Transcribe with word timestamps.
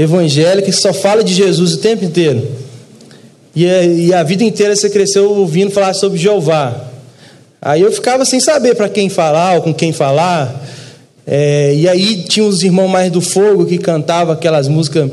evangélica 0.00 0.70
que 0.70 0.72
só 0.72 0.92
fala 0.92 1.22
de 1.22 1.34
Jesus 1.34 1.74
o 1.74 1.78
tempo 1.78 2.04
inteiro. 2.04 2.46
E 3.54 3.68
a, 3.68 3.82
e 3.84 4.14
a 4.14 4.22
vida 4.22 4.44
inteira 4.44 4.74
você 4.74 4.88
cresceu 4.88 5.30
ouvindo 5.30 5.70
falar 5.70 5.92
sobre 5.94 6.18
Jeová. 6.18 6.88
Aí 7.60 7.82
eu 7.82 7.92
ficava 7.92 8.24
sem 8.24 8.40
saber 8.40 8.74
para 8.74 8.88
quem 8.88 9.08
falar 9.08 9.56
ou 9.56 9.62
com 9.62 9.74
quem 9.74 9.92
falar. 9.92 10.64
É, 11.26 11.74
e 11.74 11.88
aí 11.88 12.22
tinha 12.22 12.46
os 12.46 12.62
irmãos 12.62 12.88
mais 12.88 13.12
do 13.12 13.20
fogo 13.20 13.66
que 13.66 13.78
cantavam 13.78 14.32
aquelas 14.32 14.66
músicas. 14.66 15.10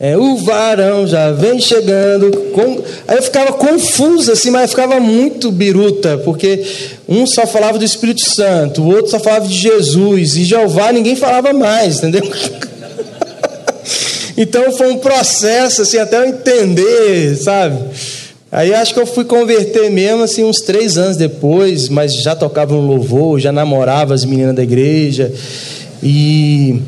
É, 0.00 0.16
o 0.16 0.36
varão 0.36 1.06
já 1.06 1.32
vem 1.32 1.60
chegando. 1.60 2.30
Com... 2.52 2.82
Aí 3.06 3.16
eu 3.16 3.22
ficava 3.22 3.52
confuso, 3.52 4.32
assim, 4.32 4.50
mas 4.50 4.62
eu 4.62 4.68
ficava 4.68 4.98
muito 4.98 5.50
biruta, 5.50 6.18
porque 6.18 6.64
um 7.08 7.26
só 7.26 7.46
falava 7.46 7.78
do 7.78 7.84
Espírito 7.84 8.22
Santo, 8.22 8.82
o 8.82 8.88
outro 8.88 9.10
só 9.10 9.18
falava 9.18 9.46
de 9.46 9.54
Jesus, 9.54 10.36
e 10.36 10.44
Jeová 10.44 10.92
ninguém 10.92 11.16
falava 11.16 11.52
mais, 11.52 11.98
entendeu? 11.98 12.22
então 14.40 14.70
foi 14.70 14.92
um 14.92 14.98
processo, 14.98 15.82
assim, 15.82 15.98
até 15.98 16.18
eu 16.18 16.26
entender, 16.26 17.36
sabe? 17.36 17.76
Aí 18.52 18.72
acho 18.72 18.94
que 18.94 19.00
eu 19.00 19.06
fui 19.06 19.24
converter 19.24 19.90
mesmo 19.90 20.22
assim 20.22 20.44
uns 20.44 20.60
três 20.60 20.96
anos 20.96 21.16
depois, 21.16 21.88
mas 21.88 22.14
já 22.14 22.36
tocava 22.36 22.72
no 22.72 22.80
louvor, 22.80 23.40
já 23.40 23.50
namorava 23.50 24.14
as 24.14 24.24
meninas 24.24 24.54
da 24.54 24.62
igreja. 24.62 25.30
E 26.00 26.80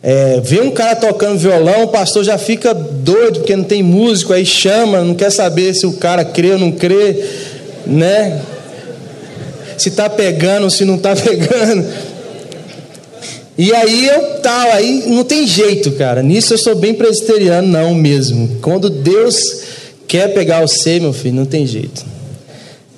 é, 0.00 0.40
vê 0.44 0.60
um 0.60 0.70
cara 0.70 0.94
tocando 0.94 1.38
violão, 1.38 1.82
o 1.82 1.88
pastor 1.88 2.22
já 2.22 2.38
fica 2.38 2.72
doido 2.72 3.40
porque 3.40 3.56
não 3.56 3.64
tem 3.64 3.82
músico, 3.82 4.32
aí 4.32 4.46
chama, 4.46 5.02
não 5.02 5.14
quer 5.16 5.30
saber 5.30 5.74
se 5.74 5.84
o 5.84 5.94
cara 5.94 6.24
crê 6.24 6.52
ou 6.52 6.58
não 6.60 6.70
crê, 6.70 7.24
né? 7.84 8.40
Se 9.76 9.90
tá 9.90 10.08
pegando 10.08 10.64
ou 10.64 10.70
se 10.70 10.84
não 10.84 10.96
tá 10.96 11.14
pegando. 11.18 11.84
E 13.58 13.72
aí 13.74 14.06
eu 14.06 14.40
tal, 14.40 14.72
aí 14.72 15.04
não 15.06 15.24
tem 15.24 15.46
jeito, 15.46 15.92
cara. 15.92 16.22
Nisso 16.22 16.54
eu 16.54 16.58
sou 16.58 16.74
bem 16.74 16.94
presbiteriano, 16.94 17.66
não 17.66 17.94
mesmo. 17.94 18.58
Quando 18.60 18.90
Deus 18.90 19.64
Quer 20.06 20.32
pegar 20.32 20.64
o 20.64 21.00
meu 21.00 21.12
filho? 21.12 21.34
Não 21.34 21.44
tem 21.44 21.66
jeito. 21.66 22.04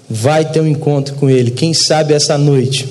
Vai 0.08 0.44
ter 0.44 0.60
um 0.60 0.66
encontro 0.66 1.14
com 1.14 1.28
ele. 1.28 1.50
Quem 1.50 1.72
sabe 1.72 2.12
essa 2.14 2.36
noite? 2.36 2.88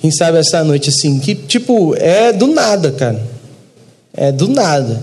Quem 0.00 0.10
sabe 0.10 0.38
essa 0.38 0.62
noite 0.62 0.90
assim? 0.90 1.18
Que 1.18 1.34
tipo, 1.34 1.94
é 1.96 2.32
do 2.32 2.46
nada, 2.46 2.92
cara. 2.92 3.20
É 4.16 4.30
do 4.30 4.48
nada. 4.48 5.02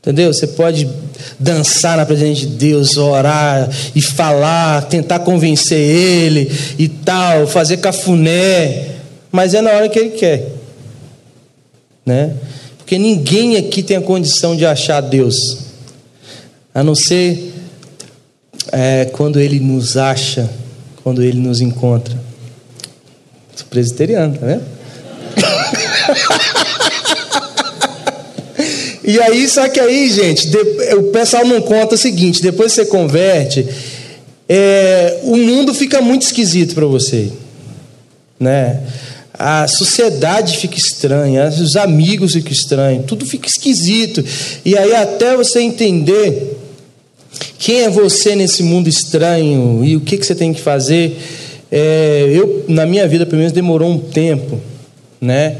Entendeu? 0.00 0.32
Você 0.32 0.46
pode 0.46 0.88
dançar 1.38 1.96
na 1.96 2.06
presença 2.06 2.40
de 2.40 2.46
Deus, 2.46 2.96
orar 2.96 3.68
e 3.94 4.02
falar, 4.02 4.82
tentar 4.88 5.20
convencer 5.20 5.78
ele 5.78 6.50
e 6.78 6.88
tal, 6.88 7.46
fazer 7.46 7.78
cafuné, 7.78 8.99
mas 9.32 9.54
é 9.54 9.60
na 9.60 9.70
hora 9.70 9.88
que 9.88 9.98
ele 9.98 10.10
quer. 10.10 10.48
Né? 12.04 12.34
Porque 12.78 12.98
ninguém 12.98 13.56
aqui 13.56 13.82
tem 13.82 13.96
a 13.96 14.02
condição 14.02 14.56
de 14.56 14.66
achar 14.66 15.00
Deus. 15.00 15.58
A 16.74 16.82
não 16.82 16.94
ser 16.94 17.52
é, 18.72 19.06
quando 19.12 19.40
ele 19.40 19.60
nos 19.60 19.96
acha, 19.96 20.50
quando 21.02 21.22
ele 21.22 21.38
nos 21.38 21.60
encontra. 21.60 22.18
Sou 23.54 23.66
presbiteriano, 23.68 24.36
tá 24.36 24.46
vendo? 24.46 24.64
e 29.04 29.20
aí, 29.20 29.48
só 29.48 29.68
que 29.68 29.78
aí, 29.78 30.10
gente, 30.10 30.48
o 30.96 31.04
pessoal 31.04 31.44
não 31.44 31.60
conta 31.60 31.94
o 31.94 31.98
seguinte: 31.98 32.42
depois 32.42 32.72
você 32.72 32.86
converte, 32.86 33.68
é, 34.48 35.20
o 35.22 35.36
mundo 35.36 35.72
fica 35.74 36.00
muito 36.00 36.22
esquisito 36.22 36.74
para 36.74 36.86
você, 36.86 37.30
né? 38.38 38.80
A 39.42 39.66
sociedade 39.66 40.58
fica 40.58 40.76
estranha, 40.76 41.48
os 41.48 41.74
amigos 41.74 42.34
ficam 42.34 42.52
estranhos, 42.52 43.06
tudo 43.06 43.24
fica 43.24 43.48
esquisito. 43.48 44.22
E 44.66 44.76
aí, 44.76 44.94
até 44.94 45.34
você 45.34 45.60
entender 45.62 46.58
quem 47.58 47.84
é 47.84 47.88
você 47.88 48.36
nesse 48.36 48.62
mundo 48.62 48.86
estranho 48.86 49.82
e 49.82 49.96
o 49.96 50.00
que, 50.02 50.18
que 50.18 50.26
você 50.26 50.34
tem 50.34 50.52
que 50.52 50.60
fazer? 50.60 51.16
É, 51.72 52.28
eu, 52.30 52.66
na 52.68 52.84
minha 52.84 53.08
vida, 53.08 53.24
pelo 53.24 53.38
menos, 53.38 53.50
demorou 53.50 53.90
um 53.90 53.98
tempo, 53.98 54.60
né? 55.18 55.56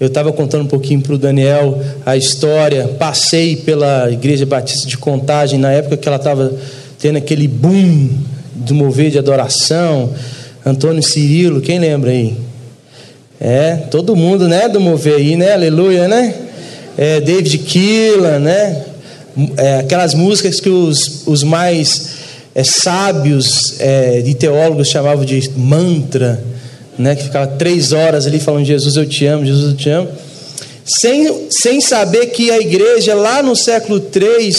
Eu 0.00 0.08
estava 0.08 0.32
contando 0.32 0.64
um 0.64 0.68
pouquinho 0.68 1.00
para 1.00 1.14
o 1.14 1.18
Daniel 1.18 1.80
a 2.04 2.16
história. 2.16 2.88
Passei 2.98 3.54
pela 3.54 4.10
Igreja 4.10 4.44
Batista 4.44 4.88
de 4.88 4.98
Contagem 4.98 5.60
na 5.60 5.70
época 5.70 5.96
que 5.96 6.08
ela 6.08 6.16
estava 6.16 6.52
tendo 6.98 7.18
aquele 7.18 7.46
boom 7.46 8.08
do 8.52 8.74
mover 8.74 9.12
de 9.12 9.18
adoração. 9.20 10.12
Antônio 10.66 11.04
Cirilo, 11.04 11.60
quem 11.60 11.78
lembra 11.78 12.10
aí? 12.10 12.36
É, 13.44 13.74
todo 13.90 14.14
mundo, 14.14 14.46
né, 14.46 14.68
do 14.68 14.80
mover 14.80 15.16
aí, 15.16 15.36
né? 15.36 15.52
Aleluia, 15.52 16.06
né? 16.06 16.32
É, 16.96 17.20
David 17.20 17.58
Keelan, 17.58 18.38
né? 18.38 18.84
é, 19.56 19.76
aquelas 19.76 20.14
músicas 20.14 20.60
que 20.60 20.68
os, 20.68 21.26
os 21.26 21.42
mais 21.42 22.08
é, 22.54 22.62
sábios 22.62 23.80
é, 23.80 24.20
de 24.20 24.34
teólogos 24.34 24.88
chamavam 24.88 25.24
de 25.24 25.50
mantra, 25.56 26.42
né, 26.98 27.16
que 27.16 27.24
ficava 27.24 27.46
três 27.46 27.92
horas 27.92 28.26
ali 28.26 28.38
falando: 28.38 28.64
Jesus, 28.64 28.96
eu 28.96 29.06
te 29.06 29.26
amo, 29.26 29.44
Jesus, 29.44 29.70
eu 29.70 29.76
te 29.76 29.88
amo. 29.88 30.08
Sem, 30.84 31.46
sem 31.50 31.80
saber 31.80 32.26
que 32.26 32.50
a 32.50 32.58
igreja, 32.58 33.14
lá 33.14 33.42
no 33.42 33.54
século 33.54 33.98
III, 34.14 34.56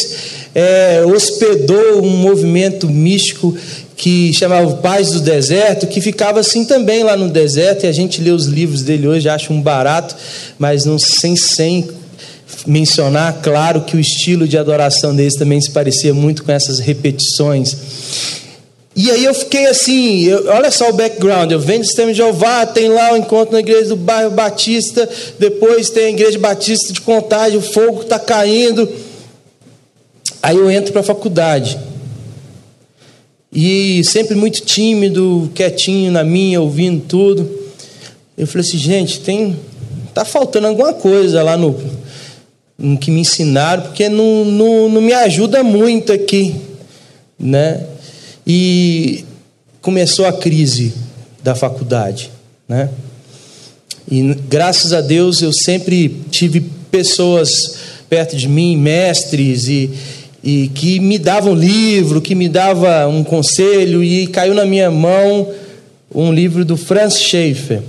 é, 0.55 1.03
hospedou 1.05 2.01
um 2.01 2.09
movimento 2.09 2.88
místico 2.88 3.55
que 4.03 4.34
chamava 4.34 4.69
Paz 4.74 5.12
do 5.12 5.22
Deserto, 5.22 5.88
que 5.88 6.02
ficava 6.02 6.41
assim 6.41 6.66
também 6.66 7.03
lá 7.03 7.16
no 7.16 7.30
deserto, 7.30 7.86
e 7.86 7.88
a 7.88 7.91
gente 7.94 8.22
lê 8.22 8.31
os 8.31 8.47
livros 8.47 8.81
dele 8.81 9.08
hoje, 9.08 9.30
acha 9.30 9.53
um 9.53 9.62
barato, 9.62 10.14
mas 10.59 10.84
não 10.84 11.00
sem, 11.00 11.38
sem 11.38 11.90
mencionar, 12.68 13.40
claro, 13.42 13.80
que 13.80 13.96
o 13.96 14.02
estilo 14.02 14.46
de 14.46 14.58
adoração 14.58 15.16
deles 15.16 15.36
também 15.36 15.62
se 15.62 15.72
parecia 15.72 16.13
muito 16.13 16.44
com 16.44 16.52
essas 16.52 16.80
repetições. 16.80 17.78
E 18.94 19.09
aí 19.09 19.24
eu 19.24 19.34
fiquei 19.34 19.68
assim, 19.68 20.24
eu, 20.24 20.50
olha 20.50 20.69
só 20.69 20.90
o 20.90 20.94
background, 20.94 21.53
eu 21.53 21.59
venho 21.62 21.80
do 21.80 21.86
sistema 21.86 22.12
de 22.12 22.18
Jeová, 22.18 22.66
tem 22.66 22.90
lá 22.90 23.13
o 23.13 23.16
encontro 23.16 23.53
na 23.53 23.62
igreja 23.62 23.88
do 23.88 23.96
bairro 23.96 24.31
Batista, 24.31 25.08
depois 25.40 25.90
tem 25.90 26.08
a 26.08 26.09
igreja 26.09 26.38
Batista 26.38 26.92
de 26.92 27.00
Contagem, 27.00 27.58
o 27.58 27.62
fogo 27.62 28.02
está 28.02 28.19
caindo. 28.19 28.86
Aí 30.42 30.58
eu 30.58 30.69
entro 30.69 30.92
para 30.92 31.00
a 31.00 31.06
faculdade. 31.06 31.93
E 33.53 34.03
sempre 34.03 34.36
muito 34.36 34.62
tímido, 34.62 35.52
quietinho 35.53 36.12
na 36.12 36.24
minha, 36.24 36.59
ouvindo 36.59 37.03
tudo. 37.08 37.50
Eu 38.38 38.47
falei 38.47 38.68
assim, 38.68 38.78
gente, 38.78 39.19
tem 39.19 39.56
tá 40.14 40.25
faltando 40.25 40.68
alguma 40.68 40.94
coisa 40.94 41.41
lá 41.44 41.58
no 41.58 41.75
no 42.78 42.97
que 42.97 43.12
me 43.12 43.22
ensinaram, 43.22 43.84
porque 43.84 44.09
não, 44.09 44.44
não, 44.46 44.90
não 44.90 45.02
me 45.02 45.13
ajuda 45.13 45.63
muito 45.63 46.12
aqui, 46.12 46.56
né? 47.40 47.86
E 48.46 49.24
começou 49.81 50.25
a 50.25 50.34
crise 50.34 50.94
da 51.42 51.56
faculdade, 51.56 52.31
né? 52.68 52.90
E 54.09 54.22
graças 54.50 54.92
a 54.92 55.02
Deus 55.02 55.42
eu 55.42 55.53
sempre 55.53 56.22
tive 56.30 56.62
pessoas 56.92 57.75
perto 58.09 58.36
de 58.36 58.47
mim, 58.47 58.75
mestres 58.75 59.68
e, 59.68 59.90
e 60.44 60.68
que 60.68 61.00
me 61.00 61.18
davam 61.18 61.56
livro, 61.56 62.22
que 62.22 62.36
me 62.36 62.50
dava 62.50 63.08
um 63.08 63.24
conselho 63.24 64.04
e 64.04 64.28
caiu 64.28 64.54
na 64.54 64.66
minha 64.66 64.92
mão 64.92 65.50
um 66.14 66.34
livro 66.34 66.66
do 66.66 66.76
Franz 66.76 67.18
Schaeffer. 67.18 67.81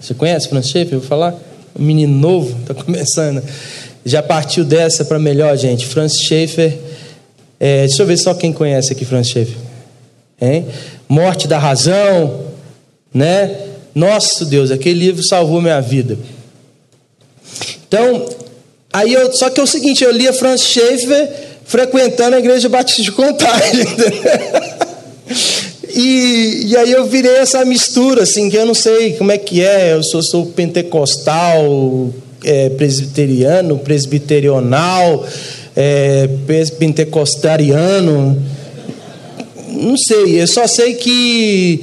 Você 0.00 0.14
conhece 0.14 0.48
Franz 0.48 0.68
Schaeffer? 0.68 0.98
Vou 0.98 1.08
falar 1.08 1.34
um 1.78 1.82
menino 1.82 2.16
novo, 2.16 2.56
está 2.60 2.72
começando. 2.84 3.42
Já 4.04 4.22
partiu 4.22 4.64
dessa 4.64 5.04
para 5.04 5.18
melhor, 5.18 5.56
gente. 5.56 5.84
Francis 5.84 6.22
Schaeffer. 6.22 6.78
É, 7.60 7.86
deixa 7.86 8.02
eu 8.02 8.06
ver 8.06 8.16
só 8.16 8.32
quem 8.32 8.52
conhece 8.52 8.92
aqui 8.92 9.04
Francis 9.04 9.32
Schaeffer. 9.32 9.56
Hein? 10.40 10.66
Morte 11.08 11.48
da 11.48 11.58
Razão, 11.58 12.46
né? 13.12 13.56
Nosso 13.92 14.46
Deus, 14.46 14.70
aquele 14.70 15.00
livro 15.00 15.24
salvou 15.24 15.60
minha 15.60 15.80
vida. 15.80 16.16
Então, 17.88 18.28
aí 18.98 19.12
eu, 19.12 19.32
só 19.32 19.48
que 19.48 19.60
é 19.60 19.62
o 19.62 19.66
seguinte, 19.66 20.02
eu 20.02 20.10
lia 20.10 20.32
Francis 20.32 20.68
Schaeffer 20.68 21.30
frequentando 21.64 22.36
a 22.36 22.38
igreja 22.38 22.68
batista 22.68 23.02
de 23.02 23.12
Contagem. 23.12 23.86
E, 25.90 26.66
e 26.66 26.76
aí 26.76 26.92
eu 26.92 27.06
virei 27.06 27.38
essa 27.38 27.64
mistura, 27.64 28.22
assim, 28.22 28.48
que 28.48 28.56
eu 28.56 28.64
não 28.64 28.74
sei 28.74 29.14
como 29.14 29.32
é 29.32 29.38
que 29.38 29.64
é, 29.64 29.94
eu 29.94 30.02
sou, 30.04 30.22
sou 30.22 30.46
pentecostal, 30.46 32.12
é, 32.44 32.68
presbiteriano, 32.68 33.78
presbiterional, 33.78 35.26
é, 35.74 36.28
pentecostariano, 36.78 38.40
não 39.72 39.96
sei, 39.96 40.40
eu 40.40 40.46
só 40.46 40.68
sei 40.68 40.94
que 40.94 41.82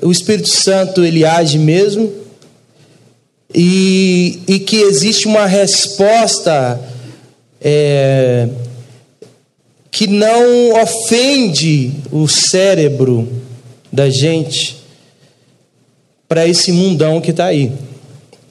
o 0.00 0.10
Espírito 0.10 0.48
Santo 0.48 1.04
ele 1.04 1.24
age 1.24 1.58
mesmo 1.58 2.21
e, 3.54 4.40
e 4.46 4.58
que 4.58 4.76
existe 4.76 5.26
uma 5.26 5.46
resposta 5.46 6.80
é, 7.60 8.48
que 9.90 10.06
não 10.06 10.82
ofende 10.82 11.92
o 12.10 12.26
cérebro 12.26 13.28
da 13.92 14.08
gente 14.08 14.76
para 16.26 16.48
esse 16.48 16.72
mundão 16.72 17.20
que 17.20 17.30
está 17.30 17.46
aí. 17.46 17.70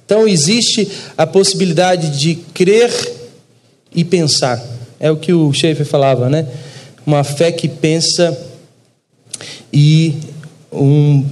Então 0.06 0.28
existe 0.28 0.88
a 1.18 1.26
possibilidade 1.26 2.20
de 2.20 2.36
crer 2.54 2.92
e 3.94 4.04
pensar. 4.04 4.64
É 5.00 5.10
o 5.10 5.18
que 5.18 5.34
o 5.34 5.52
Schaefer 5.52 5.86
falava, 5.86 6.30
né? 6.30 6.48
Uma 7.06 7.24
fé 7.24 7.52
que 7.52 7.68
pensa 7.68 8.38
e 9.74 10.16
um, 10.72 11.26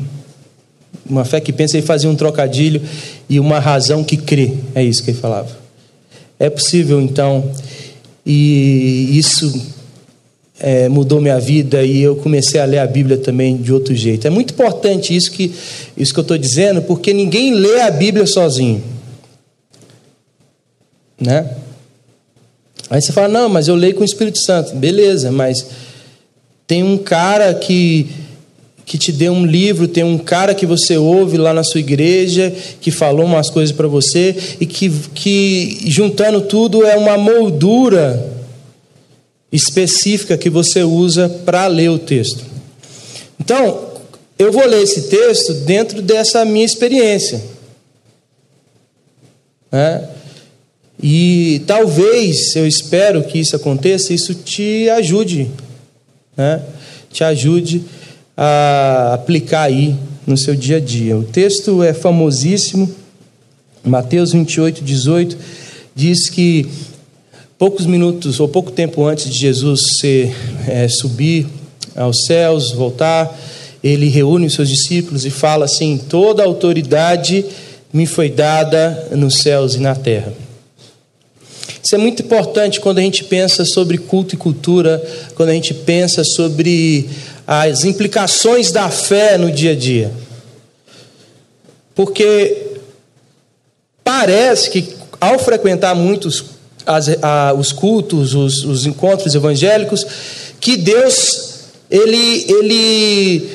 uma 1.07 1.24
fé 1.24 1.39
que 1.39 1.54
pensa 1.54 1.77
e 1.77 1.81
fazia 1.81 2.10
um 2.10 2.16
trocadilho 2.16 2.81
e 3.29 3.39
uma 3.39 3.59
razão 3.59 4.03
que 4.03 4.17
crê. 4.17 4.53
É 4.73 4.83
isso 4.83 5.03
que 5.03 5.11
ele 5.11 5.19
falava. 5.19 5.57
É 6.39 6.49
possível 6.49 6.99
então, 6.99 7.51
e 8.25 9.17
isso 9.17 9.77
é, 10.59 10.89
mudou 10.89 11.21
minha 11.21 11.39
vida 11.39 11.83
e 11.83 12.01
eu 12.01 12.15
comecei 12.15 12.59
a 12.59 12.65
ler 12.65 12.79
a 12.79 12.87
Bíblia 12.87 13.17
também 13.17 13.57
de 13.57 13.71
outro 13.71 13.95
jeito. 13.95 14.25
É 14.25 14.29
muito 14.29 14.53
importante 14.53 15.15
isso 15.15 15.31
que, 15.31 15.53
isso 15.95 16.13
que 16.13 16.19
eu 16.19 16.23
estou 16.23 16.37
dizendo, 16.37 16.81
porque 16.81 17.13
ninguém 17.13 17.53
lê 17.53 17.81
a 17.81 17.91
Bíblia 17.91 18.25
sozinho. 18.25 18.83
Né? 21.19 21.49
Aí 22.89 23.01
você 23.01 23.11
fala, 23.11 23.27
não, 23.27 23.49
mas 23.49 23.67
eu 23.67 23.75
leio 23.75 23.93
com 23.93 24.01
o 24.01 24.05
Espírito 24.05 24.39
Santo. 24.39 24.75
Beleza, 24.75 25.31
mas 25.31 25.65
tem 26.65 26.83
um 26.83 26.97
cara 26.97 27.53
que 27.53 28.09
que 28.89 28.97
te 28.97 29.12
deu 29.12 29.31
um 29.31 29.45
livro, 29.45 29.88
tem 29.88 30.03
um 30.03 30.18
cara 30.18 30.56
que 30.56 30.65
você 30.65 30.97
ouve 30.97 31.38
lá 31.38 31.53
na 31.53 31.63
sua 31.63 31.80
igreja, 31.80 32.51
que 32.81 32.89
falou 32.89 33.24
umas 33.24 33.47
coisas 33.47 33.71
para 33.71 33.88
você, 33.88 34.36
e 34.59 34.65
que, 34.65 34.89
que 35.13 35.83
juntando 35.86 36.41
tudo 36.41 36.83
é 36.83 36.97
uma 36.97 37.15
moldura 37.15 38.33
específica 39.51 40.36
que 40.36 40.50
você 40.50 40.81
usa 40.81 41.30
para 41.30 41.68
ler 41.68 41.89
o 41.89 42.00
texto. 42.00 42.44
Então, 43.39 43.89
eu 44.39 44.51
vou 44.51 44.65
ler 44.65 44.81
esse 44.81 45.03
texto 45.03 45.53
dentro 45.53 46.01
dessa 46.01 46.44
minha 46.44 46.65
experiência. 46.65 47.44
Né? 49.71 50.09
E 51.00 51.62
talvez, 51.68 52.56
eu 52.56 52.65
espero 52.65 53.24
que 53.24 53.38
isso 53.38 53.56
aconteça, 53.56 54.15
isso 54.15 54.33
te 54.33 54.89
ajude, 54.89 55.47
né? 56.35 56.63
te 57.12 57.24
ajude 57.24 57.83
a 58.41 59.15
aplicar 59.15 59.63
aí 59.63 59.94
no 60.25 60.38
seu 60.38 60.56
dia 60.56 60.77
a 60.77 60.80
dia. 60.80 61.18
O 61.18 61.24
texto 61.24 61.83
é 61.83 61.94
famosíssimo, 61.94 62.89
Mateus 63.83 64.31
28, 64.31 64.81
18, 64.81 65.38
diz 65.94 66.30
que 66.30 66.65
poucos 67.57 67.86
minutos 67.86 68.39
ou 68.39 68.47
pouco 68.47 68.71
tempo 68.71 69.06
antes 69.06 69.30
de 69.30 69.38
Jesus 69.38 69.97
ser, 70.00 70.33
é, 70.69 70.88
subir 70.88 71.47
aos 71.97 72.24
céus, 72.24 72.71
voltar, 72.71 73.38
ele 73.83 74.07
reúne 74.07 74.45
os 74.45 74.53
seus 74.53 74.69
discípulos 74.69 75.25
e 75.25 75.30
fala 75.30 75.65
assim: 75.65 75.97
toda 75.97 76.42
autoridade 76.42 77.44
me 77.92 78.06
foi 78.06 78.30
dada 78.30 79.09
nos 79.12 79.39
céus 79.39 79.75
e 79.75 79.80
na 79.80 79.95
terra. 79.95 80.31
Isso 81.83 81.95
é 81.95 81.97
muito 81.97 82.21
importante 82.21 82.80
quando 82.80 83.00
a 83.00 83.01
gente 83.01 83.24
pensa 83.24 83.65
sobre 83.65 83.97
culto 83.97 84.35
e 84.35 84.38
cultura, 84.38 85.03
quando 85.35 85.50
a 85.50 85.53
gente 85.53 85.74
pensa 85.74 86.24
sobre 86.24 87.09
as 87.51 87.83
implicações 87.83 88.71
da 88.71 88.91
fé 88.91 89.35
no 89.35 89.51
dia 89.51 89.71
a 89.71 89.75
dia. 89.75 90.11
Porque 91.95 92.75
parece 94.03 94.69
que 94.69 94.93
ao 95.19 95.39
frequentar 95.39 95.95
muitos 95.95 96.45
as, 96.85 97.07
a, 97.23 97.55
os 97.57 97.71
cultos, 97.71 98.35
os, 98.35 98.63
os 98.63 98.85
encontros 98.85 99.33
evangélicos, 99.33 100.05
que 100.59 100.77
Deus 100.77 101.65
ele, 101.89 102.45
ele, 102.47 103.49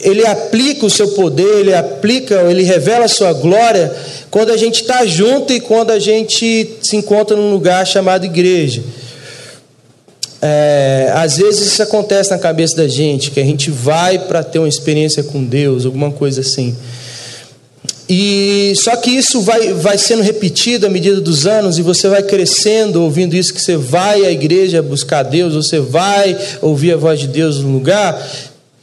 ele 0.00 0.26
aplica 0.26 0.86
o 0.86 0.90
seu 0.90 1.10
poder, 1.10 1.60
ele 1.60 1.72
aplica, 1.72 2.50
ele 2.50 2.64
revela 2.64 3.04
a 3.04 3.08
sua 3.08 3.32
glória 3.32 3.94
quando 4.28 4.50
a 4.50 4.56
gente 4.56 4.82
está 4.82 5.06
junto 5.06 5.52
e 5.52 5.60
quando 5.60 5.92
a 5.92 6.00
gente 6.00 6.78
se 6.82 6.96
encontra 6.96 7.36
num 7.36 7.52
lugar 7.52 7.86
chamado 7.86 8.24
igreja. 8.24 8.82
É, 10.40 11.10
às 11.14 11.38
vezes 11.38 11.66
isso 11.66 11.82
acontece 11.82 12.30
na 12.30 12.38
cabeça 12.38 12.76
da 12.76 12.86
gente, 12.86 13.30
que 13.30 13.40
a 13.40 13.44
gente 13.44 13.70
vai 13.70 14.18
para 14.18 14.42
ter 14.42 14.58
uma 14.58 14.68
experiência 14.68 15.22
com 15.22 15.42
Deus, 15.42 15.86
alguma 15.86 16.10
coisa 16.10 16.40
assim. 16.40 16.76
E 18.08 18.72
só 18.76 18.94
que 18.96 19.10
isso 19.10 19.40
vai, 19.40 19.72
vai 19.72 19.98
sendo 19.98 20.22
repetido 20.22 20.86
à 20.86 20.90
medida 20.90 21.20
dos 21.20 21.46
anos 21.46 21.76
e 21.76 21.82
você 21.82 22.08
vai 22.08 22.22
crescendo 22.22 23.02
ouvindo 23.02 23.34
isso 23.34 23.52
que 23.52 23.60
você 23.60 23.76
vai 23.76 24.24
à 24.24 24.30
igreja 24.30 24.80
buscar 24.80 25.24
Deus, 25.24 25.54
você 25.54 25.80
vai 25.80 26.36
ouvir 26.62 26.92
a 26.92 26.96
voz 26.96 27.18
de 27.18 27.26
Deus 27.26 27.58
no 27.58 27.72
lugar 27.72 28.16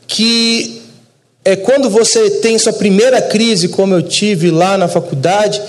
que 0.08 0.82
é 1.46 1.56
quando 1.56 1.90
você 1.90 2.30
tem 2.30 2.58
sua 2.58 2.74
primeira 2.74 3.22
crise, 3.22 3.70
como 3.70 3.94
eu 3.94 4.02
tive 4.02 4.52
lá 4.52 4.78
na 4.78 4.88
faculdade, 4.88 5.62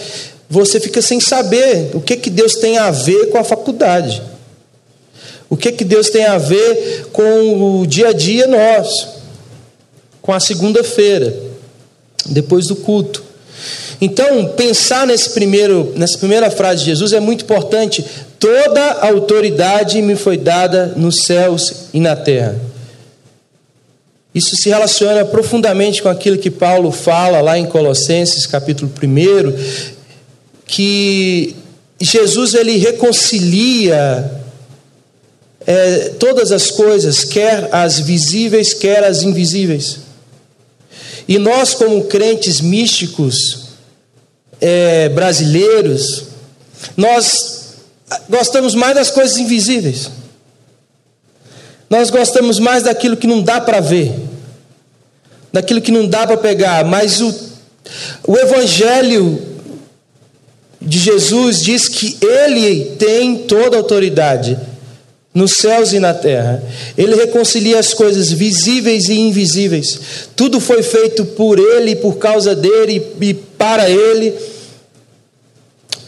você 0.49 0.79
fica 0.79 1.01
sem 1.01 1.21
saber 1.21 1.91
o 1.95 2.01
que 2.01 2.17
que 2.17 2.31
Deus 2.31 2.55
tem 2.55 2.77
a 2.77 2.91
ver 2.91 3.31
com 3.31 3.39
a 3.39 3.45
faculdade. 3.45 4.23
O 5.55 5.57
que, 5.57 5.71
que 5.71 5.85
Deus 5.85 6.11
tem 6.11 6.25
a 6.25 6.37
ver 6.37 7.11
com 7.13 7.81
o 7.81 7.87
dia 7.87 8.09
a 8.09 8.13
dia 8.13 8.45
nosso, 8.49 9.09
com 10.21 10.33
a 10.33 10.41
segunda-feira, 10.41 11.33
depois 12.27 12.67
do 12.67 12.75
culto. 12.75 13.23
Então, 14.01 14.49
pensar 14.57 15.07
nesse 15.07 15.31
primeiro, 15.31 15.93
nessa 15.95 16.19
primeira 16.19 16.51
frase 16.51 16.81
de 16.81 16.87
Jesus 16.87 17.13
é 17.13 17.21
muito 17.21 17.45
importante. 17.45 18.05
Toda 18.37 18.95
autoridade 18.95 20.03
me 20.03 20.17
foi 20.17 20.37
dada 20.37 20.93
nos 20.97 21.23
céus 21.23 21.85
e 21.95 22.01
na 22.01 22.17
terra. 22.17 22.61
Isso 24.35 24.57
se 24.57 24.69
relaciona 24.71 25.25
profundamente 25.25 26.03
com 26.03 26.09
aquilo 26.09 26.37
que 26.37 26.51
Paulo 26.51 26.91
fala 26.91 27.41
lá 27.41 27.57
em 27.57 27.67
Colossenses, 27.67 28.45
capítulo 28.45 28.91
1, 29.01 29.53
que 30.67 31.55
Jesus 32.01 32.55
ele 32.55 32.77
reconcilia 32.77 34.43
é, 35.67 36.11
todas 36.19 36.53
as 36.53 36.71
coisas, 36.71 37.25
quer 37.25 37.69
as 37.73 37.99
visíveis, 37.99 38.75
quer 38.75 39.03
as 39.05 39.23
invisíveis. 39.23 39.99
E 41.27 41.39
nós, 41.39 41.75
como 41.75 42.05
crentes 42.05 42.61
místicos 42.61 43.69
é, 44.61 45.09
brasileiros, 45.09 46.25
nós 46.97 47.77
gostamos 48.29 48.75
mais 48.75 48.95
das 48.95 49.11
coisas 49.11 49.39
invisíveis. 49.39 50.11
Nós 51.89 52.11
gostamos 52.11 52.59
mais 52.59 52.83
daquilo 52.83 53.17
que 53.17 53.27
não 53.27 53.43
dá 53.43 53.61
para 53.61 53.81
ver, 53.81 54.13
daquilo 55.53 55.81
que 55.81 55.93
não 55.93 56.07
dá 56.07 56.27
para 56.27 56.37
pegar, 56.37 56.85
mas 56.85 57.21
o, 57.21 57.35
o 58.27 58.37
Evangelho 58.37 59.41
de 60.81 60.99
Jesus 60.99 61.63
diz 61.63 61.89
que 61.89 62.19
Ele 62.21 62.97
tem 62.97 63.39
toda 63.39 63.77
a 63.77 63.81
autoridade 63.81 64.59
nos 65.35 65.57
céus 65.57 65.93
e 65.93 65.99
na 65.99 66.15
terra. 66.15 66.63
Ele 66.97 67.17
reconcilia 67.17 67.81
as 67.81 67.93
coisas 67.93 68.31
visíveis 68.31 69.09
e 69.09 69.15
invisíveis. 69.15 70.29
Tudo 70.37 70.61
foi 70.61 70.83
feito 70.83 71.25
por 71.25 71.59
Ele, 71.59 71.97
por 71.97 72.19
causa 72.19 72.55
dele 72.55 73.05
e 73.21 73.35
para 73.35 73.91
Ele, 73.91 74.33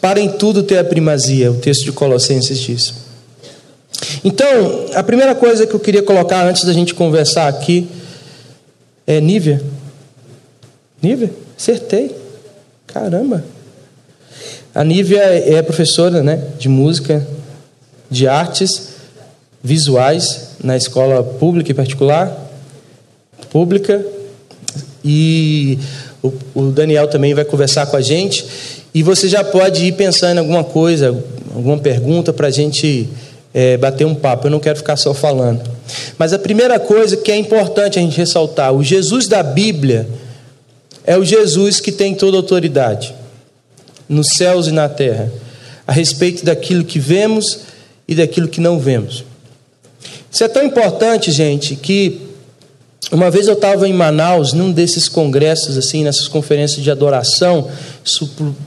para 0.01 0.21
em 0.21 0.29
tudo 0.29 0.63
ter 0.63 0.79
a 0.79 0.85
primazia. 0.85 1.51
O 1.51 1.57
texto 1.57 1.85
de 1.85 1.93
Colossenses 1.93 2.61
diz. 2.61 2.95
Então, 4.25 4.87
a 4.95 5.03
primeira 5.03 5.35
coisa 5.35 5.67
que 5.67 5.75
eu 5.75 5.81
queria 5.81 6.03
colocar 6.03 6.47
antes 6.47 6.65
da 6.65 6.73
gente 6.73 6.95
conversar 6.95 7.49
aqui 7.49 7.89
é 9.07 9.21
Nívia. 9.21 9.61
Nívia? 11.03 11.33
Acertei. 11.59 12.15
Caramba. 12.87 13.45
A 14.73 14.85
Nívia 14.85 15.21
é 15.21 15.61
professora 15.63 16.23
né, 16.23 16.45
de 16.59 16.69
música, 16.69 17.27
de 18.11 18.29
artes 18.29 18.96
visuais 19.67 20.51
na 20.63 20.77
escola 20.77 21.23
pública 21.23 21.73
e 21.73 21.75
particular, 21.75 22.33
pública, 23.51 24.05
e 25.05 25.79
o, 26.23 26.33
o 26.55 26.63
Daniel 26.71 27.09
também 27.09 27.35
vai 27.35 27.45
conversar 27.45 27.87
com 27.87 27.97
a 27.97 28.01
gente. 28.01 28.47
E 28.95 29.03
você 29.03 29.29
já 29.29 29.43
pode 29.43 29.85
ir 29.85 29.93
pensando 29.93 30.37
em 30.37 30.39
alguma 30.39 30.65
coisa, 30.65 31.09
alguma 31.55 31.79
pergunta 31.79 32.33
para 32.33 32.47
a 32.47 32.51
gente 32.51 33.09
é, 33.53 33.77
bater 33.77 34.07
um 34.07 34.15
papo. 34.15 34.47
Eu 34.47 34.53
não 34.53 34.61
quero 34.61 34.77
ficar 34.77 34.97
só 34.97 35.13
falando. 35.13 35.69
Mas 36.17 36.33
a 36.33 36.39
primeira 36.39 36.79
coisa 36.79 37.17
que 37.17 37.33
é 37.33 37.37
importante 37.37 37.99
a 37.99 38.03
gente 38.03 38.17
ressaltar: 38.17 38.73
o 38.73 38.85
Jesus 38.85 39.27
da 39.27 39.43
Bíblia 39.43 40.09
é 41.05 41.17
o 41.19 41.25
Jesus 41.25 41.81
que 41.81 41.91
tem 41.91 42.15
toda 42.15 42.37
autoridade 42.37 43.15
nos 44.09 44.29
céus 44.37 44.69
e 44.69 44.73
na 44.73 44.89
terra, 44.89 45.31
a 45.87 45.93
respeito 45.93 46.45
daquilo 46.45 46.85
que 46.85 47.01
vemos 47.01 47.61
e 48.07 48.15
daquilo 48.15 48.47
que 48.47 48.61
não 48.61 48.79
vemos. 48.79 49.25
Isso 50.37 50.45
é 50.45 50.49
tão 50.49 50.63
importante, 50.63 51.33
gente, 51.33 51.75
que 51.75 52.21
uma 53.11 53.31
vez 53.31 53.49
eu 53.49 53.55
estava 53.55 53.89
em 53.89 53.93
Manaus, 53.95 54.53
num 54.53 54.71
desses 54.71 55.09
congressos, 55.09 55.79
assim, 55.79 56.05
nessas 56.05 56.29
conferências 56.29 56.85
de 56.85 56.91
adoração, 56.91 57.69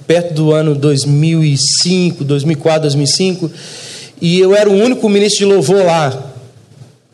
perto 0.08 0.34
do 0.34 0.52
ano 0.52 0.74
2005, 0.74 2.24
2004, 2.24 2.82
2005, 2.82 3.52
e 4.20 4.40
eu 4.40 4.56
era 4.56 4.68
o 4.68 4.74
único 4.74 5.08
ministro 5.08 5.46
de 5.46 5.54
louvor 5.54 5.86
lá, 5.86 6.32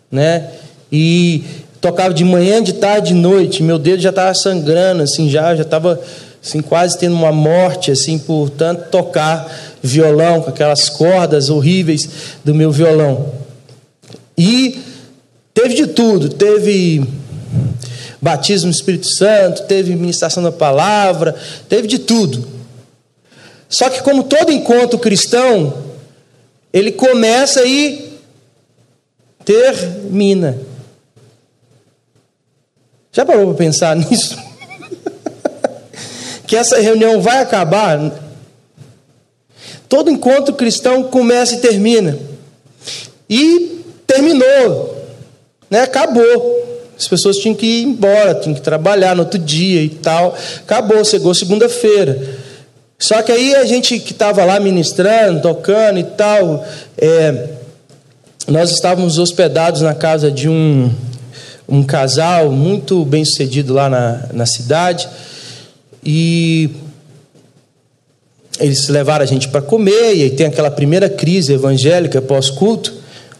né? 0.09 0.51
E 0.89 1.43
tocava 1.81 2.13
de 2.13 2.24
manhã, 2.24 2.63
de 2.63 2.75
tarde, 2.75 3.09
de 3.09 3.13
noite. 3.13 3.62
Meu 3.62 3.77
dedo 3.77 4.01
já 4.01 4.12
estava 4.12 4.33
sangrando, 4.33 5.03
assim, 5.03 5.29
já, 5.29 5.53
já 5.53 5.63
estava 5.63 6.00
assim, 6.41 6.62
quase 6.62 6.97
tendo 6.97 7.13
uma 7.13 7.33
morte, 7.33 7.91
assim, 7.91 8.17
por 8.17 8.50
tanto 8.50 8.89
tocar 8.89 9.53
violão 9.83 10.39
com 10.39 10.50
aquelas 10.50 10.88
cordas 10.88 11.50
horríveis 11.50 12.07
do 12.45 12.55
meu 12.55 12.71
violão. 12.71 13.43
E 14.37 14.79
teve 15.53 15.75
de 15.75 15.87
tudo, 15.87 16.29
teve 16.29 17.03
batismo 18.21 18.67
no 18.67 18.75
Espírito 18.75 19.07
Santo, 19.07 19.63
teve 19.63 19.95
ministração 19.95 20.43
da 20.43 20.51
palavra, 20.51 21.35
teve 21.69 21.87
de 21.87 21.99
tudo. 21.99 22.47
Só 23.69 23.89
que 23.89 24.01
como 24.01 24.23
todo 24.23 24.51
encontro 24.51 24.99
cristão, 24.99 25.73
ele 26.73 26.91
começa 26.91 27.65
e 27.65 28.19
termina. 29.43 30.57
Já 33.11 33.25
parou 33.25 33.47
para 33.47 33.55
pensar 33.55 33.95
nisso? 33.95 34.37
que 36.45 36.55
essa 36.55 36.79
reunião 36.79 37.21
vai 37.21 37.39
acabar. 37.39 38.11
Todo 39.87 40.09
encontro 40.09 40.53
cristão 40.53 41.03
começa 41.03 41.55
e 41.55 41.61
termina. 41.61 42.17
E 43.29 43.75
terminou, 44.15 45.05
né? 45.69 45.81
Acabou. 45.81 46.63
As 46.98 47.07
pessoas 47.07 47.38
tinham 47.38 47.53
que 47.53 47.65
ir 47.65 47.84
embora, 47.84 48.36
tinham 48.36 48.55
que 48.55 48.62
trabalhar 48.62 49.15
no 49.15 49.24
outro 49.24 49.38
dia 49.38 49.81
e 49.81 49.89
tal. 49.89 50.36
Acabou, 50.60 51.03
chegou 51.03 51.34
segunda-feira. 51.34 52.45
Só 52.98 53.22
que 53.22 53.31
aí 53.31 53.53
a 53.55 53.65
gente 53.65 54.00
que 54.00 54.13
estava 54.13 54.45
lá 54.45 54.60
ministrando, 54.60 55.41
tocando 55.41 56.00
e 56.00 56.03
tal, 56.03 56.65
é, 56.98 57.50
nós 58.48 58.72
estávamos 58.72 59.19
hospedados 59.19 59.81
na 59.81 59.93
casa 59.93 60.31
de 60.31 60.48
um, 60.48 60.89
um 61.67 61.84
casal 61.84 62.50
muito 62.50 63.03
bem 63.03 63.25
sucedido 63.25 63.74
lá 63.74 63.89
na, 63.89 64.29
na 64.31 64.45
cidade. 64.45 65.10
E 66.01 66.69
eles 68.57 68.88
levaram 68.88 69.24
a 69.24 69.27
gente 69.27 69.50
para 69.50 69.62
comer, 69.62 70.15
e 70.15 70.24
aí 70.24 70.29
tem 70.29 70.45
aquela 70.45 70.72
primeira 70.72 71.10
crise 71.10 71.51
evangélica 71.51 72.22
pós-culto, 72.22 72.93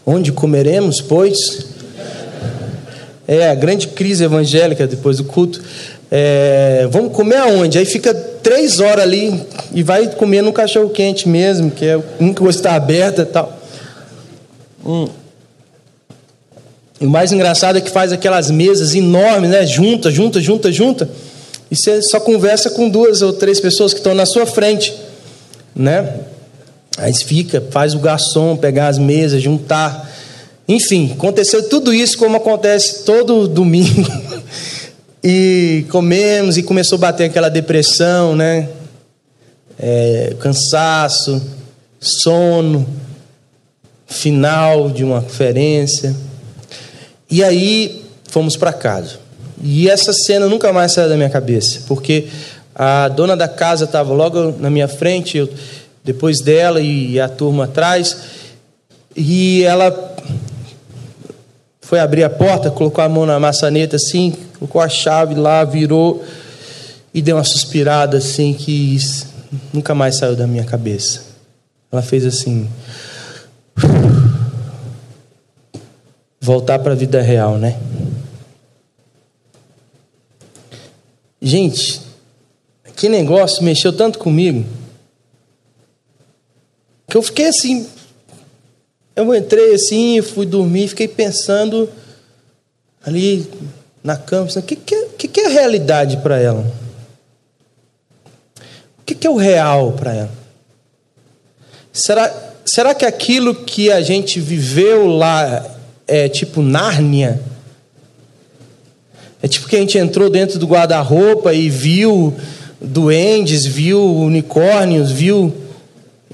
onde 0.06 0.30
comeremos, 0.30 1.00
pois. 1.00 1.66
É, 3.28 3.50
a 3.50 3.54
grande 3.56 3.88
crise 3.88 4.22
evangélica 4.22 4.86
depois 4.86 5.16
do 5.16 5.24
culto. 5.24 5.60
É, 6.08 6.86
vamos 6.92 7.12
comer 7.12 7.38
aonde? 7.38 7.76
Aí 7.76 7.84
fica 7.84 8.14
três 8.14 8.78
horas 8.78 9.02
ali 9.02 9.44
e 9.74 9.82
vai 9.82 10.06
comer 10.06 10.42
no 10.42 10.52
cachorro 10.52 10.88
quente 10.90 11.28
mesmo, 11.28 11.68
que 11.68 11.84
é 11.84 12.00
um 12.20 12.32
que 12.32 12.44
está 12.44 12.76
aberta 12.76 13.22
e 13.22 13.26
tal. 13.26 13.60
Hum. 14.84 15.08
E 17.00 17.04
o 17.04 17.10
mais 17.10 17.32
engraçado 17.32 17.76
é 17.76 17.80
que 17.80 17.90
faz 17.90 18.12
aquelas 18.12 18.50
mesas 18.50 18.94
enormes, 18.94 19.50
né? 19.50 19.66
Junta, 19.66 20.10
junta, 20.10 20.40
junta, 20.40 20.70
junta. 20.70 21.10
E 21.68 21.74
você 21.74 22.00
só 22.00 22.20
conversa 22.20 22.70
com 22.70 22.88
duas 22.88 23.20
ou 23.22 23.32
três 23.32 23.58
pessoas 23.58 23.92
que 23.92 23.98
estão 23.98 24.14
na 24.14 24.24
sua 24.24 24.46
frente, 24.46 24.94
né? 25.74 26.20
Aí 26.96 27.12
fica, 27.14 27.62
faz 27.70 27.94
o 27.94 27.98
garçom 27.98 28.56
pegar 28.56 28.88
as 28.88 28.98
mesas, 28.98 29.42
juntar. 29.42 30.10
Enfim, 30.66 31.12
aconteceu 31.12 31.68
tudo 31.68 31.92
isso 31.92 32.16
como 32.16 32.36
acontece 32.36 33.04
todo 33.04 33.46
domingo. 33.46 34.10
e 35.22 35.84
comemos 35.90 36.56
e 36.56 36.62
começou 36.62 36.96
a 36.96 37.00
bater 37.00 37.24
aquela 37.24 37.48
depressão, 37.48 38.34
né? 38.34 38.68
É, 39.78 40.34
cansaço, 40.40 41.42
sono, 42.00 42.86
final 44.06 44.88
de 44.88 45.04
uma 45.04 45.20
conferência. 45.20 46.14
E 47.30 47.44
aí 47.44 48.04
fomos 48.30 48.56
para 48.56 48.72
casa. 48.72 49.18
E 49.62 49.88
essa 49.88 50.12
cena 50.12 50.46
nunca 50.46 50.72
mais 50.72 50.92
saiu 50.92 51.08
da 51.08 51.16
minha 51.16 51.30
cabeça, 51.30 51.80
porque 51.86 52.26
a 52.74 53.08
dona 53.08 53.36
da 53.36 53.48
casa 53.48 53.84
estava 53.84 54.12
logo 54.12 54.54
na 54.58 54.68
minha 54.68 54.86
frente, 54.86 55.38
eu, 55.38 55.48
depois 56.06 56.40
dela 56.40 56.80
e 56.80 57.18
a 57.18 57.28
turma 57.28 57.64
atrás, 57.64 58.16
e 59.16 59.64
ela 59.64 60.14
foi 61.80 61.98
abrir 61.98 62.22
a 62.22 62.30
porta, 62.30 62.70
colocou 62.70 63.02
a 63.02 63.08
mão 63.08 63.26
na 63.26 63.40
maçaneta 63.40 63.96
assim, 63.96 64.32
colocou 64.56 64.80
a 64.80 64.88
chave 64.88 65.34
lá, 65.34 65.64
virou 65.64 66.24
e 67.12 67.20
deu 67.20 67.36
uma 67.36 67.42
suspirada 67.42 68.18
assim 68.18 68.54
que 68.54 68.96
nunca 69.72 69.96
mais 69.96 70.16
saiu 70.16 70.36
da 70.36 70.46
minha 70.46 70.62
cabeça. 70.62 71.22
Ela 71.90 72.02
fez 72.02 72.24
assim. 72.24 72.68
Voltar 76.40 76.78
para 76.78 76.92
a 76.92 76.96
vida 76.96 77.20
real, 77.20 77.58
né? 77.58 77.76
Gente, 81.42 82.00
que 82.94 83.08
negócio 83.08 83.64
mexeu 83.64 83.92
tanto 83.92 84.20
comigo 84.20 84.64
que 87.08 87.16
eu 87.16 87.22
fiquei 87.22 87.46
assim. 87.46 87.86
Eu 89.14 89.34
entrei 89.34 89.74
assim, 89.74 90.20
fui 90.20 90.44
dormir, 90.44 90.88
fiquei 90.88 91.08
pensando 91.08 91.88
ali 93.04 93.48
na 94.02 94.16
cama, 94.16 94.48
o 94.54 94.62
que, 94.62 94.94
é, 94.94 95.08
que, 95.16 95.26
que 95.26 95.40
é 95.40 95.48
realidade 95.48 96.18
para 96.18 96.38
ela? 96.38 96.64
O 99.00 99.04
que, 99.06 99.14
que 99.14 99.26
é 99.26 99.30
o 99.30 99.36
real 99.36 99.92
para 99.92 100.14
ela? 100.14 100.30
Será, 101.92 102.32
será 102.64 102.94
que 102.94 103.04
aquilo 103.04 103.54
que 103.54 103.90
a 103.90 104.02
gente 104.02 104.38
viveu 104.38 105.06
lá 105.06 105.64
é 106.06 106.28
tipo 106.28 106.60
Nárnia? 106.60 107.40
É 109.42 109.48
tipo 109.48 109.68
que 109.68 109.76
a 109.76 109.80
gente 109.80 109.96
entrou 109.96 110.28
dentro 110.28 110.58
do 110.58 110.66
guarda-roupa 110.66 111.54
e 111.54 111.70
viu 111.70 112.34
duendes, 112.80 113.64
viu 113.64 114.00
unicórnios, 114.16 115.10
viu. 115.10 115.54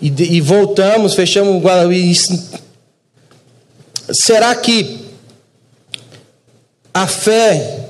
E, 0.03 0.09
e 0.09 0.41
voltamos, 0.41 1.15
fechamos 1.15 1.55
o 1.55 1.61
guarda-roupa. 1.61 2.61
Será 4.13 4.53
que 4.57 4.99
a 6.93 7.07
fé 7.07 7.87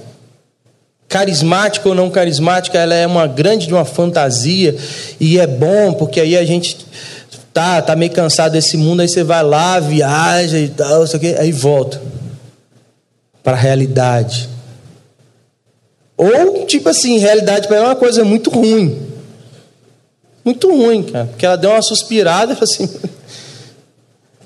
carismática 1.08 1.88
ou 1.88 1.94
não 1.94 2.10
carismática, 2.10 2.78
ela 2.78 2.94
é 2.94 3.06
uma 3.06 3.26
grande 3.26 3.66
de 3.66 3.74
uma 3.74 3.84
fantasia 3.84 4.76
e 5.18 5.38
é 5.38 5.46
bom 5.46 5.92
porque 5.92 6.20
aí 6.20 6.36
a 6.36 6.44
gente 6.44 6.86
tá 7.52 7.82
tá 7.82 7.94
meio 7.96 8.10
cansado 8.12 8.52
desse 8.52 8.76
mundo, 8.76 9.00
aí 9.00 9.08
você 9.08 9.22
vai 9.22 9.42
lá, 9.42 9.80
viaja 9.80 10.58
e 10.58 10.68
tal, 10.68 11.04
isso 11.04 11.16
aqui, 11.16 11.34
aí 11.34 11.50
volta 11.50 12.00
para 13.42 13.52
a 13.54 13.60
realidade. 13.60 14.48
Ou, 16.16 16.66
tipo 16.66 16.88
assim, 16.88 17.18
realidade 17.18 17.66
para 17.66 17.78
ela 17.78 17.86
é 17.86 17.88
uma 17.88 17.96
coisa 17.96 18.24
muito 18.24 18.48
ruim. 18.48 19.11
Muito 20.44 20.70
ruim, 20.70 21.02
cara. 21.02 21.26
Porque 21.26 21.46
ela 21.46 21.56
deu 21.56 21.70
uma 21.70 21.82
suspirada 21.82 22.52
e 22.52 22.56
falou 22.56 22.70
assim: 22.70 22.88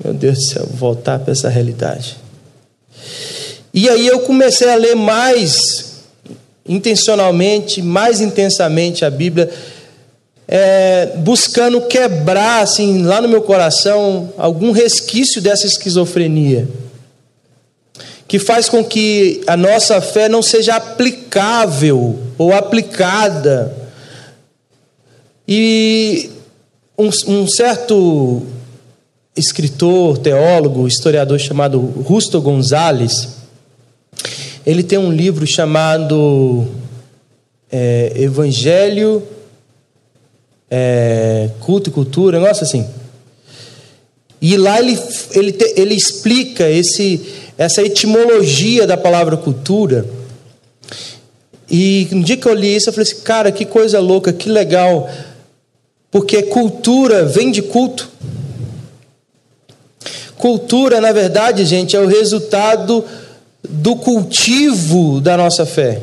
Meu 0.04 0.14
Deus 0.14 0.38
do 0.38 0.44
céu, 0.44 0.68
voltar 0.72 1.18
para 1.18 1.32
essa 1.32 1.48
realidade. 1.48 2.16
E 3.72 3.88
aí 3.88 4.06
eu 4.06 4.20
comecei 4.20 4.68
a 4.68 4.76
ler 4.76 4.94
mais 4.94 5.96
intencionalmente, 6.68 7.80
mais 7.82 8.20
intensamente 8.20 9.04
a 9.04 9.10
Bíblia, 9.10 9.50
é, 10.48 11.12
buscando 11.16 11.80
quebrar, 11.82 12.62
assim, 12.62 13.02
lá 13.02 13.20
no 13.20 13.28
meu 13.28 13.42
coração, 13.42 14.32
algum 14.36 14.72
resquício 14.72 15.40
dessa 15.40 15.66
esquizofrenia 15.66 16.66
que 18.28 18.38
faz 18.38 18.68
com 18.68 18.84
que 18.84 19.40
a 19.46 19.56
nossa 19.56 20.00
fé 20.00 20.28
não 20.28 20.42
seja 20.42 20.76
aplicável 20.76 22.18
ou 22.36 22.52
aplicada. 22.52 23.85
E 25.48 26.30
um, 26.98 27.08
um 27.28 27.46
certo 27.46 28.42
escritor, 29.36 30.18
teólogo, 30.18 30.88
historiador 30.88 31.38
chamado 31.38 31.78
Rusto 31.78 32.40
Gonzalez, 32.40 33.36
ele 34.64 34.82
tem 34.82 34.98
um 34.98 35.12
livro 35.12 35.46
chamado 35.46 36.66
é, 37.70 38.12
Evangelho, 38.16 39.22
é, 40.70 41.50
Culto 41.60 41.90
e 41.90 41.92
Cultura, 41.92 42.40
negócio 42.40 42.64
assim. 42.64 42.86
E 44.40 44.56
lá 44.56 44.78
ele, 44.78 44.98
ele, 45.32 45.52
te, 45.52 45.74
ele 45.76 45.94
explica 45.94 46.68
esse, 46.68 47.20
essa 47.56 47.82
etimologia 47.82 48.86
da 48.86 48.96
palavra 48.96 49.36
cultura. 49.36 50.06
E 51.70 52.08
no 52.12 52.22
dia 52.22 52.36
que 52.36 52.46
eu 52.46 52.54
li 52.54 52.76
isso, 52.76 52.88
eu 52.88 52.92
falei 52.92 53.10
assim, 53.10 53.22
cara, 53.22 53.50
que 53.50 53.64
coisa 53.64 53.98
louca, 53.98 54.32
que 54.32 54.48
legal. 54.48 55.08
Porque 56.16 56.44
cultura 56.44 57.26
vem 57.26 57.50
de 57.50 57.60
culto. 57.60 58.08
Cultura, 60.38 60.98
na 60.98 61.12
verdade, 61.12 61.62
gente, 61.66 61.94
é 61.94 62.00
o 62.00 62.06
resultado 62.06 63.04
do 63.62 63.94
cultivo 63.96 65.20
da 65.20 65.36
nossa 65.36 65.66
fé. 65.66 66.00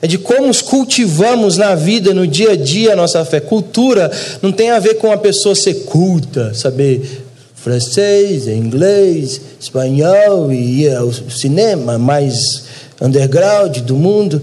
É 0.00 0.06
de 0.06 0.16
como 0.16 0.46
nos 0.46 0.62
cultivamos 0.62 1.56
na 1.56 1.74
vida, 1.74 2.14
no 2.14 2.24
dia 2.24 2.52
a 2.52 2.56
dia, 2.56 2.92
a 2.92 2.96
nossa 2.96 3.24
fé. 3.24 3.40
Cultura 3.40 4.12
não 4.40 4.52
tem 4.52 4.70
a 4.70 4.78
ver 4.78 4.94
com 4.94 5.10
a 5.10 5.18
pessoa 5.18 5.56
ser 5.56 5.74
culta, 5.86 6.54
saber 6.54 7.24
francês, 7.52 8.46
inglês, 8.46 9.40
espanhol 9.58 10.52
e 10.52 10.88
ao 10.88 11.12
cinema 11.12 11.98
mais 11.98 12.62
underground 13.02 13.78
do 13.78 13.96
mundo. 13.96 14.40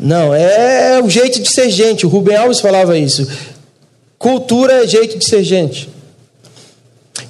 Não, 0.00 0.34
é 0.34 1.02
o 1.04 1.10
jeito 1.10 1.42
de 1.42 1.52
ser 1.52 1.68
gente. 1.68 2.06
O 2.06 2.08
Rubem 2.08 2.34
Alves 2.34 2.60
falava 2.60 2.96
isso. 2.96 3.28
Cultura 4.24 4.82
é 4.82 4.86
jeito 4.86 5.18
de 5.18 5.26
ser 5.26 5.44
gente. 5.44 5.86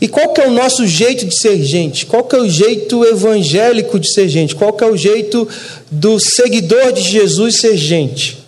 E 0.00 0.06
qual 0.06 0.32
que 0.32 0.40
é 0.40 0.46
o 0.46 0.52
nosso 0.52 0.86
jeito 0.86 1.26
de 1.26 1.36
ser 1.36 1.60
gente? 1.60 2.06
Qual 2.06 2.22
que 2.22 2.36
é 2.36 2.38
o 2.38 2.48
jeito 2.48 3.04
evangélico 3.04 3.98
de 3.98 4.12
ser 4.12 4.28
gente? 4.28 4.54
Qual 4.54 4.72
que 4.72 4.84
é 4.84 4.86
o 4.86 4.96
jeito 4.96 5.48
do 5.90 6.20
seguidor 6.20 6.92
de 6.92 7.00
Jesus 7.00 7.56
ser 7.56 7.76
gente? 7.76 8.38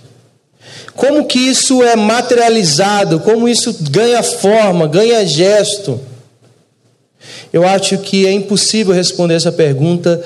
Como 0.94 1.24
que 1.24 1.40
isso 1.40 1.82
é 1.82 1.96
materializado? 1.96 3.18
Como 3.18 3.48
isso 3.48 3.76
ganha 3.90 4.22
forma, 4.22 4.86
ganha 4.86 5.26
gesto? 5.26 5.98
Eu 7.52 7.66
acho 7.66 7.98
que 7.98 8.28
é 8.28 8.30
impossível 8.30 8.94
responder 8.94 9.34
essa 9.34 9.50
pergunta 9.50 10.24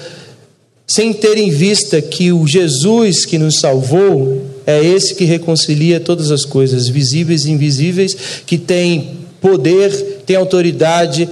sem 0.87 1.15
ter 1.15 1.39
em 1.39 1.49
vista 1.49 2.03
que 2.03 2.33
o 2.33 2.47
Jesus 2.47 3.25
que 3.25 3.39
nos 3.39 3.61
salvou 3.61 4.60
é 4.67 4.85
esse 4.85 5.15
que 5.15 5.25
reconcilia 5.25 6.01
todas 6.01 6.31
as 6.31 6.45
coisas, 6.45 6.89
visíveis 6.89 7.45
e 7.45 7.51
invisíveis, 7.51 8.15
que 8.47 8.59
tem 8.59 9.19
poder, 9.41 10.23
tem 10.27 10.37
autoridade, 10.37 11.29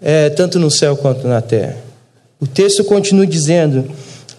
é, 0.00 0.30
tanto 0.30 0.58
no 0.58 0.70
céu 0.70 0.96
quanto 0.96 1.26
na 1.28 1.40
terra. 1.40 1.76
O 2.40 2.46
texto 2.46 2.82
continua 2.84 3.26
dizendo: 3.26 3.88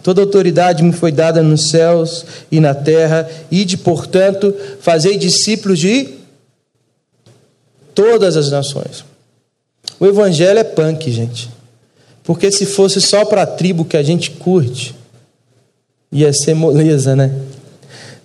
Toda 0.03 0.21
autoridade 0.21 0.83
me 0.83 0.91
foi 0.91 1.13
dada 1.13 1.41
nos 1.41 1.69
céus 1.69 2.25
e 2.51 2.59
na 2.59 2.75
terra, 2.75 3.29
e 3.49 3.63
de, 3.63 3.77
portanto, 3.77 4.53
fazei 4.81 5.17
discípulos 5.17 5.79
de 5.79 6.09
todas 7.95 8.35
as 8.35 8.51
nações. 8.51 9.05
O 9.97 10.05
evangelho 10.05 10.59
é 10.59 10.63
punk, 10.63 11.09
gente. 11.09 11.49
Porque 12.21 12.51
se 12.51 12.65
fosse 12.65 12.99
só 12.99 13.23
para 13.23 13.43
a 13.43 13.47
tribo 13.47 13.85
que 13.85 13.95
a 13.95 14.03
gente 14.03 14.31
curte, 14.31 14.93
ia 16.11 16.33
ser 16.33 16.53
moleza, 16.53 17.15
né? 17.15 17.33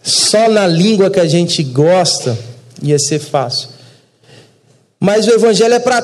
Só 0.02 0.48
na 0.48 0.66
língua 0.66 1.10
que 1.10 1.20
a 1.20 1.26
gente 1.26 1.62
gosta, 1.62 2.38
ia 2.82 2.98
ser 2.98 3.18
fácil. 3.18 3.68
Mas 5.00 5.26
o 5.26 5.30
evangelho 5.30 5.74
é 5.74 5.78
para 5.78 6.02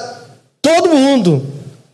todo 0.61 0.95
mundo, 0.95 1.45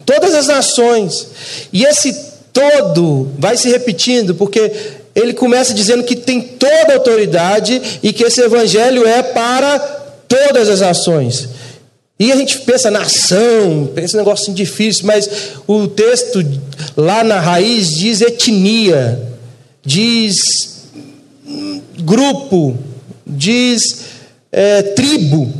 todas 0.04 0.35
as 0.35 0.47
nações. 0.47 1.28
E 1.73 1.85
esse 1.85 2.30
todo 2.52 3.30
vai 3.38 3.57
se 3.57 3.69
repetindo, 3.69 4.35
porque 4.35 4.73
ele 5.14 5.33
começa 5.33 5.75
dizendo 5.75 6.04
que 6.04 6.16
tem 6.16 6.40
toda 6.40 6.92
a 6.92 6.95
autoridade 6.95 7.80
e 8.02 8.12
que 8.12 8.25
esse 8.25 8.40
evangelho 8.40 9.07
é 9.07 9.23
para 9.23 9.78
todas 10.28 10.69
as 10.69 10.80
nações. 10.80 11.49
E 12.19 12.30
a 12.30 12.37
gente 12.37 12.59
pensa 12.61 12.90
nação, 12.90 13.90
pensa 13.95 14.19
negócio 14.19 14.52
difícil, 14.52 15.07
mas 15.07 15.28
o 15.66 15.88
texto 15.88 16.45
lá 16.97 17.25
na 17.25 17.40
raiz 17.40 17.88
diz 17.88 18.21
etnia, 18.21 19.19
diz 19.83 20.80
grupo, 22.02 22.76
diz 23.26 24.04
é, 24.52 24.83
tribo. 24.83 25.52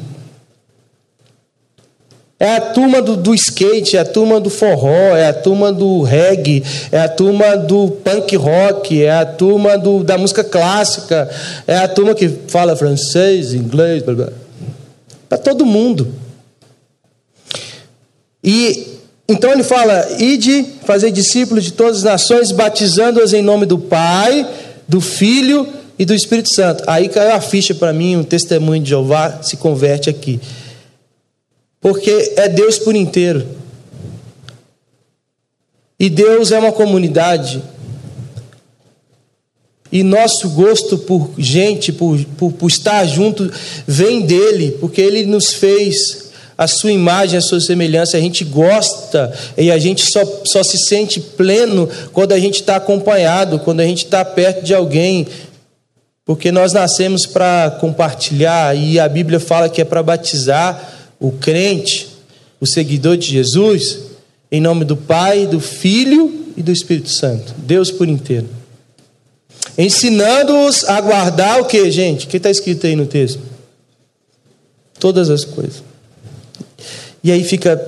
É 2.39 2.57
a 2.57 2.61
turma 2.61 3.03
do, 3.03 3.19
do, 3.19 3.35
skate, 3.35 3.99
é 3.99 4.01
a 4.01 4.05
turma 4.05 4.41
do 4.41 4.49
forró, 4.49 5.15
é 5.15 5.29
a 5.29 5.35
turma 5.35 5.71
do 5.71 6.01
reggae, 6.01 6.65
é 6.91 6.99
a 6.99 7.09
turma 7.09 7.55
do 7.55 7.91
punk 8.03 8.35
rock, 8.35 9.03
é 9.03 9.11
a 9.11 9.27
turma 9.27 9.77
do, 9.77 10.03
da 10.03 10.17
música 10.17 10.43
clássica, 10.43 11.29
é 11.67 11.77
a 11.77 11.87
turma 11.87 12.15
que 12.15 12.31
fala 12.49 12.75
francês, 12.75 13.53
inglês, 13.53 14.03
blá 14.03 14.15
blá. 14.15 14.29
Para 15.29 15.37
todo 15.37 15.67
mundo. 15.67 16.15
E 18.43 18.87
então 19.29 19.53
ele 19.53 19.63
fala: 19.63 20.09
ide 20.19 20.65
fazer 20.87 21.11
discípulos 21.11 21.63
de 21.65 21.75
todas 21.75 21.99
as 21.99 22.05
nações, 22.05 22.53
batizando-os 22.53 23.35
em 23.35 23.43
nome 23.43 23.67
do 23.67 23.79
Pai, 23.79 24.49
do 24.89 24.99
Filho 24.99 25.80
e 26.01 26.05
do 26.07 26.15
Espírito 26.15 26.49
Santo. 26.49 26.83
Aí 26.87 27.11
caiu 27.11 27.35
a 27.35 27.43
ficha 27.43 27.75
para 27.75 27.93
mim, 27.93 28.17
um 28.17 28.25
testemunho 28.25 28.83
de 28.83 28.89
Jeová 28.89 29.43
se 29.43 29.59
converte 29.59 30.09
aqui. 30.09 30.41
Porque 31.79 32.33
é 32.37 32.49
Deus 32.49 32.79
por 32.79 32.97
inteiro. 32.97 33.47
E 35.99 36.09
Deus 36.09 36.53
é 36.53 36.59
uma 36.59 36.73
comunidade. 36.73 37.63
E 39.93 40.03
nosso 40.03 40.49
gosto 40.49 40.97
por 40.97 41.33
gente, 41.37 41.93
por, 41.93 42.19
por, 42.39 42.53
por 42.53 42.71
estar 42.71 43.05
junto, 43.05 43.53
vem 43.87 44.23
dele, 44.23 44.79
porque 44.81 45.03
ele 45.03 45.27
nos 45.27 45.53
fez 45.53 46.31
a 46.57 46.67
sua 46.67 46.93
imagem, 46.93 47.37
a 47.37 47.43
sua 47.43 47.61
semelhança. 47.61 48.17
A 48.17 48.21
gente 48.21 48.43
gosta 48.43 49.31
e 49.55 49.71
a 49.71 49.79
gente 49.79 50.11
só, 50.11 50.25
só 50.45 50.63
se 50.63 50.79
sente 50.79 51.21
pleno 51.21 51.87
quando 52.11 52.33
a 52.33 52.39
gente 52.39 52.61
está 52.61 52.77
acompanhado, 52.77 53.59
quando 53.59 53.81
a 53.81 53.85
gente 53.85 54.07
está 54.07 54.25
perto 54.25 54.65
de 54.65 54.75
alguém. 54.75 55.27
Porque 56.31 56.53
nós 56.53 56.73
nascemos 56.73 57.27
para 57.27 57.73
compartilhar 57.81 58.77
e 58.77 59.01
a 59.01 59.09
Bíblia 59.09 59.41
fala 59.41 59.69
que 59.69 59.81
é 59.81 59.85
para 59.85 60.01
batizar 60.01 60.81
o 61.19 61.33
crente, 61.33 62.07
o 62.61 62.67
seguidor 62.69 63.17
de 63.17 63.27
Jesus, 63.27 63.99
em 64.49 64.61
nome 64.61 64.85
do 64.85 64.97
Pai, 64.97 65.49
do 65.49 65.59
Filho 65.59 66.53
e 66.57 66.63
do 66.63 66.71
Espírito 66.71 67.11
Santo. 67.11 67.53
Deus 67.59 67.91
por 67.91 68.09
inteiro. 68.09 68.49
Ensinando-os 69.77 70.85
a 70.85 71.01
guardar 71.01 71.63
o 71.63 71.65
que, 71.65 71.91
gente? 71.91 72.27
O 72.27 72.29
que 72.29 72.37
está 72.37 72.49
escrito 72.49 72.87
aí 72.87 72.95
no 72.95 73.07
texto? 73.07 73.41
Todas 75.01 75.31
as 75.31 75.45
coisas. 75.45 75.83
E 77.25 77.33
aí 77.33 77.43
fica 77.43 77.85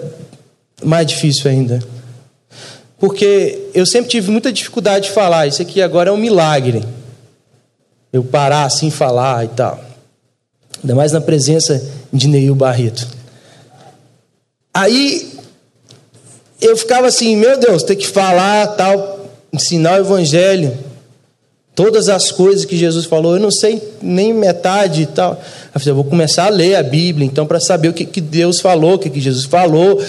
mais 0.82 1.06
difícil 1.06 1.48
ainda. 1.48 1.78
Porque 2.98 3.68
eu 3.72 3.86
sempre 3.86 4.10
tive 4.10 4.32
muita 4.32 4.52
dificuldade 4.52 5.04
de 5.04 5.12
falar, 5.12 5.46
isso 5.46 5.62
aqui 5.62 5.80
agora 5.80 6.10
é 6.10 6.12
um 6.12 6.16
milagre. 6.16 6.82
Eu 8.12 8.22
parar 8.22 8.64
assim 8.64 8.90
falar 8.90 9.44
e 9.44 9.48
tal. 9.48 9.82
Ainda 10.82 10.94
mais 10.94 11.12
na 11.12 11.20
presença 11.20 11.82
de 12.12 12.28
Neil 12.28 12.54
Barreto. 12.54 13.06
Aí 14.74 15.32
eu 16.60 16.76
ficava 16.76 17.06
assim, 17.08 17.36
meu 17.36 17.58
Deus, 17.58 17.82
tem 17.82 17.96
que 17.96 18.06
falar 18.06 18.66
tal, 18.68 19.26
ensinar 19.52 19.94
o 19.94 20.04
evangelho. 20.04 20.76
Todas 21.74 22.08
as 22.08 22.30
coisas 22.30 22.64
que 22.64 22.76
Jesus 22.76 23.06
falou, 23.06 23.34
eu 23.34 23.40
não 23.40 23.50
sei 23.50 23.82
nem 24.02 24.32
metade 24.32 25.02
e 25.02 25.06
tal. 25.06 25.40
Eu 25.74 25.80
falei, 25.80 25.90
eu 25.90 25.94
vou 25.94 26.04
começar 26.04 26.46
a 26.46 26.50
ler 26.50 26.76
a 26.76 26.82
Bíblia, 26.82 27.26
então, 27.26 27.46
para 27.46 27.58
saber 27.58 27.88
o 27.88 27.92
que, 27.94 28.04
que 28.04 28.20
Deus 28.20 28.60
falou, 28.60 28.94
o 28.94 28.98
que, 28.98 29.08
que 29.08 29.20
Jesus 29.20 29.46
falou. 29.46 30.02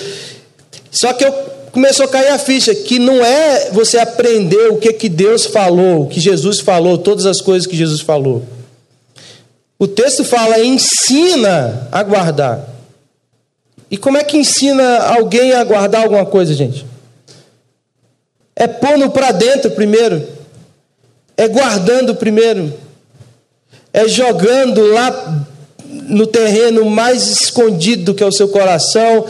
Só 0.92 1.13
que 1.13 1.24
eu 1.24 1.34
começou 1.74 2.06
a 2.06 2.08
cair 2.08 2.30
a 2.30 2.40
ficha 2.40 2.74
que 2.74 2.98
não 2.98 3.26
é 3.26 3.72
você 3.72 3.98
aprender 3.98 4.70
o 4.70 4.78
que, 4.78 4.94
que 4.94 5.10
Deus 5.10 5.46
falou, 5.46 6.04
o 6.04 6.08
que 6.08 6.22
Jesus 6.22 6.62
falou, 6.62 6.98
todas 6.98 7.26
as 7.26 7.42
coisas 7.42 7.68
que 7.68 7.76
Jesus 7.76 8.00
falou. 8.00 8.44
O 9.78 9.86
texto 9.86 10.24
fala, 10.24 10.60
ensina 10.60 11.90
a 11.92 12.02
guardar. 12.02 12.70
E 13.92 13.98
como 13.98 14.18
é 14.18 14.24
que 14.24 14.38
ensina 14.38 15.00
alguém 15.00 15.52
a 15.52 15.64
guardar 15.66 16.04
alguma 16.04 16.26
coisa, 16.26 16.54
gente? 16.54 16.86
É 18.56 18.68
pondo 18.68 19.10
para 19.10 19.32
dentro 19.34 19.72
primeiro 19.72 20.26
é 21.36 21.48
guardando 21.48 22.16
primeiro, 22.16 22.74
é 23.92 24.08
jogando 24.08 24.86
lá 24.88 25.46
no 25.86 26.28
terreno 26.28 26.86
mais 26.86 27.28
escondido 27.28 28.14
que 28.14 28.24
é 28.24 28.26
o 28.26 28.32
seu 28.32 28.48
coração 28.48 29.26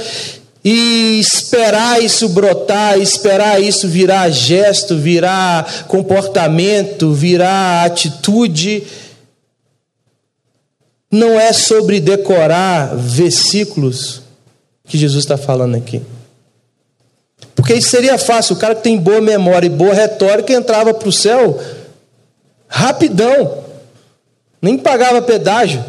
e 0.64 1.20
esperar 1.20 2.02
isso 2.02 2.30
brotar, 2.30 2.98
esperar 2.98 3.62
isso 3.62 3.88
virar 3.88 4.30
gesto, 4.30 4.98
virar 4.98 5.86
comportamento, 5.88 7.12
virar 7.12 7.86
atitude. 7.86 8.84
Não 11.12 11.40
é 11.40 11.52
sobre 11.52 12.00
decorar 12.00 12.96
versículos 12.96 14.22
que 14.86 14.98
Jesus 14.98 15.26
está 15.26 15.38
falando 15.38 15.76
aqui. 15.76 16.02
Porque 17.56 17.74
isso 17.74 17.90
seria 17.90 18.18
fácil. 18.18 18.56
O 18.56 18.60
cara 18.60 18.74
que 18.74 18.84
tem 18.84 18.98
boa 18.98 19.22
memória 19.22 19.68
e 19.68 19.70
boa 19.70 19.94
retórica 19.94 20.54
entrava 20.54 20.94
para 20.94 21.10
o 21.10 21.12
céu 21.12 21.60
rapidão, 22.68 23.64
nem 24.60 24.78
pagava 24.78 25.22
pedágio. 25.22 25.84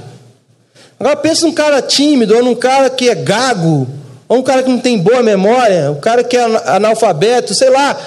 Agora 1.01 1.17
pensa 1.17 1.47
num 1.47 1.53
cara 1.53 1.81
tímido, 1.81 2.37
ou 2.37 2.45
num 2.45 2.55
cara 2.55 2.91
que 2.91 3.09
é 3.09 3.15
gago, 3.15 3.89
ou 4.29 4.39
um 4.39 4.43
cara 4.43 4.63
que 4.63 4.71
não 4.71 4.79
tem 4.79 4.99
boa 4.99 5.23
memória, 5.23 5.91
o 5.91 5.95
um 5.95 6.01
cara 6.01 6.25
que 6.25 6.37
é 6.37 6.43
analfabeto, 6.43 7.55
sei 7.55 7.71
lá. 7.71 7.99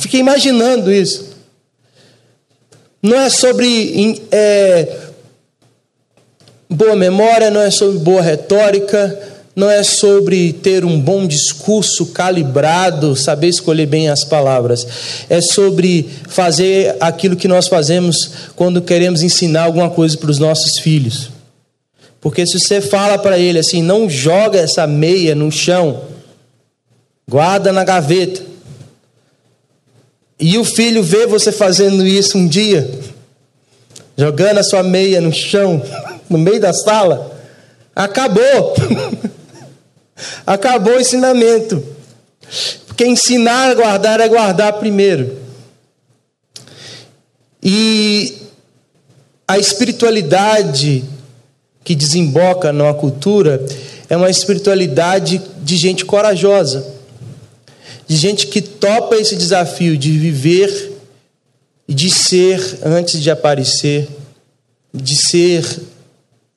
Fiquei 0.00 0.20
imaginando 0.20 0.92
isso. 0.92 1.34
Não 3.02 3.18
é 3.18 3.28
sobre 3.28 4.22
é, 4.32 4.96
boa 6.70 6.96
memória, 6.96 7.50
não 7.50 7.60
é 7.60 7.70
sobre 7.70 7.98
boa 7.98 8.22
retórica, 8.22 9.20
não 9.54 9.70
é 9.70 9.82
sobre 9.82 10.54
ter 10.54 10.84
um 10.84 10.98
bom 10.98 11.26
discurso 11.26 12.06
calibrado, 12.06 13.14
saber 13.14 13.48
escolher 13.48 13.86
bem 13.86 14.08
as 14.08 14.24
palavras. 14.24 14.86
É 15.28 15.40
sobre 15.42 16.08
fazer 16.28 16.96
aquilo 16.98 17.36
que 17.36 17.46
nós 17.46 17.68
fazemos 17.68 18.30
quando 18.56 18.80
queremos 18.80 19.22
ensinar 19.22 19.64
alguma 19.64 19.90
coisa 19.90 20.16
para 20.16 20.30
os 20.30 20.38
nossos 20.38 20.78
filhos. 20.78 21.33
Porque 22.24 22.46
se 22.46 22.58
você 22.58 22.80
fala 22.80 23.18
para 23.18 23.38
ele 23.38 23.58
assim, 23.58 23.82
não 23.82 24.08
joga 24.08 24.58
essa 24.58 24.86
meia 24.86 25.34
no 25.34 25.52
chão, 25.52 26.04
guarda 27.28 27.70
na 27.70 27.84
gaveta. 27.84 28.40
E 30.40 30.56
o 30.56 30.64
filho 30.64 31.02
vê 31.02 31.26
você 31.26 31.52
fazendo 31.52 32.06
isso 32.06 32.38
um 32.38 32.48
dia, 32.48 32.90
jogando 34.16 34.56
a 34.56 34.62
sua 34.62 34.82
meia 34.82 35.20
no 35.20 35.34
chão, 35.34 35.82
no 36.30 36.38
meio 36.38 36.58
da 36.58 36.72
sala. 36.72 37.30
Acabou. 37.94 38.74
Acabou 40.46 40.94
o 40.94 41.00
ensinamento. 41.00 41.84
Porque 42.86 43.04
ensinar 43.06 43.72
a 43.72 43.74
guardar 43.74 44.18
é 44.20 44.28
guardar 44.28 44.72
primeiro. 44.78 45.40
E 47.62 48.34
a 49.46 49.58
espiritualidade 49.58 51.04
que 51.84 51.94
desemboca 51.94 52.72
numa 52.72 52.94
cultura 52.94 53.64
é 54.08 54.16
uma 54.16 54.30
espiritualidade 54.30 55.40
de 55.62 55.76
gente 55.76 56.04
corajosa, 56.04 56.84
de 58.08 58.16
gente 58.16 58.46
que 58.46 58.62
topa 58.62 59.16
esse 59.16 59.36
desafio 59.36 59.96
de 59.96 60.10
viver 60.12 60.92
e 61.86 61.94
de 61.94 62.10
ser 62.10 62.78
antes 62.82 63.22
de 63.22 63.30
aparecer, 63.30 64.08
de 64.92 65.14
ser 65.28 65.64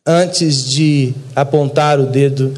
antes 0.05 0.69
de 0.69 1.13
apontar 1.35 1.99
o 1.99 2.05
dedo, 2.05 2.53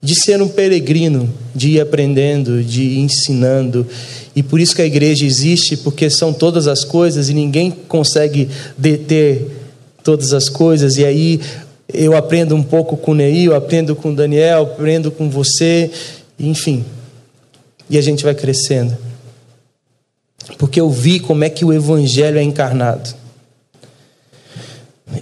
de 0.00 0.14
ser 0.14 0.40
um 0.40 0.48
peregrino, 0.48 1.32
de 1.54 1.72
ir 1.72 1.80
aprendendo, 1.80 2.62
de 2.62 2.82
ir 2.82 2.98
ensinando. 3.00 3.86
E 4.34 4.42
por 4.42 4.58
isso 4.58 4.74
que 4.74 4.82
a 4.82 4.86
igreja 4.86 5.24
existe, 5.26 5.76
porque 5.76 6.08
são 6.08 6.32
todas 6.32 6.66
as 6.66 6.84
coisas 6.84 7.28
e 7.28 7.34
ninguém 7.34 7.70
consegue 7.70 8.48
deter 8.76 9.61
todas 10.02 10.32
as 10.32 10.48
coisas. 10.48 10.96
E 10.96 11.04
aí 11.04 11.40
eu 11.92 12.16
aprendo 12.16 12.54
um 12.54 12.62
pouco 12.62 12.96
com 12.96 13.14
Neil, 13.14 13.54
aprendo 13.54 13.94
com 13.94 14.14
Daniel, 14.14 14.62
aprendo 14.62 15.10
com 15.10 15.28
você, 15.28 15.90
enfim. 16.38 16.84
E 17.88 17.98
a 17.98 18.02
gente 18.02 18.24
vai 18.24 18.34
crescendo. 18.34 18.96
Porque 20.58 20.80
eu 20.80 20.90
vi 20.90 21.20
como 21.20 21.44
é 21.44 21.50
que 21.50 21.64
o 21.64 21.72
evangelho 21.72 22.38
é 22.38 22.42
encarnado. 22.42 23.14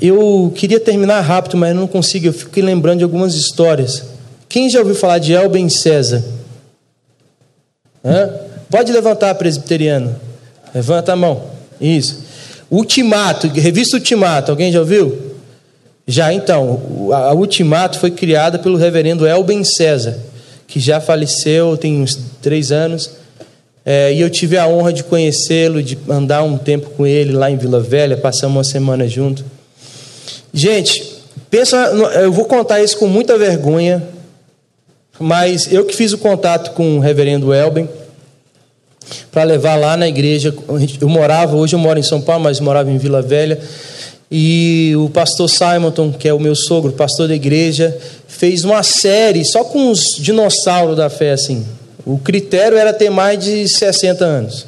Eu 0.00 0.52
queria 0.54 0.78
terminar 0.78 1.20
rápido, 1.20 1.56
mas 1.56 1.74
não 1.74 1.86
consigo. 1.86 2.26
Eu 2.26 2.32
fiquei 2.32 2.62
lembrando 2.62 2.98
de 2.98 3.04
algumas 3.04 3.34
histórias. 3.34 4.04
Quem 4.48 4.70
já 4.70 4.80
ouviu 4.80 4.94
falar 4.94 5.18
de 5.18 5.32
Elben 5.32 5.68
César? 5.68 6.24
Hã? 8.04 8.30
Pode 8.70 8.92
levantar, 8.92 9.34
presbiteriano. 9.34 10.14
Levanta 10.74 11.12
a 11.12 11.16
mão. 11.16 11.42
Isso. 11.80 12.29
Ultimato, 12.70 13.48
revista 13.48 13.96
Ultimato, 13.96 14.52
alguém 14.52 14.70
já 14.70 14.78
ouviu? 14.78 15.18
Já 16.06 16.32
então, 16.32 17.10
a 17.12 17.34
Ultimato 17.34 17.98
foi 17.98 18.10
criada 18.10 18.58
pelo 18.58 18.76
reverendo 18.76 19.26
Elben 19.26 19.64
César, 19.64 20.18
que 20.66 20.78
já 20.78 21.00
faleceu 21.00 21.76
tem 21.76 22.00
uns 22.00 22.18
três 22.40 22.70
anos. 22.70 23.10
É, 23.84 24.12
e 24.12 24.20
eu 24.20 24.30
tive 24.30 24.56
a 24.56 24.68
honra 24.68 24.92
de 24.92 25.02
conhecê-lo, 25.02 25.82
de 25.82 25.98
andar 26.08 26.42
um 26.42 26.56
tempo 26.56 26.90
com 26.90 27.06
ele 27.06 27.32
lá 27.32 27.50
em 27.50 27.56
Vila 27.56 27.80
Velha, 27.80 28.16
passamos 28.16 28.56
uma 28.56 28.64
semana 28.64 29.08
junto. 29.08 29.44
Gente, 30.52 31.02
pensa, 31.50 31.76
eu 32.22 32.32
vou 32.32 32.44
contar 32.44 32.82
isso 32.82 32.98
com 32.98 33.06
muita 33.06 33.38
vergonha, 33.38 34.02
mas 35.18 35.72
eu 35.72 35.84
que 35.84 35.96
fiz 35.96 36.12
o 36.12 36.18
contato 36.18 36.72
com 36.72 36.98
o 36.98 37.00
reverendo 37.00 37.52
Elben 37.52 37.88
para 39.30 39.44
levar 39.44 39.76
lá 39.76 39.96
na 39.96 40.08
igreja. 40.08 40.54
Eu 41.00 41.08
morava, 41.08 41.56
hoje 41.56 41.74
eu 41.74 41.78
moro 41.78 41.98
em 41.98 42.02
São 42.02 42.20
Paulo, 42.20 42.44
mas 42.44 42.60
morava 42.60 42.90
em 42.90 42.98
Vila 42.98 43.22
Velha. 43.22 43.60
E 44.30 44.92
o 44.96 45.10
pastor 45.10 45.48
Simonton, 45.48 46.12
que 46.12 46.28
é 46.28 46.32
o 46.32 46.38
meu 46.38 46.54
sogro, 46.54 46.92
pastor 46.92 47.26
da 47.26 47.34
igreja, 47.34 47.96
fez 48.28 48.64
uma 48.64 48.82
série 48.82 49.44
só 49.44 49.64
com 49.64 49.90
os 49.90 50.16
dinossauros 50.18 50.96
da 50.96 51.10
fé 51.10 51.32
assim. 51.32 51.66
O 52.06 52.16
critério 52.16 52.78
era 52.78 52.92
ter 52.92 53.10
mais 53.10 53.42
de 53.42 53.66
60 53.68 54.24
anos. 54.24 54.66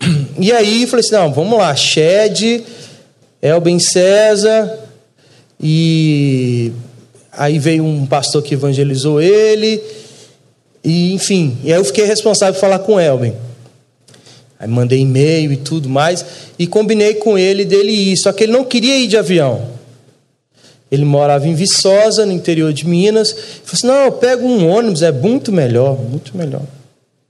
E 0.38 0.52
aí 0.52 0.86
falei 0.86 1.02
assim: 1.02 1.14
não, 1.14 1.32
vamos 1.32 1.56
lá, 1.56 1.74
Shed, 1.74 2.62
Elben 3.40 3.78
César, 3.78 4.70
e 5.58 6.70
aí 7.32 7.58
veio 7.58 7.82
um 7.82 8.04
pastor 8.04 8.42
que 8.42 8.52
evangelizou 8.52 9.18
ele, 9.18 9.82
e 10.84 11.14
enfim, 11.14 11.56
e 11.64 11.72
aí 11.72 11.78
eu 11.80 11.84
fiquei 11.86 12.04
responsável 12.04 12.52
por 12.52 12.60
falar 12.60 12.80
com 12.80 13.00
Elben. 13.00 13.34
Aí 14.58 14.68
mandei 14.68 15.00
e-mail 15.00 15.52
e 15.52 15.56
tudo 15.56 15.88
mais, 15.88 16.24
e 16.58 16.66
combinei 16.66 17.14
com 17.14 17.38
ele 17.38 17.64
dele 17.64 17.92
ir, 17.92 18.16
só 18.16 18.32
que 18.32 18.44
ele 18.44 18.52
não 18.52 18.64
queria 18.64 18.96
ir 18.96 19.06
de 19.06 19.16
avião. 19.16 19.76
Ele 20.90 21.04
morava 21.04 21.46
em 21.46 21.54
Viçosa, 21.54 22.24
no 22.24 22.32
interior 22.32 22.72
de 22.72 22.86
Minas. 22.86 23.30
Ele 23.30 23.40
falou 23.64 23.72
assim: 23.72 23.86
não, 23.86 24.04
eu 24.04 24.12
pego 24.12 24.46
um 24.46 24.68
ônibus, 24.68 25.02
é 25.02 25.10
muito 25.10 25.50
melhor, 25.50 25.98
muito 25.98 26.36
melhor. 26.36 26.62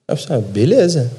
Eu 0.07 0.17
falei, 0.17 0.45
ah, 0.45 0.53
beleza. 0.53 1.11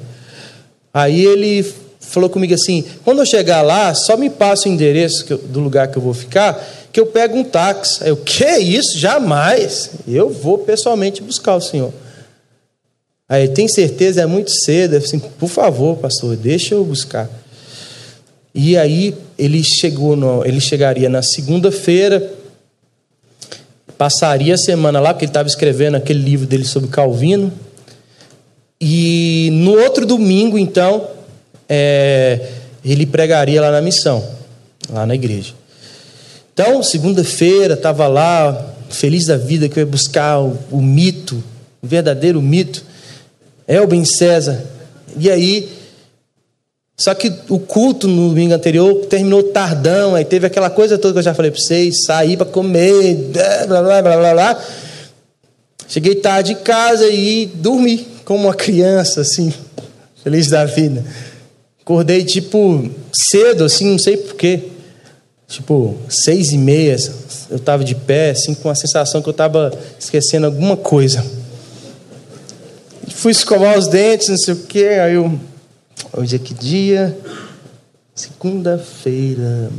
Aí 0.94 1.24
ele 1.24 1.66
falou 2.00 2.30
comigo 2.30 2.54
assim: 2.54 2.84
quando 3.04 3.18
eu 3.18 3.26
chegar 3.26 3.62
lá, 3.62 3.92
só 3.92 4.16
me 4.16 4.30
passa 4.30 4.68
o 4.68 4.72
endereço 4.72 5.24
eu, 5.28 5.38
do 5.38 5.60
lugar 5.60 5.88
que 5.88 5.98
eu 5.98 6.02
vou 6.02 6.14
ficar, 6.14 6.64
que 6.92 7.00
eu 7.00 7.06
pego 7.06 7.36
um 7.36 7.44
táxi. 7.44 8.04
Aí 8.04 8.10
eu, 8.10 8.16
que 8.16 8.46
isso? 8.58 8.96
Jamais. 8.96 9.90
Eu 10.06 10.30
vou 10.30 10.58
pessoalmente 10.58 11.20
buscar 11.20 11.56
o 11.56 11.60
senhor. 11.60 11.92
Aí, 13.28 13.48
tem 13.48 13.68
certeza? 13.68 14.22
É 14.22 14.26
muito 14.26 14.50
cedo. 14.50 14.94
Eu 14.94 14.98
assim, 14.98 15.18
por 15.18 15.48
favor, 15.48 15.96
pastor, 15.98 16.34
deixa 16.36 16.74
eu 16.74 16.84
buscar. 16.84 17.28
E 18.54 18.76
aí 18.76 19.14
ele 19.38 19.62
chegou, 19.62 20.16
no, 20.16 20.44
ele 20.44 20.60
chegaria 20.60 21.08
na 21.08 21.22
segunda-feira, 21.22 22.32
passaria 23.96 24.54
a 24.54 24.58
semana 24.58 24.98
lá, 24.98 25.12
porque 25.12 25.26
ele 25.26 25.30
estava 25.30 25.48
escrevendo 25.48 25.96
aquele 25.96 26.20
livro 26.20 26.46
dele 26.46 26.64
sobre 26.64 26.88
Calvino. 26.88 27.52
E 28.80 29.50
no 29.52 29.78
outro 29.78 30.06
domingo, 30.06 30.56
então, 30.56 31.06
é, 31.68 32.48
ele 32.84 33.04
pregaria 33.04 33.60
lá 33.60 33.70
na 33.70 33.82
missão, 33.82 34.26
lá 34.90 35.04
na 35.04 35.14
igreja. 35.14 35.52
Então, 36.52 36.82
segunda-feira, 36.82 37.74
estava 37.74 38.08
lá, 38.08 38.74
feliz 38.88 39.26
da 39.26 39.36
vida, 39.36 39.68
que 39.68 39.78
eu 39.78 39.82
ia 39.82 39.86
buscar 39.86 40.40
o, 40.40 40.58
o 40.70 40.80
mito, 40.80 41.42
o 41.82 41.86
verdadeiro 41.86 42.40
mito, 42.40 42.84
Elben 43.68 44.04
César. 44.04 44.64
E 45.18 45.30
aí, 45.30 45.68
só 46.96 47.14
que 47.14 47.32
o 47.48 47.58
culto 47.58 48.08
no 48.08 48.30
domingo 48.30 48.54
anterior 48.54 49.06
terminou 49.06 49.42
tardão, 49.42 50.14
aí 50.14 50.24
teve 50.24 50.46
aquela 50.46 50.70
coisa 50.70 50.96
toda 50.96 51.12
que 51.12 51.18
eu 51.18 51.22
já 51.22 51.34
falei 51.34 51.50
para 51.50 51.60
vocês, 51.60 52.04
sair 52.04 52.36
para 52.36 52.46
comer, 52.46 53.14
blá, 53.66 53.82
blá, 53.82 54.02
blá, 54.02 54.16
blá, 54.16 54.32
blá. 54.32 54.64
Cheguei 55.86 56.16
tarde 56.16 56.52
em 56.52 56.56
casa 56.56 57.06
e 57.06 57.46
dormi 57.46 58.06
como 58.24 58.44
uma 58.44 58.54
criança, 58.54 59.20
assim, 59.20 59.52
feliz 60.24 60.48
da 60.48 60.64
vida. 60.64 61.04
Acordei, 61.80 62.24
tipo, 62.24 62.90
cedo, 63.12 63.64
assim, 63.64 63.86
não 63.86 63.98
sei 63.98 64.16
porquê. 64.16 64.64
Tipo, 65.46 65.96
seis 66.10 66.52
e 66.52 66.58
meia, 66.58 66.96
eu 67.48 67.56
estava 67.56 67.82
de 67.82 67.94
pé, 67.94 68.30
assim, 68.30 68.54
com 68.54 68.68
a 68.68 68.74
sensação 68.74 69.22
que 69.22 69.28
eu 69.28 69.32
estava 69.32 69.72
esquecendo 69.98 70.44
alguma 70.44 70.76
coisa. 70.76 71.24
Fui 73.18 73.32
escovar 73.32 73.76
os 73.76 73.88
dentes, 73.88 74.28
não 74.28 74.38
sei 74.38 74.54
o 74.54 74.58
quê, 74.58 74.98
aí 75.02 75.14
eu 75.14 75.38
Hoje 76.16 76.36
é 76.36 76.38
que 76.38 76.54
dia? 76.54 77.18
Segunda-feira. 78.14 79.70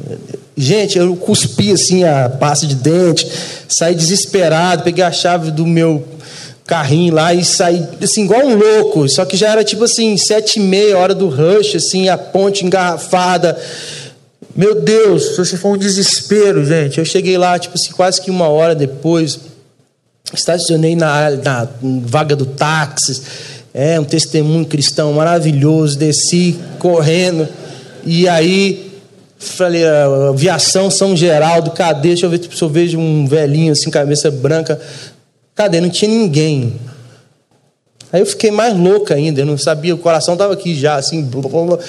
Gente, 0.58 0.97
eu 0.97 1.15
cuspi 1.15 1.71
assim 1.71 2.04
a 2.04 2.30
pasta 2.30 2.67
de 2.67 2.75
dente, 2.75 3.25
saí 3.69 3.95
desesperado, 3.95 4.84
peguei 4.84 5.06
a 5.06 5.12
chave 5.12 5.52
do 5.52 5.65
meu 5.65 6.06
carrinho 6.65 7.15
lá 7.15 7.34
e 7.34 7.45
saí 7.45 7.82
assim 8.02 8.25
igual 8.25 8.45
um 8.45 8.58
louco. 8.58 9.08
Só 9.08 9.23
que 9.23 9.38
já 9.38 9.49
era 9.49 9.63
tipo 9.63 9.86
assim 9.86 10.17
sete 10.17 10.60
e 10.60 10.62
meia 10.62 10.97
hora 10.97 11.15
do 11.15 11.30
rush, 11.30 11.75
assim 11.75 12.10
a 12.10 12.17
ponte 12.17 12.65
engarrafada. 12.65 13.58
Meu 14.54 14.82
Deus, 14.82 15.38
se 15.38 15.56
foi 15.56 15.71
um 15.71 15.78
desespero, 15.78 16.65
gente. 16.65 16.99
Eu 16.99 17.06
cheguei 17.06 17.38
lá 17.38 17.58
tipo 17.58 17.75
assim 17.75 17.91
quase 17.91 18.19
que 18.19 18.30
uma 18.30 18.49
hora 18.49 18.75
depois, 18.75 19.39
estacionei 20.34 20.96
na, 20.96 21.32
na 21.32 21.68
vaga 21.82 22.36
do 22.36 22.46
táxi 22.46 23.22
é 23.74 24.00
um 24.00 24.04
testemunho 24.04 24.65
cristão 24.65 25.13
maravilhoso. 25.13 25.98
Desci 25.98 26.58
correndo. 26.80 27.48
E 28.06 28.28
aí, 28.28 28.92
falei, 29.38 29.84
aviação 29.88 30.89
São 30.89 31.15
Geraldo, 31.15 31.72
cadê? 31.72 32.10
Deixa 32.10 32.26
eu 32.26 32.30
ver 32.30 32.42
se 32.42 32.62
eu 32.62 32.70
vejo 32.70 32.98
um 32.98 33.28
velhinho 33.28 33.72
assim, 33.72 33.89
cabeça 33.89 34.32
branca. 34.32 34.80
Cadê? 35.56 35.82
Não 35.82 35.89
tinha 35.89 36.10
ninguém. 36.10 36.74
Aí 38.12 38.22
eu 38.22 38.26
fiquei 38.26 38.50
mais 38.50 38.76
louca 38.76 39.13
ainda, 39.13 39.41
eu 39.41 39.45
não 39.45 39.58
sabia, 39.58 39.93
o 39.93 39.98
coração 39.98 40.34
estava 40.34 40.54
aqui 40.54 40.74
já, 40.74 40.95
assim. 40.95 41.22
Blá, 41.22 41.41
blá, 41.41 41.63
blá. 41.63 41.80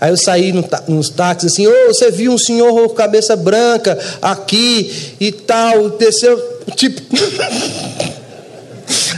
Aí 0.00 0.10
eu 0.10 0.16
saí 0.16 0.52
no, 0.52 0.64
nos 0.88 1.08
táxis 1.10 1.52
assim, 1.52 1.66
ô, 1.66 1.70
oh, 1.70 1.94
você 1.94 2.10
viu 2.10 2.32
um 2.32 2.38
senhor 2.38 2.72
com 2.72 2.88
cabeça 2.94 3.36
branca 3.36 3.96
aqui 4.20 5.14
e 5.20 5.30
tal, 5.30 5.90
desceu, 5.90 6.36
tipo. 6.74 7.00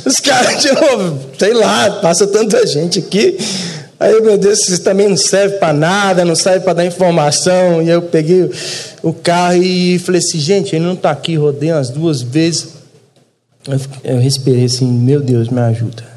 Os 0.05 0.21
caras, 0.21 0.61
de 0.61 0.73
novo, 0.73 1.19
sei 1.39 1.55
lá, 1.55 1.91
passa 2.03 2.27
tanta 2.27 2.67
gente 2.67 2.99
aqui. 2.99 3.39
Aí, 3.99 4.21
meu 4.21 4.37
Deus, 4.37 4.69
isso 4.69 4.83
também 4.83 5.09
não 5.09 5.17
serve 5.17 5.59
para 5.59 5.73
nada, 5.73 6.25
não 6.25 6.35
serve 6.35 6.61
para 6.61 6.73
dar 6.73 6.85
informação. 6.85 7.81
E 7.81 7.89
eu 7.89 8.03
peguei 8.03 8.51
o 9.01 9.13
carro 9.13 9.63
e 9.63 9.99
falei 10.01 10.19
assim, 10.19 10.41
gente, 10.41 10.75
ele 10.75 10.85
não 10.85 10.95
está 10.95 11.13
aqui, 11.13 11.37
rodei 11.37 11.73
umas 11.73 11.89
duas 11.89 12.21
vezes. 12.21 12.69
Eu, 13.67 13.81
eu 14.03 14.19
respirei 14.19 14.65
assim, 14.65 14.87
meu 14.87 15.21
Deus, 15.21 15.49
me 15.49 15.61
ajuda. 15.61 16.12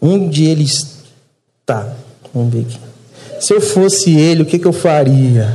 Onde 0.00 0.44
ele 0.44 0.64
está? 0.64 1.94
Vamos 2.34 2.52
ver 2.52 2.60
aqui. 2.60 2.78
Se 3.40 3.54
eu 3.54 3.60
fosse 3.60 4.16
ele, 4.18 4.42
o 4.42 4.46
que, 4.46 4.58
que 4.58 4.66
eu 4.66 4.72
faria? 4.72 5.48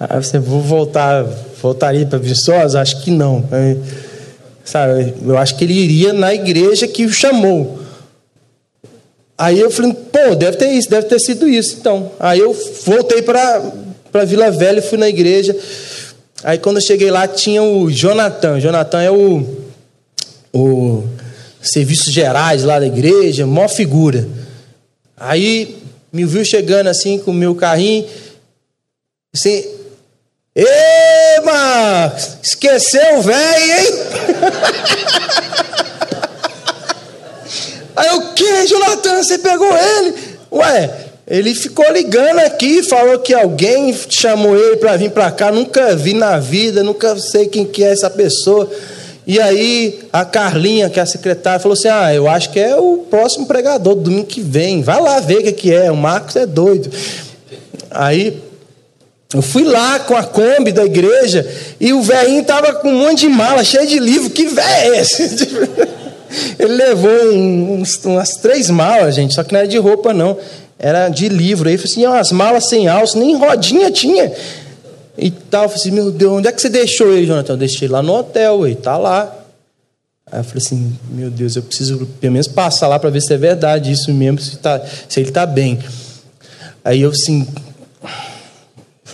Aí 0.00 0.22
você, 0.22 0.38
vou 0.38 0.60
voltar, 0.60 1.24
voltaria 1.60 2.06
para 2.06 2.18
Viçosa? 2.18 2.80
Acho 2.80 3.02
que 3.02 3.10
não. 3.10 3.44
Sabe, 4.64 5.14
eu 5.24 5.36
acho 5.36 5.56
que 5.56 5.64
ele 5.64 5.72
iria 5.72 6.12
na 6.12 6.34
igreja 6.34 6.86
que 6.86 7.04
o 7.04 7.12
chamou. 7.12 7.78
Aí 9.36 9.58
eu 9.58 9.70
falei, 9.70 9.92
pô, 9.92 10.34
deve 10.34 10.56
ter 10.56 10.70
isso, 10.72 10.90
deve 10.90 11.06
ter 11.06 11.18
sido 11.20 11.48
isso. 11.48 11.76
Então, 11.80 12.10
aí 12.18 12.40
eu 12.40 12.52
voltei 12.84 13.22
para 13.22 14.24
Vila 14.26 14.50
Velha 14.50 14.80
e 14.80 14.82
fui 14.82 14.98
na 14.98 15.08
igreja. 15.08 15.56
Aí 16.42 16.58
quando 16.58 16.76
eu 16.76 16.82
cheguei 16.82 17.10
lá 17.10 17.26
tinha 17.26 17.62
o 17.62 17.90
Jonathan. 17.90 18.60
Jonathan 18.60 19.00
é 19.00 19.10
o, 19.10 19.46
o 20.52 21.04
serviços 21.62 22.12
gerais 22.12 22.64
lá 22.64 22.78
da 22.78 22.86
igreja, 22.86 23.46
maior 23.46 23.68
figura. 23.68 24.28
Aí 25.16 25.78
me 26.12 26.24
viu 26.24 26.44
chegando 26.44 26.88
assim 26.88 27.18
com 27.18 27.30
o 27.30 27.34
meu 27.34 27.54
carrinho, 27.54 28.06
assim, 29.34 29.64
Ê, 30.56 30.64
esqueceu 32.42 33.18
o 33.18 33.22
velho, 33.22 33.78
hein? 33.78 33.86
Aí 37.94 38.10
o 38.10 38.34
que, 38.34 38.66
Jonathan? 38.66 39.22
Você 39.22 39.38
pegou 39.38 39.72
ele? 39.76 40.14
Ué, 40.50 41.08
ele 41.28 41.54
ficou 41.54 41.88
ligando 41.92 42.40
aqui, 42.40 42.82
falou 42.82 43.20
que 43.20 43.34
alguém 43.34 43.96
chamou 44.08 44.56
ele 44.56 44.78
para 44.78 44.96
vir 44.96 45.10
para 45.10 45.30
cá, 45.30 45.52
nunca 45.52 45.94
vi 45.94 46.14
na 46.14 46.38
vida, 46.38 46.82
nunca 46.82 47.16
sei 47.18 47.46
quem 47.46 47.64
que 47.64 47.84
é 47.84 47.92
essa 47.92 48.10
pessoa. 48.10 48.68
E 49.28 49.38
aí 49.38 50.00
a 50.10 50.24
Carlinha, 50.24 50.88
que 50.88 50.98
é 50.98 51.02
a 51.02 51.06
secretária, 51.06 51.60
falou 51.60 51.74
assim: 51.74 51.88
Ah, 51.88 52.14
eu 52.14 52.26
acho 52.26 52.48
que 52.48 52.58
é 52.58 52.74
o 52.74 53.04
próximo 53.10 53.46
pregador 53.46 53.94
do 53.94 54.04
domingo 54.04 54.24
que 54.24 54.40
vem. 54.40 54.80
Vai 54.80 54.98
lá 54.98 55.20
ver 55.20 55.40
o 55.40 55.42
que, 55.42 55.52
que 55.52 55.74
é. 55.74 55.92
O 55.92 55.96
Marcos 55.96 56.34
é 56.34 56.46
doido. 56.46 56.90
Aí 57.90 58.42
eu 59.34 59.42
fui 59.42 59.64
lá 59.64 59.98
com 60.00 60.16
a 60.16 60.24
Kombi 60.24 60.72
da 60.72 60.86
igreja 60.86 61.46
e 61.78 61.92
o 61.92 62.00
velhinho 62.00 62.42
tava 62.42 62.72
com 62.72 62.88
um 62.88 63.06
monte 63.06 63.20
de 63.20 63.28
mala, 63.28 63.62
cheio 63.62 63.86
de 63.86 63.98
livro. 63.98 64.30
Que 64.30 64.46
velho 64.46 64.94
é 64.94 65.00
esse? 65.00 65.46
Ele 66.58 66.72
levou 66.72 67.32
uns, 67.34 68.02
umas 68.06 68.30
três 68.36 68.70
malas, 68.70 69.14
gente, 69.14 69.34
só 69.34 69.44
que 69.44 69.52
não 69.52 69.60
era 69.60 69.68
de 69.68 69.76
roupa, 69.76 70.14
não 70.14 70.38
era 70.78 71.10
de 71.10 71.28
livro. 71.28 71.68
Aí 71.68 71.74
eu 71.74 71.78
falei 71.78 71.92
assim, 71.92 72.06
umas 72.06 72.32
malas 72.32 72.66
sem 72.66 72.88
alça, 72.88 73.18
nem 73.18 73.36
rodinha 73.36 73.90
tinha. 73.90 74.32
E 75.20 75.32
tal, 75.32 75.64
eu 75.64 75.68
falei 75.68 75.82
assim, 75.82 75.90
meu 75.90 76.12
Deus, 76.12 76.32
onde 76.32 76.46
é 76.46 76.52
que 76.52 76.62
você 76.62 76.68
deixou 76.68 77.12
ele, 77.12 77.26
Jonathan? 77.26 77.54
Eu 77.54 77.56
deixei 77.56 77.88
lá 77.88 78.00
no 78.00 78.14
hotel, 78.14 78.64
ele 78.64 78.76
tá 78.76 78.96
lá. 78.96 79.34
Aí 80.30 80.38
eu 80.38 80.44
falei 80.44 80.62
assim, 80.64 80.96
meu 81.10 81.28
Deus, 81.28 81.56
eu 81.56 81.62
preciso 81.62 82.06
pelo 82.20 82.34
menos 82.34 82.46
passar 82.46 82.86
lá 82.86 83.00
para 83.00 83.10
ver 83.10 83.20
se 83.20 83.34
é 83.34 83.36
verdade 83.36 83.90
isso 83.90 84.12
mesmo, 84.14 84.38
se, 84.38 84.56
tá, 84.58 84.80
se 85.08 85.18
ele 85.18 85.30
está 85.30 85.44
bem. 85.44 85.78
Aí 86.84 87.00
eu 87.00 87.10
assim, 87.10 87.48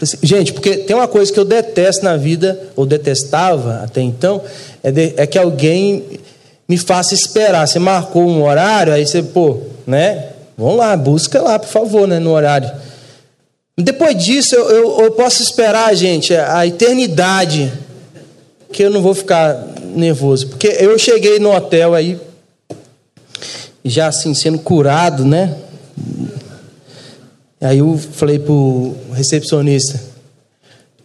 assim, 0.02 0.18
gente, 0.22 0.52
porque 0.52 0.76
tem 0.76 0.94
uma 0.94 1.08
coisa 1.08 1.32
que 1.32 1.40
eu 1.40 1.44
detesto 1.44 2.04
na 2.04 2.18
vida, 2.18 2.60
ou 2.76 2.84
detestava 2.84 3.80
até 3.82 4.02
então, 4.02 4.42
é, 4.82 4.90
de, 4.92 5.14
é 5.16 5.26
que 5.26 5.38
alguém 5.38 6.04
me 6.68 6.76
faça 6.76 7.14
esperar. 7.14 7.66
Você 7.66 7.78
marcou 7.78 8.28
um 8.28 8.44
horário, 8.44 8.92
aí 8.92 9.06
você, 9.06 9.22
pô, 9.22 9.58
né? 9.86 10.32
Vamos 10.58 10.76
lá, 10.76 10.94
busca 10.96 11.40
lá, 11.40 11.58
por 11.58 11.68
favor, 11.68 12.06
né, 12.06 12.18
no 12.18 12.30
horário. 12.30 12.70
Depois 13.76 14.16
disso, 14.16 14.54
eu, 14.54 14.70
eu, 14.70 15.00
eu 15.04 15.10
posso 15.12 15.42
esperar, 15.42 15.94
gente, 15.96 16.34
a 16.34 16.64
eternidade, 16.66 17.72
que 18.72 18.84
eu 18.84 18.90
não 18.90 19.02
vou 19.02 19.14
ficar 19.14 19.66
nervoso. 19.94 20.48
Porque 20.48 20.68
eu 20.78 20.96
cheguei 20.98 21.38
no 21.38 21.54
hotel 21.54 21.94
aí, 21.94 22.18
já 23.84 24.06
assim, 24.06 24.32
sendo 24.32 24.58
curado, 24.60 25.24
né? 25.24 25.56
Aí 27.60 27.78
eu 27.78 27.98
falei 27.98 28.38
pro 28.38 28.94
recepcionista, 29.12 30.00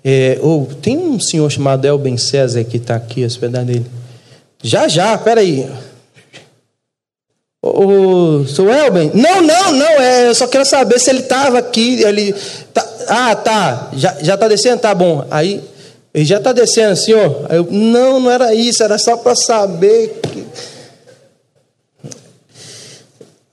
é, 0.03 0.39
oh, 0.41 0.65
tem 0.81 0.97
um 0.97 1.19
senhor 1.19 1.49
chamado 1.49 1.85
Elben 1.85 2.17
César 2.17 2.63
que 2.63 2.77
está 2.77 2.95
aqui, 2.95 3.25
hospedado 3.25 3.65
dele. 3.65 3.85
Já, 4.61 4.87
já, 4.87 5.17
peraí. 5.17 5.69
O 7.69 8.45
seu 8.47 8.71
Elben? 8.71 9.11
Não, 9.13 9.41
não, 9.41 9.71
não, 9.73 10.01
é, 10.01 10.29
eu 10.29 10.35
só 10.35 10.47
quero 10.47 10.65
saber 10.65 10.99
se 10.99 11.09
ele 11.09 11.19
estava 11.19 11.59
aqui. 11.59 12.01
Ele 12.03 12.33
tá, 12.73 12.87
ah, 13.07 13.35
tá, 13.35 13.89
já, 13.93 14.15
já 14.21 14.37
tá 14.37 14.47
descendo? 14.47 14.79
Tá 14.79 14.93
bom. 14.93 15.25
Aí, 15.29 15.61
ele 16.13 16.25
já 16.25 16.37
está 16.37 16.51
descendo, 16.51 16.95
senhor? 16.95 17.45
Aí 17.49 17.57
eu, 17.57 17.67
não, 17.69 18.19
não 18.19 18.31
era 18.31 18.53
isso, 18.53 18.83
era 18.83 18.97
só 18.97 19.17
para 19.17 19.35
saber. 19.35 20.19
Que... 20.21 20.45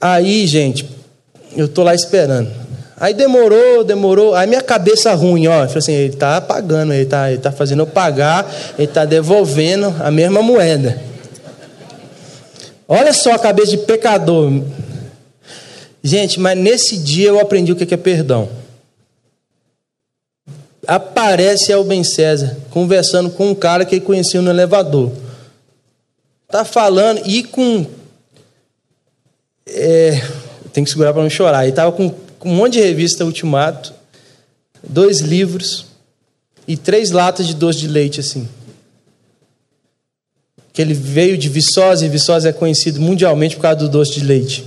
Aí, 0.00 0.46
gente, 0.46 0.88
eu 1.57 1.68
tô 1.68 1.83
lá 1.83 1.94
esperando. 1.94 2.50
Aí 2.98 3.12
demorou, 3.12 3.85
demorou. 3.85 4.35
Aí 4.35 4.46
minha 4.46 4.62
cabeça 4.62 5.12
ruim, 5.12 5.46
ó. 5.48 5.66
Falei 5.66 5.79
assim, 5.79 5.92
ele 5.92 6.14
está 6.14 6.40
pagando, 6.40 6.94
ele 6.94 7.02
está 7.02 7.31
ele 7.31 7.40
tá 7.40 7.52
fazendo 7.52 7.83
eu 7.83 7.87
pagar, 7.87 8.50
ele 8.79 8.88
está 8.88 9.05
devolvendo 9.05 9.94
a 10.00 10.11
mesma 10.11 10.40
moeda. 10.40 10.98
Olha 12.88 13.12
só 13.12 13.33
a 13.33 13.38
cabeça 13.38 13.72
de 13.72 13.79
pecador. 13.79 14.62
Gente, 16.03 16.38
mas 16.38 16.57
nesse 16.57 16.96
dia 16.99 17.29
eu 17.29 17.40
aprendi 17.40 17.72
o 17.72 17.77
que 17.77 17.92
é 17.92 17.96
perdão. 17.96 18.49
Aparece 20.87 21.72
Elben 21.72 22.05
César 22.05 22.57
conversando 22.70 23.29
com 23.31 23.51
um 23.51 23.55
cara 23.55 23.85
que 23.85 23.96
ele 23.96 24.05
conhecia 24.05 24.40
no 24.40 24.51
elevador. 24.51 25.11
Tá 26.46 26.64
falando 26.64 27.22
e 27.27 27.42
com. 27.42 27.85
É, 29.66 30.22
tem 30.72 30.85
que 30.85 30.90
segurar 30.90 31.12
para 31.12 31.22
não 31.22 31.31
chorar. 31.31 31.64
Ele 31.64 31.75
tava 31.75 31.90
com, 31.90 32.09
com 32.38 32.51
um 32.51 32.55
monte 32.55 32.75
de 32.75 32.83
revista 32.83 33.25
Ultimato, 33.25 33.92
dois 34.88 35.18
livros 35.18 35.87
e 36.68 36.77
três 36.77 37.11
latas 37.11 37.49
de 37.49 37.55
doce 37.55 37.81
de 37.81 37.88
leite 37.88 38.20
assim 38.20 38.49
que 40.76 40.82
ele 40.82 40.92
veio 40.92 41.38
de 41.38 41.48
Viçosa 41.48 42.04
e 42.04 42.08
Viçosa 42.10 42.50
é 42.50 42.52
conhecido 42.52 43.00
mundialmente 43.00 43.56
por 43.56 43.62
causa 43.62 43.78
do 43.78 43.88
doce 43.88 44.12
de 44.12 44.26
leite. 44.26 44.62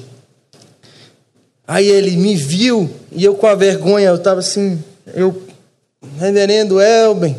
Aí 1.68 1.88
ele 1.88 2.18
me 2.18 2.36
viu 2.36 2.90
e 3.12 3.24
eu 3.24 3.36
com 3.36 3.46
a 3.46 3.54
vergonha, 3.54 4.08
eu 4.08 4.16
estava 4.16 4.40
assim, 4.40 4.84
eu, 5.14 5.40
reverendo 6.18 6.82
Elben. 6.82 7.38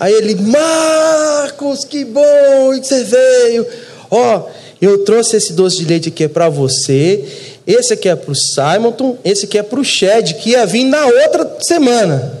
Aí 0.00 0.12
ele, 0.12 0.34
Marcos, 0.34 1.84
que 1.84 2.04
bom 2.04 2.72
que 2.80 2.84
você 2.84 3.04
veio. 3.04 3.64
Ó, 4.10 4.38
oh, 4.38 4.50
eu 4.82 5.04
trouxe 5.04 5.36
esse 5.36 5.52
doce 5.52 5.76
de 5.76 5.84
leite 5.84 6.08
aqui 6.08 6.24
é 6.24 6.28
para 6.28 6.48
você, 6.48 7.24
esse 7.64 7.92
aqui 7.92 8.08
é 8.08 8.16
para 8.16 8.32
o 8.32 8.34
Simonton, 8.34 9.18
esse 9.24 9.44
aqui 9.44 9.56
é 9.56 9.62
para 9.62 9.78
o 9.78 9.84
Shed, 9.84 10.34
que 10.34 10.50
ia 10.50 10.66
vir 10.66 10.82
na 10.82 11.06
outra 11.06 11.58
semana. 11.60 12.40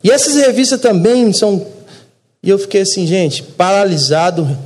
E 0.00 0.12
essas 0.12 0.36
revistas 0.36 0.80
também 0.80 1.32
são 1.32 1.79
e 2.42 2.48
eu 2.48 2.58
fiquei 2.58 2.80
assim, 2.80 3.06
gente, 3.06 3.42
paralisado. 3.42 4.58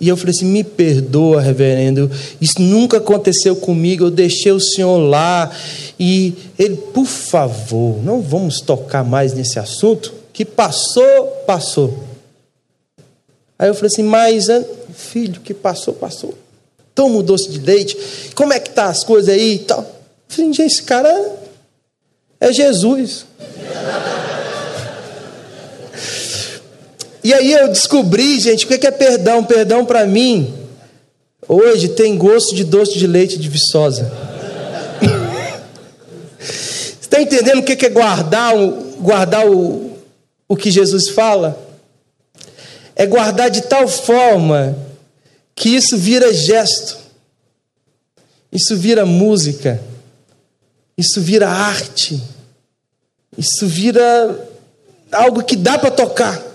E 0.00 0.08
eu 0.08 0.16
falei 0.16 0.34
assim: 0.34 0.46
me 0.46 0.64
perdoa, 0.64 1.40
reverendo, 1.40 2.10
isso 2.40 2.60
nunca 2.60 2.96
aconteceu 2.96 3.54
comigo. 3.54 4.04
Eu 4.04 4.10
deixei 4.10 4.50
o 4.50 4.60
senhor 4.60 4.98
lá. 4.98 5.50
E 5.98 6.34
ele, 6.58 6.76
por 6.76 7.06
favor, 7.06 8.02
não 8.02 8.20
vamos 8.20 8.60
tocar 8.60 9.04
mais 9.04 9.32
nesse 9.32 9.58
assunto. 9.58 10.12
Que 10.32 10.44
passou, 10.44 11.26
passou. 11.46 12.04
Aí 13.56 13.68
eu 13.68 13.74
falei 13.74 13.86
assim: 13.86 14.02
mas, 14.02 14.46
filho, 14.92 15.40
que 15.40 15.54
passou, 15.54 15.94
passou. 15.94 16.34
Toma 16.92 17.18
o 17.18 17.22
doce 17.22 17.48
de 17.48 17.60
leite. 17.60 17.96
Como 18.34 18.52
é 18.52 18.58
que 18.58 18.70
tá 18.70 18.86
as 18.86 19.04
coisas 19.04 19.32
aí 19.32 19.54
e 19.54 19.58
tal? 19.60 19.82
Eu 19.82 19.86
falei: 20.28 20.52
gente, 20.52 20.62
esse 20.62 20.82
cara 20.82 21.36
é 22.40 22.52
Jesus. 22.52 23.24
E 27.24 27.32
aí 27.32 27.52
eu 27.52 27.68
descobri, 27.68 28.40
gente, 28.40 28.64
o 28.64 28.68
que 28.68 28.84
é 28.86 28.90
perdão? 28.90 29.44
Perdão 29.44 29.84
para 29.84 30.04
mim, 30.04 30.52
hoje 31.48 31.90
tem 31.90 32.18
gosto 32.18 32.54
de 32.54 32.64
doce 32.64 32.98
de 32.98 33.06
leite 33.06 33.38
de 33.38 33.48
viçosa. 33.48 34.12
Você 36.40 36.96
está 37.02 37.20
entendendo 37.20 37.60
o 37.60 37.62
que 37.62 37.86
é 37.86 37.88
guardar, 37.88 38.54
guardar 38.98 39.48
o, 39.48 39.96
o 40.48 40.56
que 40.56 40.70
Jesus 40.70 41.10
fala? 41.10 41.56
É 42.96 43.06
guardar 43.06 43.50
de 43.50 43.62
tal 43.62 43.86
forma 43.86 44.76
que 45.54 45.68
isso 45.68 45.96
vira 45.96 46.34
gesto, 46.34 46.98
isso 48.50 48.76
vira 48.76 49.06
música, 49.06 49.80
isso 50.98 51.20
vira 51.20 51.48
arte, 51.48 52.20
isso 53.38 53.66
vira 53.66 54.48
algo 55.12 55.44
que 55.44 55.54
dá 55.54 55.78
para 55.78 55.90
tocar. 55.92 56.51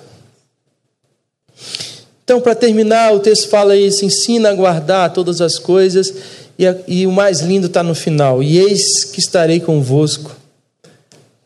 Então, 2.27 2.41
para 2.41 2.53
terminar, 2.53 3.13
o 3.13 3.21
texto 3.21 3.47
fala 3.47 3.73
isso: 3.73 4.03
ensina 4.03 4.49
a 4.49 4.53
guardar 4.53 5.13
todas 5.13 5.39
as 5.39 5.57
coisas, 5.57 6.13
e, 6.59 6.67
a, 6.67 6.75
e 6.85 7.07
o 7.07 7.11
mais 7.11 7.39
lindo 7.39 7.67
está 7.67 7.81
no 7.81 7.95
final. 7.95 8.43
E 8.43 8.57
eis 8.57 9.05
que 9.05 9.21
estarei 9.21 9.61
convosco 9.61 10.35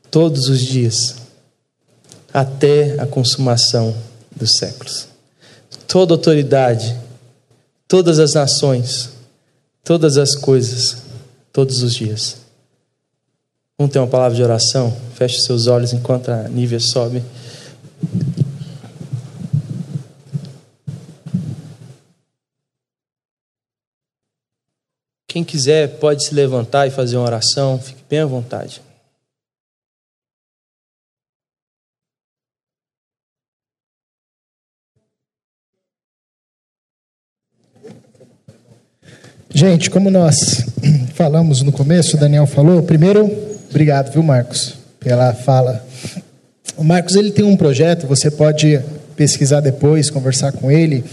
todos 0.09 0.49
os 0.49 0.59
dias, 0.59 1.17
até 2.33 2.99
a 2.99 3.05
consumação 3.05 3.95
dos 4.35 4.53
séculos. 4.53 5.05
Toda 5.87 6.15
autoridade, 6.15 6.97
todas 7.87 8.17
as 8.17 8.33
nações, 8.33 9.11
todas 9.83 10.17
as 10.17 10.35
coisas, 10.35 10.97
todos 11.53 11.83
os 11.83 11.93
dias. 11.93 12.37
Vamos 13.77 13.93
ter 13.93 13.99
uma 13.99 14.07
palavra 14.07 14.35
de 14.35 14.41
oração? 14.41 14.97
Feche 15.13 15.41
seus 15.41 15.67
olhos 15.67 15.93
enquanto 15.93 16.29
a 16.29 16.47
Nívia 16.47 16.79
sobe. 16.79 17.21
Quem 25.31 25.45
quiser 25.45 25.87
pode 25.91 26.25
se 26.25 26.35
levantar 26.35 26.87
e 26.87 26.91
fazer 26.91 27.15
uma 27.15 27.25
oração, 27.25 27.79
fique 27.79 28.03
bem 28.09 28.19
à 28.19 28.25
vontade. 28.25 28.81
Gente, 39.49 39.89
como 39.89 40.11
nós 40.11 40.65
falamos 41.15 41.61
no 41.61 41.71
começo, 41.71 42.17
o 42.17 42.19
Daniel 42.19 42.45
falou, 42.45 42.83
primeiro, 42.83 43.23
obrigado, 43.69 44.11
viu, 44.11 44.21
Marcos, 44.21 44.75
pela 44.99 45.33
fala. 45.33 45.81
O 46.75 46.83
Marcos 46.83 47.15
ele 47.15 47.31
tem 47.31 47.45
um 47.45 47.55
projeto, 47.55 48.05
você 48.05 48.29
pode 48.29 48.81
pesquisar 49.15 49.61
depois, 49.61 50.09
conversar 50.09 50.51
com 50.51 50.69
ele, 50.69 51.05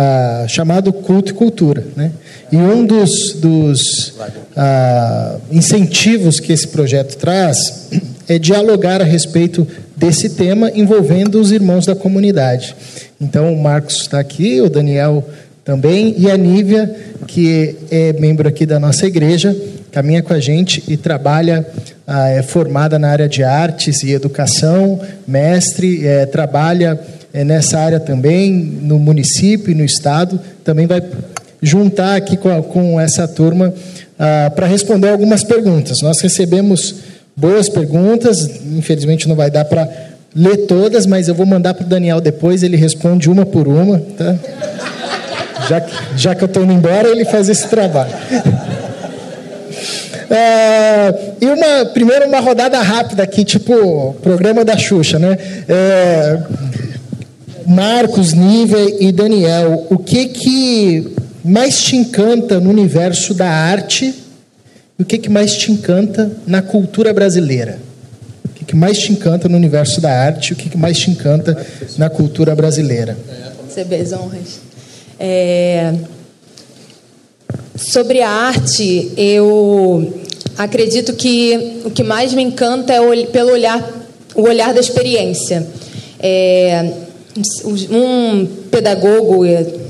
ah, 0.00 0.44
chamado 0.46 0.92
Culto 0.92 1.32
e 1.32 1.34
Cultura. 1.34 1.84
Né? 1.96 2.12
E 2.52 2.56
um 2.56 2.86
dos, 2.86 3.32
dos 3.32 4.14
ah, 4.56 5.38
incentivos 5.50 6.38
que 6.38 6.52
esse 6.52 6.68
projeto 6.68 7.16
traz 7.16 7.88
é 8.28 8.38
dialogar 8.38 9.00
a 9.00 9.04
respeito 9.04 9.66
desse 9.96 10.30
tema 10.30 10.70
envolvendo 10.72 11.40
os 11.40 11.50
irmãos 11.50 11.84
da 11.84 11.96
comunidade. 11.96 12.76
Então, 13.20 13.52
o 13.52 13.60
Marcos 13.60 14.02
está 14.02 14.20
aqui, 14.20 14.60
o 14.60 14.70
Daniel 14.70 15.28
também, 15.64 16.14
e 16.16 16.30
a 16.30 16.36
Nívia, 16.36 16.94
que 17.26 17.74
é 17.90 18.12
membro 18.12 18.46
aqui 18.46 18.64
da 18.64 18.78
nossa 18.78 19.04
igreja, 19.04 19.56
caminha 19.90 20.22
com 20.22 20.32
a 20.32 20.38
gente 20.38 20.84
e 20.86 20.96
trabalha, 20.96 21.66
ah, 22.06 22.28
é 22.28 22.40
formada 22.40 23.00
na 23.00 23.08
área 23.08 23.28
de 23.28 23.42
artes 23.42 24.04
e 24.04 24.12
educação, 24.12 25.00
mestre, 25.26 26.06
é, 26.06 26.24
trabalha 26.24 27.00
nessa 27.32 27.78
área 27.78 28.00
também, 28.00 28.52
no 28.52 28.98
município 28.98 29.70
e 29.70 29.74
no 29.74 29.84
estado, 29.84 30.40
também 30.64 30.86
vai 30.86 31.02
juntar 31.62 32.16
aqui 32.16 32.36
com, 32.36 32.48
a, 32.48 32.62
com 32.62 33.00
essa 33.00 33.26
turma 33.26 33.72
ah, 34.18 34.50
para 34.54 34.66
responder 34.66 35.08
algumas 35.08 35.44
perguntas. 35.44 36.00
Nós 36.02 36.20
recebemos 36.20 36.94
boas 37.36 37.68
perguntas, 37.68 38.48
infelizmente 38.76 39.28
não 39.28 39.36
vai 39.36 39.50
dar 39.50 39.64
para 39.64 39.88
ler 40.34 40.66
todas, 40.66 41.06
mas 41.06 41.28
eu 41.28 41.34
vou 41.34 41.46
mandar 41.46 41.74
para 41.74 41.84
o 41.84 41.88
Daniel 41.88 42.20
depois, 42.20 42.62
ele 42.62 42.76
responde 42.76 43.30
uma 43.30 43.46
por 43.46 43.68
uma, 43.68 44.00
tá? 44.16 44.36
Já 45.68 45.80
que, 45.80 45.94
já 46.16 46.34
que 46.34 46.42
eu 46.42 46.46
estou 46.46 46.62
indo 46.62 46.72
embora, 46.72 47.08
ele 47.08 47.24
faz 47.24 47.48
esse 47.48 47.68
trabalho. 47.68 48.12
É, 50.30 51.14
e 51.40 51.46
uma, 51.46 51.86
primeiro 51.92 52.26
uma 52.26 52.40
rodada 52.40 52.80
rápida 52.80 53.22
aqui, 53.22 53.44
tipo 53.44 54.14
programa 54.22 54.64
da 54.64 54.76
Xuxa, 54.76 55.18
né? 55.18 55.36
É, 55.68 56.38
Marcos, 57.68 58.32
Nívia 58.32 58.96
e 58.98 59.12
Daniel, 59.12 59.86
o 59.90 59.98
que 59.98 60.28
que 60.28 61.12
mais 61.44 61.82
te 61.82 61.96
encanta 61.96 62.58
no 62.58 62.70
universo 62.70 63.34
da 63.34 63.46
arte 63.46 64.14
e 64.98 65.02
o 65.02 65.04
que 65.04 65.18
que 65.18 65.28
mais 65.28 65.54
te 65.54 65.70
encanta 65.70 66.32
na 66.46 66.62
cultura 66.62 67.12
brasileira? 67.12 67.78
O 68.46 68.48
que 68.54 68.64
que 68.64 68.74
mais 68.74 68.98
te 68.98 69.12
encanta 69.12 69.50
no 69.50 69.56
universo 69.58 70.00
da 70.00 70.10
arte 70.10 70.48
e 70.48 70.52
o 70.54 70.56
que 70.56 70.70
que 70.70 70.78
mais 70.78 70.98
te 70.98 71.10
encanta 71.10 71.62
na 71.98 72.08
cultura 72.08 72.56
brasileira? 72.56 73.18
Receber 73.66 74.02
honras. 74.14 74.60
É... 75.20 75.94
Sobre 77.76 78.22
a 78.22 78.30
arte, 78.30 79.12
eu 79.14 80.22
acredito 80.56 81.12
que 81.12 81.82
o 81.84 81.90
que 81.90 82.02
mais 82.02 82.32
me 82.32 82.42
encanta 82.42 82.94
é 82.94 83.26
pelo 83.26 83.52
olhar, 83.52 84.08
o 84.34 84.40
olhar 84.40 84.72
da 84.72 84.80
experiência. 84.80 85.66
É 86.18 87.07
um 87.90 88.46
pedagogo 88.70 89.44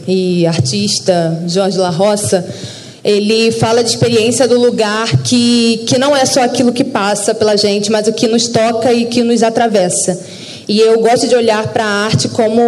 e 0.07 0.47
artista, 0.47 1.45
Jorge 1.47 1.79
La 1.79 1.91
Roça, 1.91 2.47
ele 3.05 3.51
fala 3.53 3.83
de 3.83 3.91
experiência 3.91 4.47
do 4.49 4.59
lugar 4.59 5.23
que, 5.23 5.85
que 5.87 5.99
não 5.99 6.17
é 6.17 6.25
só 6.25 6.43
aquilo 6.43 6.73
que 6.73 6.85
passa 6.85 7.35
pela 7.35 7.57
gente, 7.57 7.91
mas 7.91 8.09
o 8.09 8.13
que 8.13 8.27
nos 8.27 8.49
toca 8.49 8.93
e 8.93 9.07
que 9.07 9.23
nos 9.23 9.43
atravessa. 9.43 10.19
E 10.69 10.79
eu 10.81 11.01
gosto 11.01 11.27
de 11.27 11.35
olhar 11.35 11.67
para 11.69 11.85
a 11.85 12.05
arte 12.05 12.29
como 12.29 12.61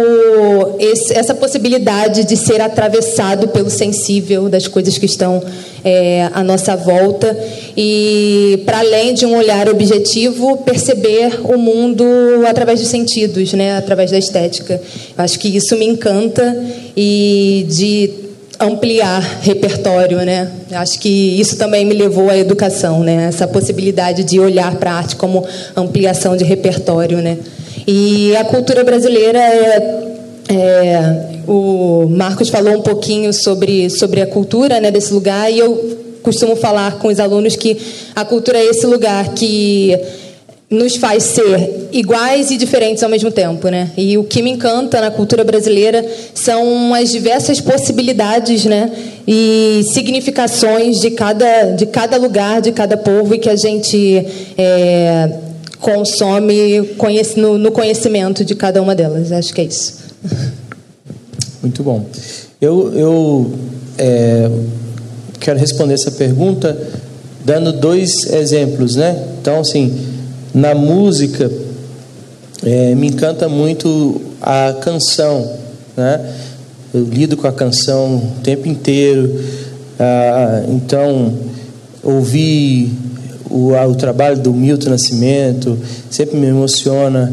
esse, 0.79 1.13
essa 1.13 1.35
possibilidade 1.35 2.23
de 2.23 2.35
ser 2.35 2.59
atravessado 2.59 3.49
pelo 3.49 3.69
sensível 3.69 4.49
das 4.49 4.67
coisas 4.67 4.97
que 4.97 5.05
estão 5.05 5.43
é, 5.83 6.29
à 6.33 6.43
nossa 6.43 6.75
volta 6.75 7.35
e, 7.75 8.61
para 8.65 8.79
além 8.79 9.13
de 9.13 9.25
um 9.25 9.35
olhar 9.35 9.69
objetivo, 9.69 10.57
perceber 10.57 11.41
o 11.43 11.57
mundo 11.57 12.05
através 12.47 12.79
dos 12.79 12.89
sentidos, 12.89 13.53
né? 13.53 13.77
através 13.77 14.11
da 14.11 14.17
estética. 14.17 14.81
Eu 15.17 15.23
acho 15.23 15.39
que 15.39 15.55
isso 15.55 15.75
me 15.75 15.85
encanta 15.85 16.63
e 16.95 17.65
de 17.69 18.21
ampliar 18.59 19.21
repertório, 19.41 20.19
né? 20.19 20.47
Acho 20.71 20.99
que 20.99 21.09
isso 21.09 21.57
também 21.57 21.83
me 21.83 21.95
levou 21.95 22.29
à 22.29 22.37
educação, 22.37 22.99
né? 23.03 23.25
Essa 23.27 23.47
possibilidade 23.47 24.23
de 24.23 24.39
olhar 24.39 24.75
para 24.75 24.91
a 24.91 24.97
arte 24.97 25.15
como 25.15 25.43
ampliação 25.75 26.37
de 26.37 26.43
repertório, 26.43 27.17
né? 27.17 27.39
E 27.87 28.35
a 28.35 28.43
cultura 28.45 28.83
brasileira 28.83 29.39
é, 29.39 30.03
é, 30.49 31.30
o 31.51 32.07
Marcos 32.07 32.47
falou 32.47 32.77
um 32.77 32.81
pouquinho 32.81 33.33
sobre, 33.33 33.89
sobre 33.89 34.21
a 34.21 34.25
cultura 34.25 34.79
né, 34.79 34.89
desse 34.89 35.13
lugar 35.13 35.51
e 35.51 35.59
eu 35.59 35.99
costumo 36.23 36.55
falar 36.55 36.97
com 36.97 37.09
os 37.09 37.19
alunos 37.19 37.57
que 37.57 37.77
a 38.15 38.23
cultura 38.23 38.57
é 38.57 38.67
esse 38.67 38.85
lugar 38.85 39.33
que 39.33 39.93
nos 40.69 40.95
faz 40.95 41.23
ser 41.23 41.89
iguais 41.91 42.51
e 42.51 42.57
diferentes 42.57 43.03
ao 43.03 43.09
mesmo 43.09 43.29
tempo, 43.29 43.67
né? 43.67 43.91
E 43.97 44.17
o 44.17 44.23
que 44.23 44.41
me 44.41 44.51
encanta 44.51 45.01
na 45.01 45.11
cultura 45.11 45.43
brasileira 45.43 46.05
são 46.33 46.93
as 46.93 47.11
diversas 47.11 47.59
possibilidades, 47.59 48.63
né? 48.63 48.89
E 49.27 49.81
significações 49.91 51.01
de 51.01 51.11
cada 51.11 51.73
de 51.73 51.85
cada 51.87 52.15
lugar, 52.15 52.61
de 52.61 52.71
cada 52.71 52.95
povo 52.95 53.35
e 53.35 53.39
que 53.39 53.49
a 53.49 53.57
gente 53.57 54.25
é, 54.57 55.29
consome 55.81 56.95
no, 57.35 57.57
no 57.57 57.71
conhecimento 57.73 58.45
de 58.45 58.55
cada 58.55 58.81
uma 58.81 58.95
delas. 58.95 59.33
Acho 59.33 59.53
que 59.53 59.59
é 59.59 59.65
isso. 59.65 59.99
Muito 61.61 61.83
bom. 61.83 62.05
Eu, 62.59 62.93
eu 62.93 63.53
é, 63.97 64.49
quero 65.39 65.59
responder 65.59 65.93
essa 65.93 66.11
pergunta 66.11 66.77
dando 67.45 67.71
dois 67.73 68.25
exemplos, 68.25 68.95
né? 68.95 69.27
Então, 69.39 69.59
assim, 69.59 69.95
na 70.53 70.73
música 70.73 71.51
é, 72.63 72.95
me 72.95 73.07
encanta 73.07 73.47
muito 73.49 74.21
a 74.41 74.73
canção, 74.81 75.57
né? 75.95 76.33
Eu 76.93 77.03
lido 77.03 77.37
com 77.37 77.47
a 77.47 77.53
canção 77.53 78.17
o 78.17 78.41
tempo 78.43 78.67
inteiro. 78.67 79.39
Ah, 79.99 80.63
então, 80.67 81.33
ouvir 82.03 82.91
o, 83.49 83.73
o 83.73 83.95
trabalho 83.95 84.39
do 84.39 84.53
Milton 84.53 84.89
Nascimento, 84.89 85.77
sempre 86.09 86.37
me 86.37 86.47
emociona, 86.47 87.31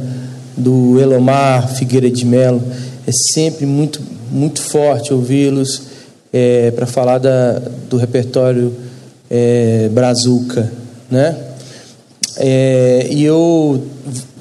do 0.57 1.01
Elomar 1.01 1.69
Figueira 1.75 2.11
de 2.11 2.25
Melo, 2.25 2.61
é 3.07 3.13
sempre 3.13 3.65
muito, 3.65 4.01
muito 4.31 4.61
forte 4.61 5.13
ouvi-los 5.13 5.83
é, 6.33 6.71
para 6.73 6.87
falar 6.87 7.19
da, 7.19 7.61
do 7.89 7.97
repertório 7.97 8.75
é, 9.31 9.89
brazuca, 9.93 10.73
né? 11.11 11.37
É, 12.37 13.09
e 13.11 13.25
eu 13.25 13.83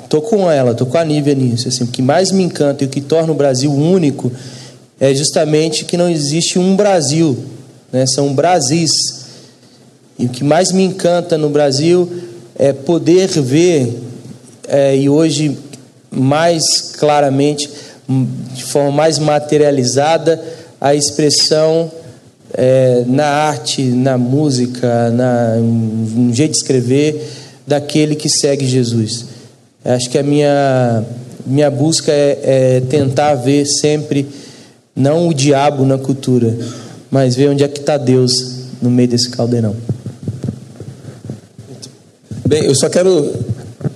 tô 0.08 0.22
com 0.22 0.50
ela, 0.50 0.74
tô 0.74 0.86
com 0.86 0.98
a 0.98 1.04
Nívia 1.04 1.34
nisso. 1.34 1.68
Assim, 1.68 1.84
o 1.84 1.88
que 1.88 2.02
mais 2.02 2.32
me 2.32 2.44
encanta 2.44 2.84
e 2.84 2.88
o 2.88 2.90
que 2.90 3.02
torna 3.02 3.32
o 3.32 3.36
Brasil 3.36 3.72
único 3.72 4.32
é 5.00 5.14
justamente 5.14 5.86
que 5.86 5.98
não 5.98 6.10
existe 6.10 6.60
um 6.60 6.76
Brasil, 6.76 7.38
né? 7.92 8.06
São 8.06 8.34
Brasis 8.34 8.92
e 10.20 10.26
o 10.26 10.30
que 10.30 10.44
mais 10.44 10.72
me 10.72 10.84
encanta 10.84 11.38
no 11.38 11.50
Brasil 11.50 12.12
é 12.58 12.74
poder 12.74 13.28
ver, 13.28 14.02
é, 14.68 14.98
e 14.98 15.08
hoje 15.08 15.56
mais 16.10 16.94
claramente, 16.98 17.70
de 18.08 18.64
forma 18.64 18.92
mais 18.92 19.20
materializada, 19.20 20.42
a 20.80 20.96
expressão 20.96 21.92
é, 22.54 23.04
na 23.06 23.26
arte, 23.26 23.82
na 23.82 24.18
música, 24.18 25.10
na, 25.12 25.56
no 25.58 26.34
jeito 26.34 26.52
de 26.52 26.58
escrever 26.58 27.30
daquele 27.66 28.16
que 28.16 28.30
segue 28.30 28.66
Jesus. 28.66 29.26
Acho 29.84 30.10
que 30.10 30.18
a 30.18 30.24
minha, 30.24 31.04
minha 31.46 31.70
busca 31.70 32.12
é, 32.12 32.40
é 32.44 32.82
tentar 32.82 33.36
ver 33.36 33.66
sempre, 33.66 34.28
não 34.96 35.28
o 35.28 35.34
diabo 35.34 35.86
na 35.86 35.98
cultura, 35.98 36.58
mas 37.12 37.36
ver 37.36 37.50
onde 37.50 37.64
é 37.64 37.68
que 37.68 37.80
está 37.80 37.98
Deus 37.98 38.32
no 38.82 38.90
meio 38.90 39.10
desse 39.10 39.30
caldeirão. 39.30 39.76
Bem, 42.46 42.64
eu 42.64 42.76
só 42.76 42.88
quero 42.88 43.34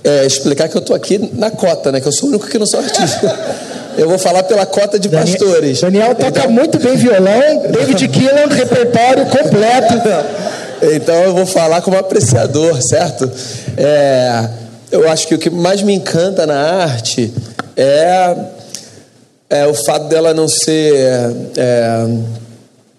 é, 0.04 0.26
explicar 0.26 0.68
que 0.68 0.76
eu 0.76 0.80
estou 0.80 0.94
aqui 0.94 1.18
na 1.34 1.50
cota, 1.50 1.90
né? 1.90 2.00
Que 2.00 2.08
eu 2.08 2.12
sou 2.12 2.28
o 2.28 2.32
único 2.32 2.46
que 2.46 2.58
não 2.58 2.66
sou 2.66 2.80
artista. 2.80 3.62
eu 3.96 4.08
vou 4.08 4.18
falar 4.18 4.42
pela 4.44 4.66
cota 4.66 4.98
de 4.98 5.08
Daniel, 5.08 5.38
pastores. 5.38 5.80
Daniel 5.80 6.14
toca 6.14 6.40
então... 6.40 6.50
muito 6.50 6.78
bem 6.78 6.96
violão, 6.96 7.62
David 7.70 8.08
Keelan, 8.08 8.46
repertório 8.48 9.26
completo. 9.26 9.94
Então 10.84 11.14
eu 11.14 11.32
vou 11.32 11.46
falar 11.46 11.80
como 11.80 11.96
apreciador, 11.96 12.82
certo? 12.82 13.30
É, 13.76 14.48
eu 14.90 15.08
acho 15.08 15.28
que 15.28 15.34
o 15.36 15.38
que 15.38 15.48
mais 15.48 15.80
me 15.80 15.94
encanta 15.94 16.44
na 16.44 16.58
arte 16.58 17.32
é, 17.76 18.36
é 19.48 19.66
o 19.66 19.74
fato 19.74 20.08
dela 20.08 20.34
não 20.34 20.48
ser. 20.48 20.92
É, 21.56 22.06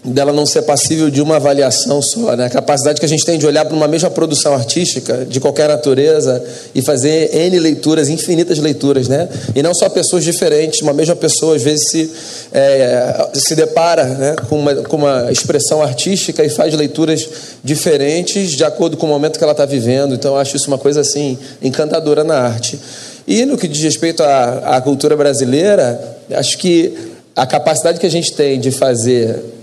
dela 0.03 0.33
não 0.33 0.45
ser 0.45 0.63
passível 0.63 1.09
de 1.09 1.21
uma 1.21 1.37
avaliação 1.37 2.01
só, 2.01 2.35
né? 2.35 2.45
A 2.45 2.49
capacidade 2.49 2.99
que 2.99 3.05
a 3.05 3.09
gente 3.09 3.25
tem 3.25 3.37
de 3.37 3.45
olhar 3.45 3.63
para 3.63 3.75
uma 3.75 3.87
mesma 3.87 4.09
produção 4.09 4.53
artística 4.53 5.25
de 5.25 5.39
qualquer 5.39 5.69
natureza 5.69 6.43
e 6.75 6.81
fazer 6.81 7.33
N 7.33 7.57
leituras, 7.59 8.09
infinitas 8.09 8.59
leituras, 8.59 9.07
né? 9.07 9.29
E 9.55 9.63
não 9.63 9.73
só 9.73 9.87
pessoas 9.87 10.25
diferentes, 10.25 10.81
uma 10.81 10.91
mesma 10.91 11.15
pessoa 11.15 11.55
às 11.55 11.61
vezes 11.61 11.89
se, 11.89 12.11
é, 12.51 13.29
se 13.33 13.55
depara 13.55 14.03
né? 14.03 14.35
com, 14.49 14.59
uma, 14.59 14.75
com 14.75 14.97
uma 14.97 15.31
expressão 15.31 15.81
artística 15.81 16.43
e 16.43 16.49
faz 16.49 16.73
leituras 16.73 17.29
diferentes 17.63 18.51
de 18.51 18.65
acordo 18.65 18.97
com 18.97 19.05
o 19.05 19.09
momento 19.09 19.37
que 19.37 19.43
ela 19.43 19.53
está 19.53 19.65
vivendo. 19.65 20.15
Então 20.15 20.35
acho 20.35 20.57
isso 20.57 20.67
uma 20.67 20.77
coisa 20.77 20.99
assim 20.99 21.37
encantadora 21.61 22.25
na 22.25 22.39
arte. 22.39 22.77
E 23.25 23.45
no 23.45 23.57
que 23.57 23.69
diz 23.69 23.81
respeito 23.81 24.21
à, 24.21 24.75
à 24.75 24.81
cultura 24.81 25.15
brasileira, 25.15 26.17
acho 26.31 26.57
que 26.57 26.93
a 27.33 27.45
capacidade 27.45 27.99
que 27.99 28.05
a 28.05 28.11
gente 28.11 28.33
tem 28.33 28.59
de 28.59 28.69
fazer 28.69 29.62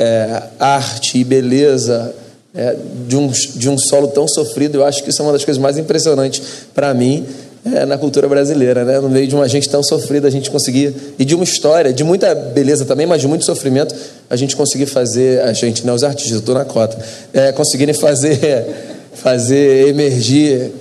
é, 0.00 0.42
arte 0.58 1.18
e 1.18 1.24
beleza 1.24 2.14
é, 2.54 2.74
de, 3.06 3.16
um, 3.16 3.28
de 3.28 3.68
um 3.68 3.76
solo 3.76 4.08
tão 4.08 4.26
sofrido, 4.26 4.78
eu 4.78 4.84
acho 4.84 5.04
que 5.04 5.10
isso 5.10 5.20
é 5.20 5.24
uma 5.24 5.32
das 5.32 5.44
coisas 5.44 5.62
mais 5.62 5.76
impressionantes 5.76 6.42
para 6.74 6.94
mim 6.94 7.26
é, 7.64 7.84
na 7.84 7.98
cultura 7.98 8.26
brasileira, 8.26 8.82
né? 8.86 8.98
No 8.98 9.10
meio 9.10 9.28
de 9.28 9.34
uma 9.34 9.46
gente 9.46 9.68
tão 9.68 9.82
sofrida, 9.82 10.26
a 10.26 10.30
gente 10.30 10.50
conseguir 10.50 10.94
e 11.18 11.24
de 11.26 11.34
uma 11.34 11.44
história, 11.44 11.92
de 11.92 12.02
muita 12.02 12.34
beleza 12.34 12.86
também, 12.86 13.06
mas 13.06 13.20
de 13.20 13.28
muito 13.28 13.44
sofrimento, 13.44 13.94
a 14.30 14.36
gente 14.36 14.56
conseguir 14.56 14.86
fazer, 14.86 15.42
a 15.42 15.52
gente, 15.52 15.86
não, 15.86 15.94
os 15.94 16.02
artistas, 16.02 16.32
eu 16.32 16.38
estou 16.38 16.54
na 16.54 16.64
cota, 16.64 16.98
é, 17.34 17.52
conseguirem 17.52 17.94
fazer, 17.94 18.66
fazer 19.12 19.88
emergir 19.88 20.72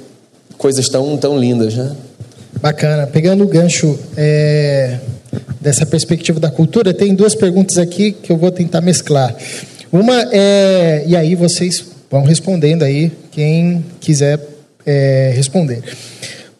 coisas 0.57 0.87
tão, 0.87 1.17
tão 1.17 1.37
lindas, 1.37 1.75
né? 1.75 1.91
Bacana. 2.61 3.05
Pegando 3.07 3.43
o 3.43 3.47
gancho 3.47 3.99
é, 4.15 4.97
dessa 5.59 5.85
perspectiva 5.85 6.39
da 6.39 6.49
cultura, 6.49 6.93
tem 6.93 7.13
duas 7.13 7.35
perguntas 7.35 7.77
aqui 7.77 8.11
que 8.11 8.31
eu 8.31 8.37
vou 8.37 8.51
tentar 8.51 8.81
mesclar. 8.81 9.35
Uma 9.91 10.27
é, 10.31 11.03
e 11.07 11.15
aí 11.15 11.35
vocês 11.35 11.83
vão 12.09 12.23
respondendo 12.23 12.83
aí, 12.83 13.11
quem 13.31 13.83
quiser 13.99 14.39
é, 14.85 15.31
responder. 15.35 15.81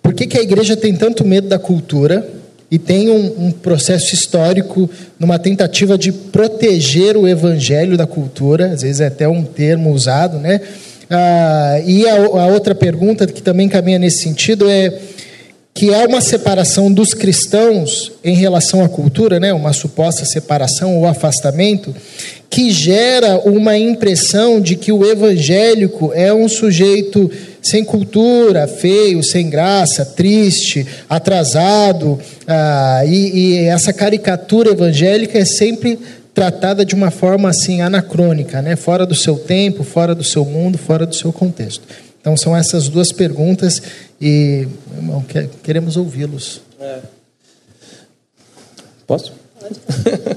Por 0.01 0.13
que, 0.13 0.27
que 0.27 0.37
a 0.37 0.41
igreja 0.41 0.75
tem 0.75 0.95
tanto 0.95 1.25
medo 1.25 1.47
da 1.47 1.59
cultura 1.59 2.27
e 2.71 2.77
tem 2.77 3.09
um, 3.09 3.45
um, 3.47 3.51
processo 3.51 4.13
histórico 4.13 4.89
numa 5.19 5.39
tentativa 5.39 5.97
de 5.97 6.11
proteger 6.11 7.17
o 7.17 7.27
evangelho 7.27 7.97
da 7.97 8.05
cultura, 8.05 8.67
às 8.73 8.83
vezes 8.83 9.01
é 9.01 9.07
até 9.07 9.27
um 9.27 9.43
termo 9.43 9.91
usado, 9.91 10.37
né? 10.37 10.61
Ah, 11.09 11.81
e 11.85 12.07
a, 12.07 12.15
a, 12.15 12.47
outra 12.47 12.75
pergunta 12.75 13.25
que 13.25 13.41
também 13.41 13.67
caminha 13.67 13.97
nesse 13.97 14.21
sentido 14.21 14.69
é 14.69 14.93
que 15.79 15.93
há 15.93 16.05
uma 16.05 16.19
separação 16.19 16.91
dos 16.91 17.13
cristãos 17.13 18.11
em 18.21 18.35
relação 18.35 18.83
à 18.83 18.89
cultura, 18.89 19.39
né, 19.39 19.53
uma 19.53 19.71
suposta 19.71 20.25
separação 20.25 20.97
ou 20.97 21.07
afastamento, 21.07 21.95
que 22.49 22.69
gera 22.69 23.39
uma 23.45 23.77
impressão 23.77 24.59
de 24.59 24.75
que 24.75 24.91
o 24.91 25.09
evangélico 25.09 26.11
é 26.13 26.33
um 26.33 26.49
sujeito 26.49 27.31
sem 27.61 27.85
cultura, 27.85 28.67
feio, 28.67 29.23
sem 29.23 29.49
graça, 29.49 30.03
triste, 30.03 30.85
atrasado, 31.09 32.19
ah, 32.45 33.03
e, 33.07 33.39
e 33.39 33.57
essa 33.59 33.93
caricatura 33.93 34.71
evangélica 34.71 35.39
é 35.39 35.45
sempre 35.45 35.97
tratada 36.33 36.83
de 36.83 36.93
uma 36.93 37.09
forma 37.09 37.47
assim 37.47 37.79
anacrônica, 37.79 38.61
né? 38.61 38.75
fora 38.75 39.05
do 39.05 39.15
seu 39.15 39.37
tempo, 39.37 39.85
fora 39.85 40.13
do 40.13 40.25
seu 40.25 40.43
mundo, 40.43 40.77
fora 40.77 41.05
do 41.05 41.15
seu 41.15 41.31
contexto. 41.31 41.83
Então 42.19 42.35
são 42.35 42.55
essas 42.55 42.89
duas 42.89 43.11
perguntas 43.11 43.81
e, 44.19 44.67
irmão, 44.95 45.23
queremos 45.63 45.97
ouvi-los. 45.97 46.61
É. 46.79 46.99
Posso? 49.07 49.33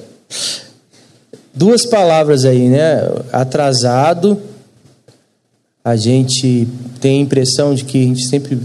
Duas 1.54 1.84
palavras 1.84 2.46
aí, 2.46 2.68
né? 2.68 3.02
Atrasado. 3.30 4.40
A 5.84 5.96
gente 5.96 6.66
tem 7.00 7.18
a 7.18 7.22
impressão 7.22 7.74
de 7.74 7.84
que 7.84 8.02
a 8.02 8.06
gente 8.06 8.26
sempre 8.26 8.58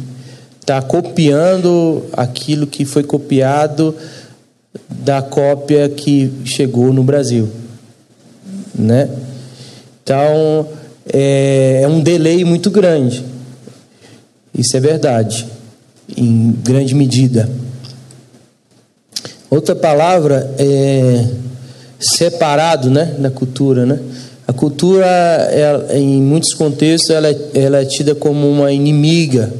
está 0.61 0.81
copiando 0.81 2.05
aquilo 2.13 2.65
que 2.65 2.85
foi 2.85 3.03
copiado 3.03 3.93
da 4.89 5.21
cópia 5.21 5.89
que 5.89 6.31
chegou 6.45 6.93
no 6.93 7.03
Brasil, 7.03 7.49
né? 8.73 9.09
Então 10.03 10.69
é, 11.13 11.81
é 11.83 11.87
um 11.87 12.01
delay 12.01 12.43
muito 12.43 12.69
grande. 12.69 13.23
Isso 14.53 14.75
é 14.75 14.79
verdade, 14.79 15.45
em 16.15 16.51
grande 16.63 16.95
medida. 16.95 17.49
Outra 19.49 19.75
palavra 19.75 20.53
é 20.57 21.27
separado, 21.99 22.89
né, 22.89 23.15
da 23.17 23.29
cultura, 23.29 23.85
né? 23.85 23.99
A 24.47 24.53
cultura, 24.53 25.05
ela, 25.05 25.97
em 25.97 26.21
muitos 26.21 26.53
contextos, 26.53 27.09
ela, 27.09 27.27
é, 27.27 27.37
ela 27.53 27.81
é 27.81 27.85
tida 27.85 28.15
como 28.15 28.49
uma 28.49 28.71
inimiga, 28.71 29.53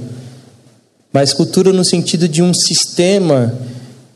mas 1.12 1.34
cultura 1.34 1.74
no 1.74 1.84
sentido 1.84 2.28
de 2.28 2.42
um 2.42 2.54
sistema, 2.54 3.54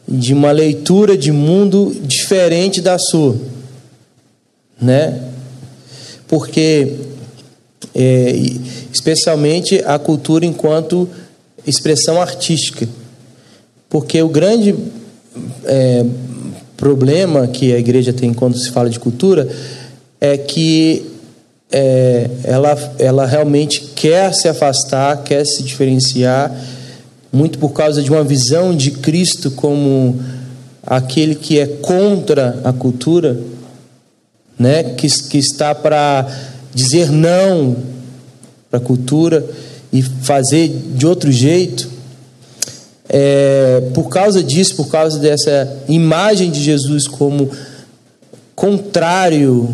de 0.08 0.34
uma 0.34 0.52
leitura 0.52 1.18
de 1.18 1.32
mundo 1.32 1.94
diferente 2.04 2.82
da 2.82 2.98
sua, 2.98 3.36
né? 4.82 5.20
Porque 6.28 6.96
é, 7.94 8.36
especialmente 8.92 9.84
a 9.86 10.00
cultura 10.00 10.46
enquanto 10.46 11.10
expressão 11.66 12.22
artística. 12.22 12.88
Porque 13.90 14.22
o 14.22 14.30
grande 14.30 14.76
é, 15.66 16.06
problema 16.78 17.48
que 17.48 17.74
a 17.74 17.78
igreja 17.78 18.14
tem 18.14 18.34
quando 18.34 18.58
se 18.58 18.72
fala 18.72 18.90
de 18.90 19.00
cultura 19.00 19.48
é 20.20 20.38
que 20.38 21.06
é, 21.72 22.30
ela, 22.44 22.96
ela 23.00 23.26
realmente 23.26 23.82
quer 23.96 24.34
se 24.34 24.48
afastar, 24.48 25.24
quer 25.24 25.46
se 25.46 25.64
diferenciar, 25.64 26.54
muito 27.32 27.58
por 27.60 27.70
causa 27.70 28.02
de 28.02 28.12
uma 28.12 28.24
visão 28.24 28.76
de 28.76 28.92
Cristo 28.92 29.52
como 29.52 30.20
aquele 30.86 31.36
que 31.36 31.60
é 31.60 31.68
contra 31.68 32.60
a 32.64 32.74
cultura, 32.74 33.40
né? 34.60 34.84
que, 34.96 35.08
que 35.30 35.38
está 35.38 35.74
para 35.74 36.28
dizer 36.74 37.12
não 37.12 37.76
para 38.70 38.80
a 38.80 38.84
cultura 38.84 39.46
e 39.92 40.02
fazer 40.02 40.70
de 40.96 41.06
outro 41.06 41.32
jeito. 41.32 41.90
É, 43.10 43.82
por 43.94 44.08
causa 44.08 44.42
disso, 44.42 44.76
por 44.76 44.90
causa 44.90 45.20
dessa 45.20 45.84
imagem 45.90 46.50
de 46.50 46.62
Jesus 46.62 47.08
como 47.08 47.50
contrário, 48.56 49.70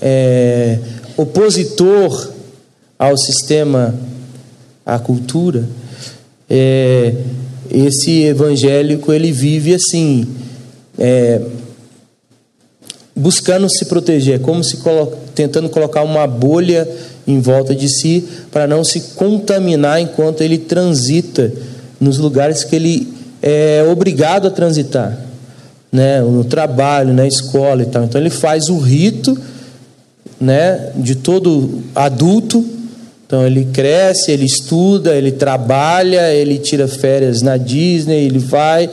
é, 0.00 0.78
opositor 1.16 2.32
ao 2.98 3.16
sistema, 3.16 3.94
à 4.86 4.98
cultura, 4.98 5.68
é, 6.48 7.14
esse 7.70 8.22
evangélico 8.22 9.12
ele 9.12 9.30
vive 9.30 9.74
assim, 9.74 10.26
é, 10.98 11.42
buscando 13.18 13.68
se 13.68 13.84
proteger, 13.86 14.40
como 14.40 14.62
se 14.62 14.76
colo 14.78 15.12
tentando 15.34 15.68
colocar 15.68 16.02
uma 16.02 16.26
bolha 16.26 16.88
em 17.26 17.40
volta 17.40 17.74
de 17.74 17.88
si 17.88 18.24
para 18.50 18.66
não 18.66 18.84
se 18.84 19.00
contaminar 19.16 20.00
enquanto 20.00 20.40
ele 20.40 20.56
transita 20.56 21.52
nos 22.00 22.18
lugares 22.18 22.62
que 22.62 22.76
ele 22.76 23.12
é 23.42 23.84
obrigado 23.90 24.46
a 24.46 24.50
transitar, 24.50 25.18
né, 25.90 26.20
no 26.20 26.44
trabalho, 26.44 27.12
na 27.12 27.26
escola 27.26 27.82
e 27.82 27.86
tal. 27.86 28.04
Então 28.04 28.20
ele 28.20 28.30
faz 28.30 28.68
o 28.68 28.78
rito, 28.78 29.36
né, 30.40 30.92
de 30.96 31.16
todo 31.16 31.82
adulto. 31.94 32.64
Então 33.26 33.46
ele 33.46 33.66
cresce, 33.72 34.30
ele 34.30 34.46
estuda, 34.46 35.14
ele 35.14 35.32
trabalha, 35.32 36.32
ele 36.32 36.56
tira 36.58 36.88
férias 36.88 37.42
na 37.42 37.56
Disney, 37.56 38.24
ele 38.24 38.38
vai, 38.38 38.88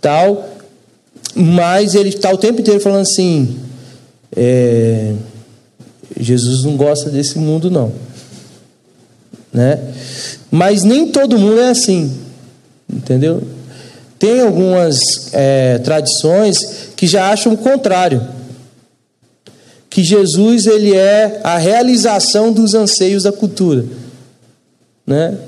tal. 0.00 0.46
Mas 1.34 1.94
ele 1.94 2.10
está 2.10 2.30
o 2.30 2.36
tempo 2.36 2.60
inteiro 2.60 2.80
falando 2.80 3.02
assim: 3.02 3.56
é, 4.36 5.14
Jesus 6.18 6.64
não 6.64 6.76
gosta 6.76 7.10
desse 7.10 7.38
mundo, 7.38 7.70
não. 7.70 7.92
Né? 9.52 9.78
Mas 10.50 10.82
nem 10.82 11.08
todo 11.08 11.38
mundo 11.38 11.60
é 11.60 11.70
assim, 11.70 12.16
entendeu? 12.92 13.42
Tem 14.18 14.40
algumas 14.40 15.32
é, 15.32 15.78
tradições 15.78 16.90
que 16.96 17.06
já 17.06 17.30
acham 17.30 17.52
o 17.52 17.56
contrário, 17.56 18.26
que 19.88 20.02
Jesus 20.02 20.66
ele 20.66 20.94
é 20.94 21.40
a 21.44 21.56
realização 21.56 22.52
dos 22.52 22.74
anseios 22.74 23.22
da 23.22 23.32
cultura, 23.32 23.84
né? 25.06 25.38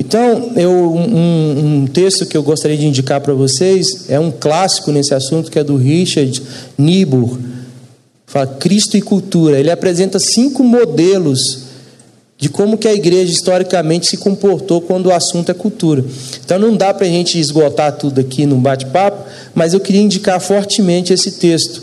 Então, 0.00 0.52
eu, 0.54 0.94
um, 0.94 1.80
um, 1.82 1.86
texto 1.86 2.24
que 2.24 2.36
eu 2.36 2.42
gostaria 2.42 2.76
de 2.76 2.86
indicar 2.86 3.20
para 3.20 3.34
vocês 3.34 4.08
é 4.08 4.18
um 4.18 4.30
clássico 4.30 4.92
nesse 4.92 5.12
assunto, 5.12 5.50
que 5.50 5.58
é 5.58 5.64
do 5.64 5.76
Richard 5.76 6.40
Niebuhr, 6.78 7.36
fala 8.28 8.46
Cristo 8.46 8.96
e 8.96 9.02
cultura. 9.02 9.58
Ele 9.58 9.70
apresenta 9.70 10.20
cinco 10.20 10.62
modelos 10.62 11.68
de 12.38 12.48
como 12.48 12.78
que 12.78 12.86
a 12.86 12.94
igreja 12.94 13.32
historicamente 13.32 14.06
se 14.06 14.16
comportou 14.16 14.80
quando 14.80 15.06
o 15.06 15.12
assunto 15.12 15.50
é 15.50 15.54
cultura. 15.54 16.04
Então 16.44 16.56
não 16.56 16.76
dá 16.76 16.94
para 16.94 17.04
a 17.04 17.10
gente 17.10 17.38
esgotar 17.40 17.96
tudo 17.96 18.20
aqui 18.20 18.46
num 18.46 18.60
bate-papo, 18.60 19.28
mas 19.52 19.74
eu 19.74 19.80
queria 19.80 20.00
indicar 20.00 20.40
fortemente 20.40 21.12
esse 21.12 21.32
texto. 21.32 21.82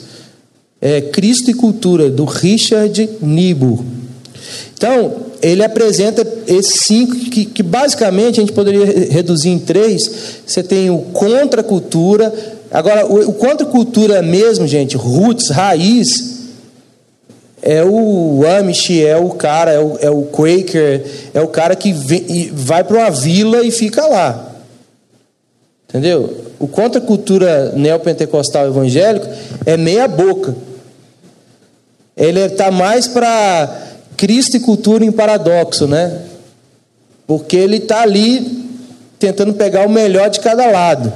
É 0.79 1.01
Cristo 1.01 1.51
e 1.51 1.53
Cultura, 1.53 2.09
do 2.09 2.23
Richard 2.23 3.09
Niebuhr. 3.21 3.83
Então, 4.77 5.25
ele 5.41 5.63
apresenta 5.63 6.25
esses 6.47 6.81
cinco, 6.83 7.15
que, 7.15 7.45
que 7.45 7.63
basicamente 7.63 8.39
a 8.39 8.43
gente 8.43 8.53
poderia 8.53 8.85
reduzir 8.85 9.49
em 9.49 9.59
três. 9.59 10.09
Você 10.45 10.61
tem 10.61 10.89
o 10.89 10.99
contra-cultura. 10.99 12.31
Agora, 12.69 13.05
o, 13.05 13.29
o 13.29 13.33
contra-cultura 13.33 14.21
mesmo, 14.21 14.67
gente, 14.67 14.95
roots, 14.95 15.49
raiz, 15.49 16.34
é 17.65 17.83
o 17.83 18.43
Amish, 18.45 18.91
é 19.01 19.17
o 19.17 19.31
cara, 19.31 19.71
é 19.71 19.79
o, 19.79 19.97
é 19.99 20.09
o 20.11 20.21
Quaker, 20.25 21.03
é 21.33 21.41
o 21.41 21.47
cara 21.47 21.75
que 21.75 21.91
vem, 21.91 22.51
vai 22.53 22.83
para 22.83 22.97
uma 22.97 23.09
vila 23.09 23.63
e 23.63 23.71
fica 23.71 24.05
lá. 24.05 24.51
Entendeu? 25.89 26.45
O 26.59 26.67
contra-cultura 26.67 27.71
neopentecostal 27.75 28.67
evangélico 28.67 29.27
é 29.65 29.75
meia 29.75 30.07
boca. 30.07 30.55
Ele 32.15 32.39
está 32.41 32.69
mais 32.69 33.07
para 33.07 33.81
Cristo 34.15 34.57
e 34.57 34.59
cultura 34.59 35.03
em 35.03 35.11
paradoxo, 35.11 35.87
né? 35.87 36.21
Porque 37.25 37.57
ele 37.57 37.77
está 37.77 38.03
ali 38.03 38.63
tentando 39.17 39.53
pegar 39.53 39.87
o 39.87 39.89
melhor 39.89 40.29
de 40.29 40.39
cada 40.39 40.67
lado. 40.67 41.11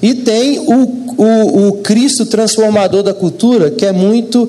E 0.00 0.14
tem 0.14 0.60
o, 0.60 1.14
o, 1.16 1.68
o 1.68 1.72
Cristo 1.78 2.26
transformador 2.26 3.02
da 3.02 3.12
cultura, 3.12 3.72
que 3.72 3.84
é 3.84 3.92
muito 3.92 4.48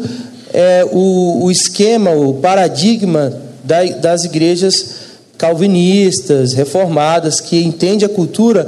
é, 0.56 0.88
o, 0.90 1.44
o 1.44 1.52
esquema, 1.52 2.12
o 2.12 2.36
paradigma 2.36 3.34
da, 3.62 3.84
das 3.84 4.24
igrejas 4.24 4.96
calvinistas, 5.38 6.54
reformadas, 6.54 7.42
que 7.42 7.62
entende 7.62 8.06
a 8.06 8.10
cultura 8.10 8.66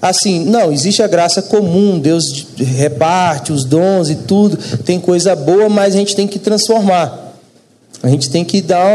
assim, 0.00 0.44
não, 0.44 0.70
existe 0.70 1.02
a 1.02 1.08
graça 1.08 1.42
comum, 1.42 1.98
Deus 1.98 2.46
reparte 2.56 3.52
os 3.52 3.64
dons 3.64 4.10
e 4.10 4.14
tudo, 4.14 4.56
tem 4.84 5.00
coisa 5.00 5.34
boa, 5.34 5.68
mas 5.68 5.94
a 5.94 5.98
gente 5.98 6.14
tem 6.14 6.28
que 6.28 6.38
transformar. 6.38 7.34
A 8.02 8.08
gente 8.08 8.30
tem 8.30 8.44
que 8.44 8.60
dar 8.60 8.86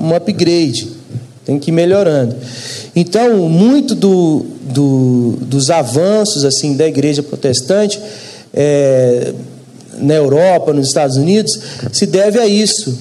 um, 0.00 0.14
upgrade, 0.14 0.88
tem 1.44 1.58
que 1.58 1.70
ir 1.70 1.72
melhorando. 1.72 2.34
Então, 2.96 3.48
muito 3.48 3.94
do, 3.94 4.44
do, 4.62 5.38
dos 5.40 5.70
avanços 5.70 6.44
assim 6.44 6.76
da 6.76 6.86
igreja 6.86 7.22
protestante 7.22 8.00
é, 8.52 9.32
na 9.98 10.14
Europa, 10.14 10.72
nos 10.72 10.88
Estados 10.88 11.16
Unidos, 11.16 11.58
se 11.92 12.06
deve 12.06 12.38
a 12.38 12.46
isso, 12.46 12.96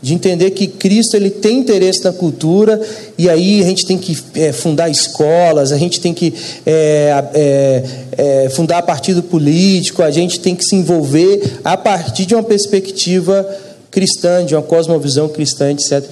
de 0.00 0.14
entender 0.14 0.50
que 0.50 0.66
Cristo 0.66 1.16
ele 1.16 1.30
tem 1.30 1.58
interesse 1.58 2.04
na 2.04 2.12
cultura 2.12 2.80
e 3.16 3.28
aí 3.28 3.60
a 3.60 3.64
gente 3.64 3.84
tem 3.84 3.98
que 3.98 4.16
é, 4.34 4.52
fundar 4.52 4.88
escolas, 4.88 5.72
a 5.72 5.76
gente 5.76 6.00
tem 6.00 6.14
que 6.14 6.32
é, 6.64 7.24
é, 7.34 7.84
é, 8.16 8.48
fundar 8.50 8.82
partido 8.82 9.22
político, 9.22 10.02
a 10.02 10.10
gente 10.10 10.38
tem 10.38 10.54
que 10.54 10.64
se 10.64 10.76
envolver 10.76 11.60
a 11.64 11.76
partir 11.76 12.26
de 12.26 12.34
uma 12.34 12.44
perspectiva 12.44 13.46
cristã, 13.90 14.44
de 14.44 14.54
uma 14.54 14.62
cosmovisão 14.62 15.28
cristã, 15.28 15.72
etc. 15.72 16.04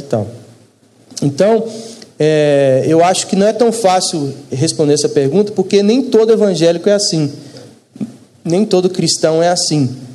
Então, 1.22 1.64
é, 2.18 2.84
eu 2.88 3.04
acho 3.04 3.26
que 3.26 3.36
não 3.36 3.46
é 3.46 3.52
tão 3.52 3.70
fácil 3.70 4.34
responder 4.50 4.94
essa 4.94 5.08
pergunta, 5.08 5.52
porque 5.52 5.82
nem 5.82 6.02
todo 6.02 6.32
evangélico 6.32 6.88
é 6.88 6.94
assim, 6.94 7.30
nem 8.44 8.64
todo 8.64 8.90
cristão 8.90 9.42
é 9.42 9.48
assim. 9.48 10.05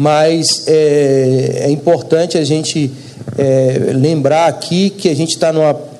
Mas 0.00 0.62
é, 0.66 1.64
é 1.66 1.70
importante 1.70 2.38
a 2.38 2.42
gente 2.42 2.90
é, 3.36 3.92
lembrar 3.92 4.46
aqui 4.46 4.88
que 4.88 5.10
a 5.10 5.14
gente 5.14 5.34
está 5.34 5.52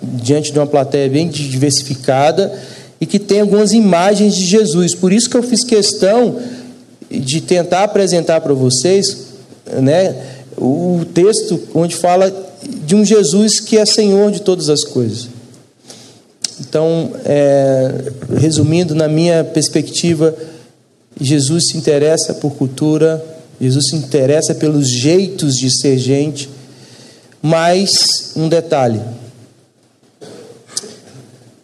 diante 0.03 0.51
de 0.51 0.59
uma 0.59 0.67
plateia 0.67 1.07
bem 1.07 1.29
diversificada 1.29 2.51
e 2.99 3.05
que 3.05 3.19
tem 3.19 3.43
algumas 3.43 3.75
imagens 3.75 4.35
de 4.35 4.47
Jesus. 4.47 4.95
Por 4.95 5.13
isso 5.13 5.29
que 5.29 5.37
eu 5.37 5.43
fiz 5.43 5.63
questão 5.63 6.39
de 7.11 7.43
tentar 7.43 7.85
apresentar 7.85 8.41
para 8.41 8.55
vocês 8.55 9.35
né, 9.71 10.17
o 10.57 11.05
texto 11.13 11.61
onde 11.75 11.95
fala 11.95 12.33
de 12.87 12.97
um 12.97 13.05
Jesus 13.05 13.61
que 13.61 13.77
é 13.77 13.85
Senhor 13.85 14.33
de 14.33 14.41
todas 14.41 14.71
as 14.71 14.83
coisas. 14.83 15.29
Então, 16.59 17.13
é, 17.27 18.13
resumindo, 18.39 18.95
na 18.95 19.09
minha 19.09 19.45
perspectiva, 19.45 20.35
Jesus 21.21 21.65
se 21.69 21.77
interessa 21.77 22.33
por 22.33 22.53
cultura, 22.53 23.40
Jesus 23.61 23.89
se 23.89 23.97
interessa 23.97 24.55
pelos 24.55 24.89
jeitos 24.89 25.55
de 25.55 25.71
ser 25.71 25.99
gente, 25.99 26.49
mas 27.43 28.33
um 28.35 28.49
detalhe: 28.49 29.01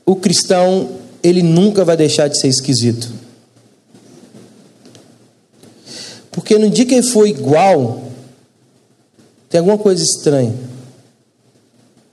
o 0.04 0.14
cristão, 0.14 0.90
ele 1.22 1.42
nunca 1.42 1.84
vai 1.84 1.96
deixar 1.96 2.28
de 2.28 2.38
ser 2.38 2.48
esquisito. 2.48 3.10
Porque 6.30 6.58
no 6.58 6.68
dia 6.68 6.84
que 6.84 6.94
ele 6.94 7.02
for 7.02 7.26
igual, 7.26 8.02
tem 9.48 9.58
alguma 9.58 9.78
coisa 9.78 10.02
estranha. 10.02 10.54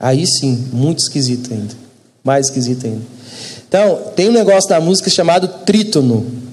Aí 0.00 0.26
sim, 0.26 0.68
muito 0.72 1.00
esquisito 1.00 1.52
ainda. 1.52 1.74
Mais 2.22 2.46
esquisito 2.46 2.86
ainda. 2.86 3.02
Então, 3.68 4.12
tem 4.16 4.28
um 4.28 4.32
negócio 4.32 4.68
da 4.68 4.80
música 4.80 5.10
chamado 5.10 5.46
trítono. 5.64 6.43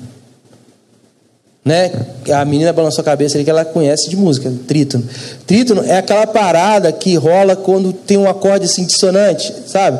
Né? 1.63 1.91
A 2.33 2.43
menina 2.43 2.73
balançou 2.73 3.01
a 3.01 3.05
cabeça 3.05 3.37
ali 3.37 3.43
que 3.43 3.49
ela 3.49 3.63
conhece 3.63 4.09
de 4.09 4.15
música, 4.15 4.51
trítono. 4.67 5.03
Trítono 5.45 5.83
é 5.83 5.97
aquela 5.97 6.25
parada 6.25 6.91
que 6.91 7.15
rola 7.15 7.55
quando 7.55 7.93
tem 7.93 8.17
um 8.17 8.27
acorde 8.27 8.65
assim 8.65 8.85
dissonante, 8.85 9.53
sabe? 9.67 9.99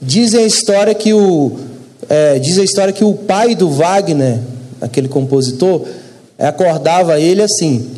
Dizem 0.00 0.44
a 0.44 0.46
história 0.46 0.94
que 0.94 1.12
o 1.12 1.58
é, 2.08 2.38
diz 2.38 2.58
a 2.58 2.64
história 2.64 2.92
que 2.92 3.04
o 3.04 3.12
pai 3.12 3.54
do 3.54 3.68
Wagner, 3.68 4.38
aquele 4.80 5.08
compositor, 5.08 5.86
acordava 6.38 7.20
ele 7.20 7.42
assim: 7.42 7.90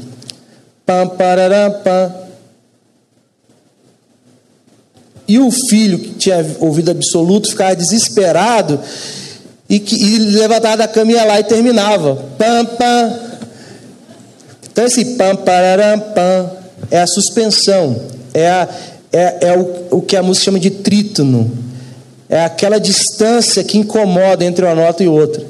Pam, 0.85 1.07
pararam, 1.09 1.73
pam. 1.85 2.15
E 5.29 5.39
o 5.39 5.51
filho, 5.51 5.99
que 5.99 6.11
tinha 6.15 6.45
ouvido 6.59 6.91
absoluto, 6.91 7.51
ficava 7.51 7.77
desesperado 7.77 8.81
e, 9.71 9.79
que, 9.79 9.95
e 9.95 10.19
levantava 10.19 10.79
da 10.79 10.89
cama 10.89 11.13
ia 11.13 11.25
lá 11.25 11.39
e 11.39 11.45
terminava. 11.45 12.17
Pam, 12.37 12.65
pam. 12.67 13.21
Então, 14.71 14.85
esse 14.85 15.17
pam, 15.17 15.37
pararam, 15.37 16.01
pam 16.01 16.61
é 16.91 17.01
a 17.01 17.07
suspensão, 17.07 18.01
é, 18.35 18.49
a, 18.49 18.69
é, 19.13 19.49
é 19.49 19.59
o, 19.59 19.99
o 19.99 20.03
que 20.03 20.17
a 20.17 20.23
música 20.23 20.47
chama 20.47 20.59
de 20.59 20.71
trítono. 20.71 21.51
É 22.29 22.45
aquela 22.45 22.79
distância 22.79 23.65
que 23.65 23.79
incomoda 23.79 24.45
entre 24.45 24.65
uma 24.65 24.75
nota 24.75 25.03
e 25.03 25.09
outra. 25.09 25.45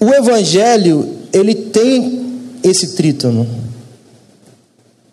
O 0.00 0.12
evangelho, 0.12 1.16
ele 1.32 1.54
tem 1.54 2.50
esse 2.62 2.88
trítono. 2.88 3.46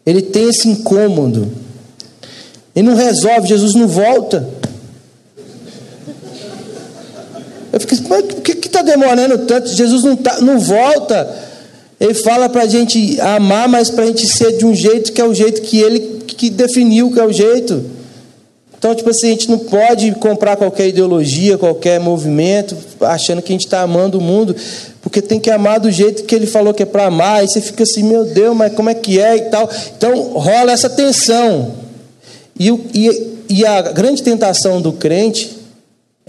Ele 0.06 0.22
tem 0.22 0.50
esse 0.50 0.68
incômodo. 0.68 1.50
Ele 2.76 2.88
não 2.88 2.96
resolve, 2.96 3.48
Jesus 3.48 3.76
não 3.76 3.88
volta. 3.88 4.48
Eu 7.72 7.80
fico 7.80 7.94
assim, 7.94 8.06
mas 8.10 8.26
por 8.26 8.42
que 8.42 8.68
está 8.68 8.82
demorando 8.82 9.38
tanto? 9.40 9.70
Jesus 9.70 10.04
não, 10.04 10.16
tá, 10.16 10.42
não 10.42 10.60
volta. 10.60 11.30
Ele 12.00 12.14
fala 12.14 12.50
para 12.50 12.64
a 12.64 12.68
gente 12.68 13.20
amar, 13.22 13.70
mas 13.70 13.90
para 13.90 14.04
a 14.04 14.08
gente 14.08 14.28
ser 14.28 14.58
de 14.58 14.66
um 14.66 14.74
jeito 14.74 15.14
que 15.14 15.22
é 15.22 15.24
o 15.24 15.34
jeito 15.34 15.62
que 15.62 15.80
ele 15.80 16.22
que 16.26 16.50
definiu 16.50 17.12
que 17.12 17.20
é 17.20 17.26
o 17.26 17.32
jeito. 17.32 17.86
Então, 18.78 18.96
tipo 18.96 19.12
assim, 19.12 19.28
a 19.28 19.30
gente 19.30 19.48
não 19.48 19.60
pode 19.60 20.12
comprar 20.14 20.58
qualquer 20.58 20.88
ideologia, 20.88 21.56
qualquer 21.56 22.00
movimento, 22.00 22.76
achando 23.02 23.40
que 23.40 23.52
a 23.52 23.56
gente 23.56 23.66
está 23.66 23.82
amando 23.82 24.18
o 24.18 24.22
mundo, 24.22 24.56
porque 25.04 25.22
tem 25.22 25.40
que 25.40 25.52
amar 25.52 25.80
do 25.80 25.92
jeito 25.92 26.24
que 26.24 26.34
ele 26.34 26.48
falou 26.48 26.74
que 26.74 26.82
é 26.82 26.86
para 26.88 27.06
amar. 27.06 27.42
Aí 27.42 27.48
você 27.48 27.62
fica 27.62 27.84
assim, 27.84 28.02
meu 28.02 28.26
Deus, 28.26 28.58
mas 28.58 28.74
como 28.74 28.90
é 28.90 28.96
que 28.96 29.20
é 29.20 29.38
e 29.38 29.42
tal. 29.42 29.70
Então, 29.96 30.34
rola 30.34 30.72
essa 30.72 30.90
tensão. 30.90 31.74
E, 32.60 32.70
e, 32.70 33.38
e 33.50 33.66
a 33.66 33.84
grande 33.84 34.24
tentação 34.24 34.82
do 34.82 34.92
crente 34.92 35.61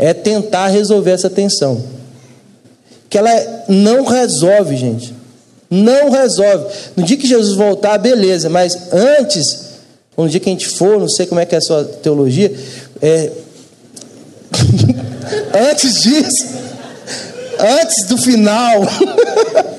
é 0.03 0.13
tentar 0.13 0.67
resolver 0.67 1.13
essa 1.13 1.31
tensão. 1.31 1.81
Que 3.09 3.17
ela 3.17 3.31
não 3.69 4.05
resolve, 4.05 4.77
gente. 4.77 5.15
Não 5.71 6.11
resolve. 6.11 6.67
No 6.97 7.05
dia 7.05 7.17
que 7.17 7.27
Jesus 7.27 7.57
voltar, 7.57 7.97
beleza, 7.99 8.49
mas 8.51 8.93
antes 8.93 9.71
um 10.19 10.27
dia 10.27 10.41
que 10.41 10.49
a 10.49 10.53
gente 10.53 10.69
for, 10.69 10.99
não 10.99 11.09
sei 11.09 11.25
como 11.25 11.41
é 11.41 11.47
que 11.47 11.55
é 11.55 11.59
a 11.59 11.61
sua 11.61 11.85
teologia, 11.85 12.53
é... 13.01 13.31
antes 15.71 16.03
disso, 16.03 16.47
antes 17.81 18.05
do 18.07 18.19
final, 18.19 18.83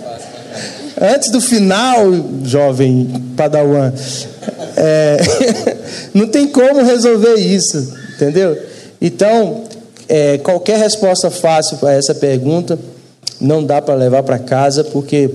antes 1.00 1.30
do 1.30 1.42
final, 1.42 2.00
jovem 2.46 3.34
padawan, 3.36 3.94
é... 4.78 5.18
não 6.16 6.28
tem 6.28 6.48
como 6.48 6.82
resolver 6.82 7.36
isso, 7.36 8.02
Entendeu? 8.16 8.58
Então, 9.02 9.64
é, 10.08 10.38
qualquer 10.38 10.78
resposta 10.80 11.32
fácil 11.32 11.78
para 11.78 11.94
essa 11.94 12.14
pergunta 12.14 12.78
não 13.40 13.64
dá 13.64 13.82
para 13.82 13.96
levar 13.96 14.24
para 14.24 14.40
casa, 14.40 14.84
porque 14.84 15.30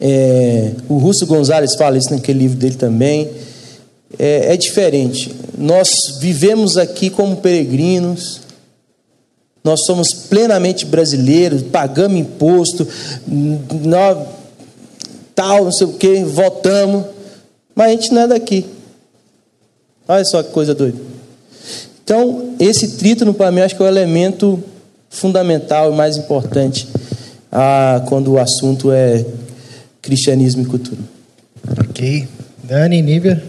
é, 0.00 0.72
o 0.88 0.96
Russo 0.96 1.26
Gonzalez 1.26 1.74
fala 1.74 1.98
isso 1.98 2.10
naquele 2.10 2.40
livro 2.40 2.56
dele 2.56 2.76
também. 2.76 3.30
É, 4.18 4.54
é 4.54 4.56
diferente. 4.56 5.34
Nós 5.56 5.90
vivemos 6.18 6.76
aqui 6.76 7.10
como 7.10 7.36
peregrinos, 7.36 8.40
nós 9.62 9.84
somos 9.84 10.12
plenamente 10.12 10.86
brasileiros, 10.86 11.62
pagamos 11.62 12.18
imposto, 12.18 12.88
nós, 13.26 14.26
tal, 15.34 15.64
não 15.64 15.72
sei 15.72 15.86
o 15.86 15.92
que, 15.92 16.24
votamos, 16.24 17.04
mas 17.74 17.88
a 17.88 17.90
gente 17.90 18.12
não 18.12 18.22
é 18.22 18.26
daqui. 18.26 18.64
Olha 20.08 20.24
só 20.24 20.42
que 20.42 20.50
coisa 20.50 20.74
doida. 20.74 20.98
Então, 22.10 22.56
esse 22.58 22.96
trítono 22.96 23.32
para 23.32 23.52
mim 23.52 23.60
acho 23.60 23.76
que 23.76 23.82
é 23.82 23.84
o 23.84 23.88
elemento 23.88 24.60
fundamental 25.08 25.92
e 25.92 25.94
mais 25.94 26.16
importante 26.16 26.88
ah, 27.52 28.02
quando 28.08 28.32
o 28.32 28.38
assunto 28.40 28.90
é 28.90 29.24
cristianismo 30.02 30.62
e 30.62 30.66
cultura. 30.66 31.00
Ok. 31.88 32.26
Dani, 32.64 33.00
Nívia? 33.00 33.40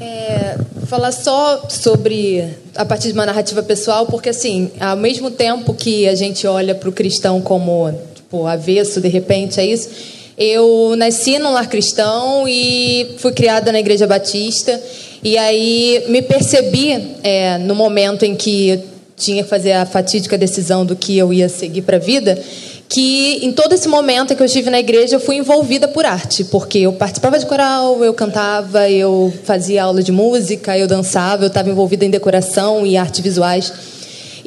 É, 0.00 0.56
falar 0.86 1.12
só 1.12 1.68
sobre 1.68 2.42
a 2.74 2.86
partir 2.86 3.08
de 3.08 3.12
uma 3.12 3.26
narrativa 3.26 3.62
pessoal, 3.62 4.06
porque 4.06 4.30
assim, 4.30 4.70
ao 4.80 4.96
mesmo 4.96 5.30
tempo 5.30 5.74
que 5.74 6.08
a 6.08 6.14
gente 6.14 6.46
olha 6.46 6.74
para 6.74 6.88
o 6.88 6.92
cristão 6.92 7.42
como 7.42 7.92
tipo, 8.14 8.46
avesso, 8.46 8.98
de 8.98 9.08
repente, 9.08 9.60
é 9.60 9.66
isso. 9.66 9.90
Eu 10.38 10.94
nasci 10.96 11.38
num 11.38 11.52
lar 11.52 11.68
cristão 11.68 12.48
e 12.48 13.14
fui 13.18 13.32
criada 13.32 13.70
na 13.72 13.78
igreja 13.78 14.06
batista. 14.06 14.80
E 15.26 15.36
aí 15.36 16.04
me 16.06 16.22
percebi 16.22 17.16
é, 17.24 17.58
no 17.58 17.74
momento 17.74 18.24
em 18.24 18.36
que 18.36 18.78
tinha 19.16 19.42
que 19.42 19.48
fazer 19.50 19.72
a 19.72 19.84
fatídica 19.84 20.38
decisão 20.38 20.86
do 20.86 20.94
que 20.94 21.18
eu 21.18 21.32
ia 21.32 21.48
seguir 21.48 21.82
para 21.82 21.96
a 21.96 21.98
vida, 21.98 22.40
que 22.88 23.44
em 23.44 23.50
todo 23.50 23.72
esse 23.72 23.88
momento 23.88 24.36
que 24.36 24.40
eu 24.40 24.46
estive 24.46 24.70
na 24.70 24.78
igreja 24.78 25.16
eu 25.16 25.20
fui 25.20 25.34
envolvida 25.34 25.88
por 25.88 26.06
arte, 26.06 26.44
porque 26.44 26.78
eu 26.78 26.92
participava 26.92 27.40
de 27.40 27.44
coral, 27.44 28.04
eu 28.04 28.14
cantava, 28.14 28.88
eu 28.88 29.34
fazia 29.42 29.82
aula 29.82 30.00
de 30.00 30.12
música, 30.12 30.78
eu 30.78 30.86
dançava, 30.86 31.42
eu 31.42 31.48
estava 31.48 31.68
envolvida 31.68 32.04
em 32.04 32.10
decoração 32.10 32.86
e 32.86 32.96
artes 32.96 33.18
visuais. 33.18 33.72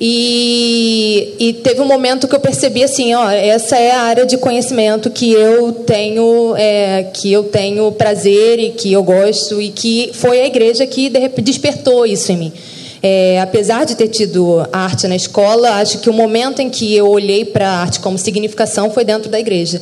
E, 0.02 1.36
e, 1.38 1.54
teve 1.54 1.82
um 1.82 1.86
momento 1.86 2.26
que 2.26 2.34
eu 2.34 2.40
percebi 2.40 2.82
assim, 2.82 3.14
ó, 3.14 3.30
essa 3.30 3.76
é 3.76 3.92
a 3.92 4.04
área 4.04 4.26
de 4.26 4.38
conhecimento 4.38 5.10
que 5.10 5.34
eu 5.34 5.74
tenho, 5.74 6.56
é, 6.56 7.04
que 7.14 7.30
eu 7.30 7.44
tenho 7.44 7.92
prazer 7.92 8.60
e 8.60 8.70
que 8.70 8.94
eu 8.94 9.04
gosto 9.04 9.62
e 9.62 9.68
que 9.70 10.12
foi 10.14 10.40
a 10.40 10.46
igreja 10.46 10.88
que 10.88 11.12
despertou 11.42 12.06
isso 12.06 12.32
em 12.32 12.38
mim. 12.38 12.54
É, 13.04 13.42
apesar 13.42 13.86
de 13.86 13.96
ter 13.96 14.08
tido 14.08 14.66
arte 14.72 15.06
na 15.06 15.18
escola, 15.18 15.72
acho 15.82 16.00
que 16.00 16.10
o 16.10 16.14
momento 16.14 16.62
em 16.62 16.70
que 16.70 16.96
eu 16.96 17.10
olhei 17.10 17.44
para 17.44 17.68
a 17.70 17.82
arte 17.82 18.00
como 18.00 18.18
significação 18.18 18.90
foi 18.92 19.04
dentro 19.04 19.30
da 19.30 19.38
igreja. 19.38 19.82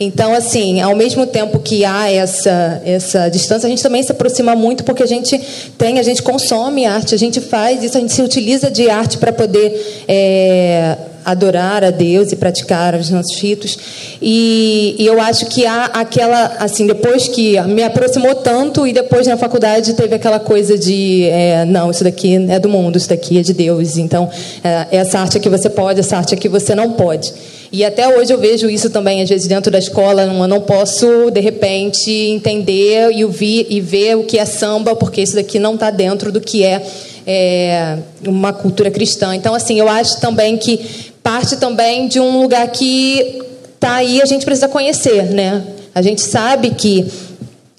Então, 0.00 0.32
assim, 0.32 0.80
ao 0.80 0.94
mesmo 0.94 1.26
tempo 1.26 1.58
que 1.58 1.84
há 1.84 2.10
essa, 2.10 2.80
essa 2.84 3.28
distância, 3.28 3.66
a 3.66 3.70
gente 3.70 3.82
também 3.82 4.02
se 4.02 4.12
aproxima 4.12 4.54
muito 4.54 4.84
porque 4.84 5.02
a 5.02 5.06
gente 5.06 5.38
tem, 5.76 5.98
a 5.98 6.02
gente 6.02 6.22
consome 6.22 6.86
arte, 6.86 7.14
a 7.14 7.18
gente 7.18 7.40
faz 7.40 7.82
isso, 7.82 7.96
a 7.96 8.00
gente 8.00 8.12
se 8.12 8.22
utiliza 8.22 8.70
de 8.70 8.88
arte 8.88 9.18
para 9.18 9.32
poder 9.32 10.04
é, 10.06 10.96
adorar 11.24 11.82
a 11.82 11.90
Deus 11.90 12.30
e 12.30 12.36
praticar 12.36 12.94
os 12.94 13.10
nossos 13.10 13.36
ritos. 13.38 13.76
E, 14.22 14.94
e, 14.98 15.04
eu 15.04 15.20
acho 15.20 15.46
que 15.46 15.66
há 15.66 15.86
aquela, 15.86 16.56
assim, 16.60 16.86
depois 16.86 17.26
que 17.26 17.60
me 17.62 17.82
aproximou 17.82 18.36
tanto 18.36 18.86
e 18.86 18.92
depois 18.92 19.26
na 19.26 19.36
faculdade 19.36 19.94
teve 19.94 20.14
aquela 20.14 20.38
coisa 20.38 20.78
de, 20.78 21.24
é, 21.24 21.64
não, 21.64 21.90
isso 21.90 22.04
daqui 22.04 22.36
é 22.48 22.60
do 22.60 22.68
mundo, 22.68 22.96
isso 22.96 23.08
daqui 23.08 23.38
é 23.38 23.42
de 23.42 23.52
Deus. 23.52 23.96
Então, 23.96 24.30
é, 24.62 24.96
essa 24.96 25.18
arte 25.18 25.36
aqui 25.36 25.48
você 25.48 25.68
pode, 25.68 25.98
essa 25.98 26.16
arte 26.16 26.34
aqui 26.34 26.48
você 26.48 26.74
não 26.74 26.92
pode. 26.92 27.32
E 27.70 27.84
até 27.84 28.08
hoje 28.08 28.32
eu 28.32 28.38
vejo 28.38 28.68
isso 28.68 28.88
também, 28.88 29.22
às 29.22 29.28
vezes, 29.28 29.46
dentro 29.46 29.70
da 29.70 29.78
escola. 29.78 30.22
Eu 30.22 30.48
não 30.48 30.60
posso, 30.60 31.30
de 31.30 31.40
repente, 31.40 32.10
entender 32.10 33.12
e 33.12 33.24
ouvir 33.24 33.66
e 33.68 33.80
ver 33.80 34.16
o 34.16 34.24
que 34.24 34.38
é 34.38 34.44
samba, 34.44 34.96
porque 34.96 35.20
isso 35.20 35.34
daqui 35.34 35.58
não 35.58 35.74
está 35.74 35.90
dentro 35.90 36.32
do 36.32 36.40
que 36.40 36.64
é, 36.64 36.82
é, 37.26 37.98
uma 38.26 38.52
cultura 38.52 38.90
cristã. 38.90 39.34
Então, 39.34 39.54
assim, 39.54 39.78
eu 39.78 39.88
acho 39.88 40.18
também 40.18 40.56
que 40.56 40.80
parte 41.22 41.56
também 41.56 42.08
de 42.08 42.18
um 42.18 42.40
lugar 42.40 42.66
que 42.68 43.42
está 43.74 43.96
aí, 43.96 44.22
a 44.22 44.26
gente 44.26 44.46
precisa 44.46 44.66
conhecer, 44.66 45.24
né? 45.24 45.62
A 45.94 46.00
gente 46.00 46.22
sabe 46.22 46.70
que 46.70 47.06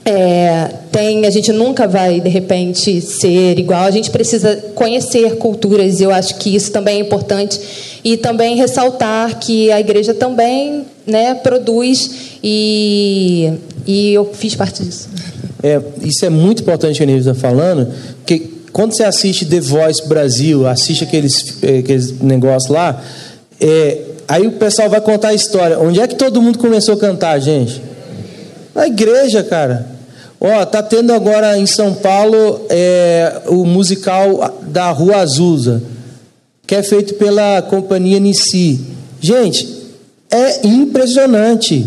é, 0.06 0.70
tem, 0.92 1.26
a 1.26 1.30
gente 1.30 1.52
nunca 1.52 1.88
vai 1.88 2.20
de 2.20 2.30
repente 2.30 3.02
ser 3.02 3.60
igual. 3.60 3.84
A 3.84 3.92
gente 3.92 4.10
precisa 4.10 4.56
conhecer 4.76 5.38
culturas. 5.38 6.00
E 6.00 6.04
eu 6.04 6.12
acho 6.12 6.36
que 6.36 6.56
isso 6.56 6.72
também 6.72 6.98
é 6.98 7.00
importante 7.00 7.60
e 8.04 8.18
também 8.18 8.56
ressaltar 8.56 9.40
que 9.40 9.72
a 9.72 9.80
igreja 9.80 10.14
também, 10.14 10.86
né, 11.06 11.36
produz 11.36 12.40
e 12.44 13.54
e 13.86 14.14
eu 14.14 14.30
fiz 14.34 14.56
parte 14.56 14.84
disso. 14.84 15.10
É, 15.64 15.82
isso 16.04 16.24
é 16.24 16.30
muito 16.30 16.62
importante 16.62 16.98
que 16.98 17.04
a 17.04 17.06
Nívia 17.06 17.32
está 17.32 17.34
falando, 17.34 17.92
porque 18.18 18.50
quando 18.72 18.94
você 18.94 19.04
assiste 19.04 19.46
The 19.46 19.60
Voice 19.60 20.08
Brasil, 20.08 20.68
assiste 20.68 21.04
aqueles, 21.04 21.58
aqueles 21.64 22.20
negócios 22.22 22.72
lá, 22.72 23.02
é, 23.60 23.98
aí 24.28 24.46
o 24.46 24.52
pessoal 24.54 24.90
vai 24.90 25.02
contar 25.02 25.30
a 25.30 25.34
história. 25.34 25.80
Onde 25.80 26.00
é 26.00 26.08
que 26.08 26.16
todo 26.16 26.42
mundo 26.42 26.60
começou 26.60 26.94
a 26.94 26.98
cantar, 26.98 27.40
gente? 27.40 27.82
Na 28.80 28.88
igreja, 28.88 29.44
cara. 29.44 29.86
Ó, 30.40 30.66
tá 30.66 30.82
tendo 30.82 31.12
agora 31.12 31.58
em 31.58 31.66
São 31.66 31.94
Paulo 31.94 32.66
é, 32.70 33.42
o 33.48 33.66
musical 33.66 34.58
da 34.62 34.90
Rua 34.90 35.18
Azusa, 35.18 35.84
que 36.66 36.76
é 36.76 36.82
feito 36.82 37.16
pela 37.16 37.62
companhia 37.62 38.22
Nissi. 38.22 38.80
Gente, 39.20 39.68
é 40.32 40.66
impressionante 40.66 41.86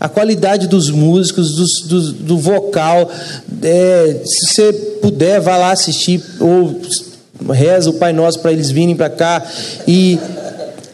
a 0.00 0.08
qualidade 0.08 0.66
dos 0.66 0.90
músicos, 0.90 1.54
dos, 1.54 1.82
do, 1.82 2.12
do 2.14 2.38
vocal. 2.38 3.08
É, 3.62 4.22
se 4.24 4.46
você 4.48 4.72
puder, 5.00 5.40
vá 5.40 5.56
lá 5.56 5.70
assistir 5.70 6.20
ou 6.40 6.80
reza 7.52 7.90
o 7.90 7.94
Pai 7.94 8.12
Nosso 8.12 8.40
para 8.40 8.52
eles 8.52 8.72
virem 8.72 8.96
para 8.96 9.10
cá 9.10 9.46
e 9.86 10.18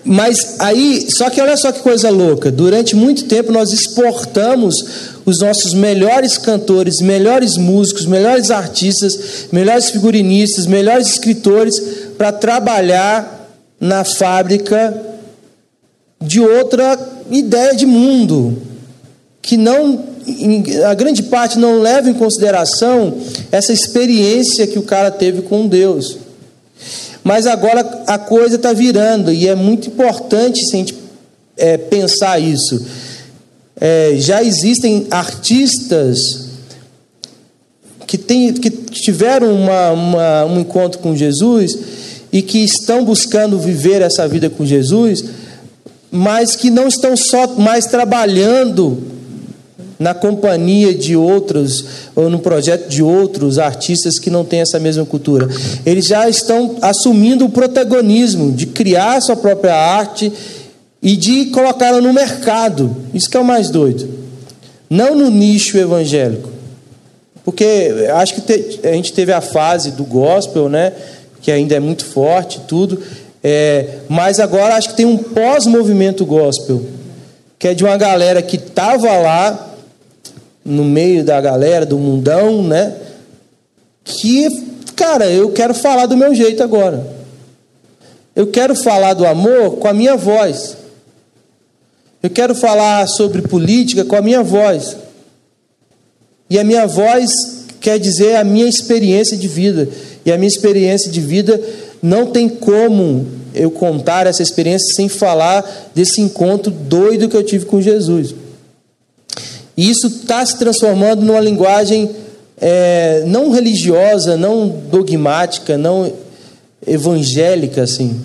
mas 0.05 0.57
aí, 0.59 1.07
só 1.11 1.31
que 1.31 1.41
olha 1.41 1.57
só 1.57 1.71
que 1.71 1.81
coisa 1.81 2.11
louca. 2.11 2.51
Durante 2.51 2.97
muito 2.97 3.25
tempo 3.25 3.53
nós 3.53 3.73
exportamos 3.73 4.85
os 5.25 5.41
nossos 5.41 5.75
melhores 5.75 6.37
cantores, 6.37 7.01
melhores 7.01 7.57
músicos, 7.57 8.07
melhores 8.07 8.51
artistas, 8.51 9.47
melhores 9.53 9.91
figurinistas, 9.91 10.67
melhores 10.67 11.09
escritores 11.09 11.81
para 12.19 12.33
trabalhar 12.33 13.49
na 13.79 14.03
fábrica 14.05 15.01
de 16.21 16.41
outra 16.41 16.99
ideia 17.31 17.75
de 17.75 17.87
mundo, 17.87 18.61
que 19.41 19.57
não 19.57 20.13
a 20.89 20.95
grande 20.95 21.25
parte 21.25 21.59
não 21.59 21.81
leva 21.81 22.09
em 22.09 22.15
consideração 22.15 23.19
essa 23.51 23.73
experiência 23.73 24.67
que 24.67 24.79
o 24.79 24.83
cara 24.83 25.11
teve 25.11 25.43
com 25.43 25.67
Deus. 25.67 26.17
Mas 27.25 27.47
agora 27.47 28.05
a 28.07 28.19
coisa 28.19 28.57
está 28.57 28.73
virando 28.73 29.33
e 29.33 29.47
é 29.47 29.55
muito 29.55 29.89
importante 29.89 30.65
se 30.65 30.75
a 30.75 30.79
gente 30.79 30.95
é, 31.57 31.77
pensar 31.77 32.39
isso. 32.41 32.85
É, 33.81 34.15
já 34.17 34.43
existem 34.43 35.07
artistas 35.11 36.49
que, 38.07 38.19
tem, 38.19 38.53
que 38.53 38.71
tiveram 38.71 39.53
uma, 39.55 39.91
uma, 39.91 40.45
um 40.45 40.61
encontro 40.61 40.99
com 41.01 41.17
Jesus 41.17 41.79
e 42.33 42.43
que 42.43 42.59
estão 42.59 43.05
buscando 43.05 43.59
viver 43.59 44.03
essa 44.03 44.27
vida 44.27 44.51
com 44.51 44.65
Jesus, 44.65 45.25
mas 46.11 46.57
que 46.57 46.71
não 46.71 46.89
estão 46.89 47.17
só 47.17 47.47
mais 47.59 47.87
trabalhando 47.87 49.12
na 50.03 50.13
companhia 50.13 50.93
de 50.93 51.15
outros 51.15 51.85
ou 52.17 52.29
no 52.29 52.41
projeto 52.41 52.89
de 52.89 53.03
outros 53.03 53.57
artistas 53.59 54.19
que 54.19 54.29
não 54.29 54.45
têm 54.45 54.61
essa 54.61 54.81
mesma 54.81 55.07
cultura. 55.07 55.49
Eles 55.87 56.07
já 56.07 56.29
estão 56.29 56.77
assumindo 56.83 57.45
o 57.45 57.49
protagonismo 57.49 58.51
de 58.51 58.67
criar 58.67 59.23
sua 59.23 59.37
própria 59.37 59.75
arte 59.75 60.33
e 61.01 61.17
de 61.17 61.47
colocá-la 61.47 62.01
no 62.01 62.13
mercado. 62.13 62.95
Isso 63.15 63.31
que 63.31 63.37
é 63.37 63.41
o 63.41 63.45
mais 63.45 63.71
doido. 63.71 64.09
Não 64.91 65.15
no 65.15 65.31
nicho 65.31 65.79
evangélico. 65.79 66.51
Porque 67.45 68.09
acho 68.15 68.35
que 68.35 68.79
a 68.85 68.93
gente 68.93 69.13
teve 69.13 69.33
a 69.33 69.41
fase 69.41 69.93
do 69.93 70.05
gospel, 70.05 70.69
né? 70.69 70.93
Que 71.41 71.51
ainda 71.51 71.77
é 71.77 71.81
muito 71.81 72.05
forte 72.05 72.61
tudo. 72.67 73.01
É, 73.43 73.99
mas 74.09 74.41
agora 74.41 74.75
acho 74.75 74.91
que 74.91 74.97
tem 74.97 75.07
um 75.07 75.17
pós-movimento 75.17 76.25
gospel, 76.25 76.83
que 77.59 77.69
é 77.69 77.75
de 77.75 77.85
uma 77.85 77.97
galera 77.97 78.41
que 78.43 78.57
estava 78.57 79.11
lá 79.19 79.72
no 80.65 80.85
meio 80.85 81.25
da 81.25 81.41
galera, 81.41 81.85
do 81.85 81.99
mundão, 81.99 82.63
né? 82.63 82.95
Que, 84.05 84.49
cara, 84.95 85.27
eu 85.27 85.51
quero 85.51 85.75
falar 85.75 86.07
do 86.07 86.17
meu 86.17 86.35
jeito 86.35 86.63
agora. 86.63 87.05
Eu 88.35 88.47
quero 88.47 88.75
falar 88.75 89.15
do 89.15 89.27
amor 89.27 89.77
com 89.77 89.89
a 89.89 89.93
minha 89.93 90.17
voz. 90.17 90.77
Eu 92.23 92.31
quero 92.31 92.55
falar 92.55 93.07
sobre 93.09 93.43
política 93.43 94.05
com 94.05 94.17
a 94.17 94.23
minha 94.23 94.43
voz. 94.43 94.97
E 96.49 96.59
a 96.59 96.65
minha 96.65 96.87
voz 96.87 97.67
quer 97.81 97.99
dizer 97.99 98.37
a 98.37 98.45
minha 98.45 98.69
experiência 98.69 99.37
de 99.37 99.49
vida. 99.49 99.89
E 100.25 100.31
a 100.31 100.39
minha 100.39 100.49
experiência 100.49 101.11
de 101.11 101.21
vida 101.21 101.61
não 102.01 102.27
tem 102.27 102.49
como 102.49 103.27
eu 103.55 103.71
contar 103.71 104.27
essa 104.27 104.43
experiência 104.43 104.95
sem 104.95 105.09
falar 105.09 105.91
desse 105.95 106.21
encontro 106.21 106.71
doido 106.71 107.29
que 107.29 107.37
eu 107.37 107.43
tive 107.43 107.67
com 107.67 107.81
Jesus. 107.81 108.35
E 109.83 109.91
isso 109.91 110.07
está 110.07 110.47
se 110.47 110.57
transformando 110.59 111.23
numa 111.23 111.41
linguagem 111.41 112.09
é, 112.57 113.25
não 113.27 113.51
religiosa, 113.51 114.37
não 114.37 114.69
dogmática, 114.69 115.77
não 115.77 116.13
evangélica, 116.87 117.83
assim. 117.83 118.21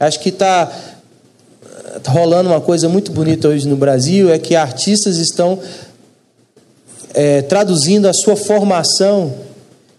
Acho 0.00 0.18
que 0.18 0.30
está 0.30 0.64
tá 2.02 2.10
rolando 2.10 2.48
uma 2.48 2.60
coisa 2.62 2.88
muito 2.88 3.12
bonita 3.12 3.48
hoje 3.48 3.68
no 3.68 3.76
Brasil, 3.76 4.32
é 4.32 4.38
que 4.38 4.56
artistas 4.56 5.18
estão 5.18 5.58
é, 7.12 7.42
traduzindo 7.42 8.08
a 8.08 8.14
sua 8.14 8.34
formação 8.34 9.30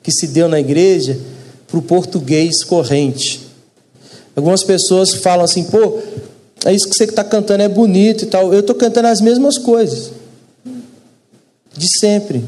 que 0.01 0.11
se 0.11 0.25
deu 0.25 0.49
na 0.49 0.59
igreja 0.59 1.19
para 1.67 1.77
o 1.77 1.83
português 1.83 2.63
corrente. 2.63 3.41
Algumas 4.35 4.63
pessoas 4.63 5.13
falam 5.13 5.45
assim, 5.45 5.65
pô, 5.65 5.99
é 6.65 6.73
isso 6.73 6.89
que 6.89 6.95
você 6.95 7.03
está 7.03 7.23
cantando 7.23 7.61
é 7.61 7.69
bonito 7.69 8.23
e 8.23 8.25
tal. 8.25 8.51
Eu 8.51 8.61
estou 8.61 8.75
cantando 8.75 9.07
as 9.09 9.21
mesmas 9.21 9.59
coisas. 9.59 10.24
De 11.77 11.87
sempre. 11.99 12.43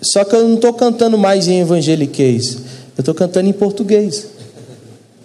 Só 0.00 0.24
que 0.24 0.34
eu 0.34 0.48
não 0.48 0.54
estou 0.54 0.72
cantando 0.72 1.18
mais 1.18 1.48
em 1.48 1.60
evangeliquez. 1.60 2.54
Eu 2.96 3.00
estou 3.00 3.14
cantando 3.14 3.48
em 3.48 3.52
português. 3.52 4.26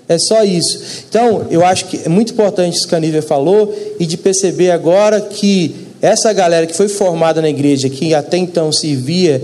É 0.10 0.18
só 0.18 0.44
isso. 0.44 1.04
Então, 1.10 1.48
eu 1.50 1.66
acho 1.66 1.86
que 1.86 2.02
é 2.06 2.10
muito 2.10 2.32
importante 2.32 2.78
isso 2.78 2.88
que 2.88 2.96
a 2.96 3.00
Nívia 3.00 3.22
falou 3.22 3.74
e 4.00 4.06
de 4.06 4.18
perceber 4.18 4.72
agora 4.72 5.20
que 5.20 5.88
essa 6.02 6.32
galera 6.32 6.66
que 6.66 6.76
foi 6.76 6.88
formada 6.88 7.42
na 7.42 7.50
igreja, 7.50 7.90
que 7.90 8.14
até 8.14 8.38
então 8.38 8.72
servia 8.72 9.42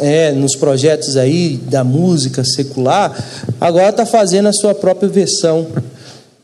é, 0.00 0.32
nos 0.32 0.56
projetos 0.56 1.16
aí 1.16 1.60
da 1.68 1.84
música 1.84 2.42
secular, 2.42 3.16
agora 3.60 3.90
está 3.90 4.06
fazendo 4.06 4.48
a 4.48 4.52
sua 4.52 4.74
própria 4.74 5.08
versão. 5.08 5.66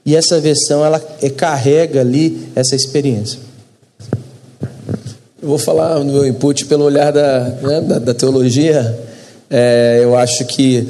E 0.04 0.14
essa 0.14 0.38
versão, 0.38 0.84
ela 0.84 1.02
é, 1.20 1.28
carrega 1.28 2.00
ali 2.00 2.48
essa 2.54 2.76
experiência. 2.76 3.40
Eu 5.46 5.50
vou 5.50 5.58
falar 5.58 6.00
no 6.00 6.12
meu 6.12 6.26
input 6.26 6.64
pelo 6.64 6.82
olhar 6.82 7.12
da, 7.12 7.38
né, 7.62 7.80
da, 7.80 7.98
da, 8.00 8.12
teologia. 8.12 8.98
É, 9.48 10.00
eu 10.02 10.16
acho 10.16 10.44
que 10.44 10.88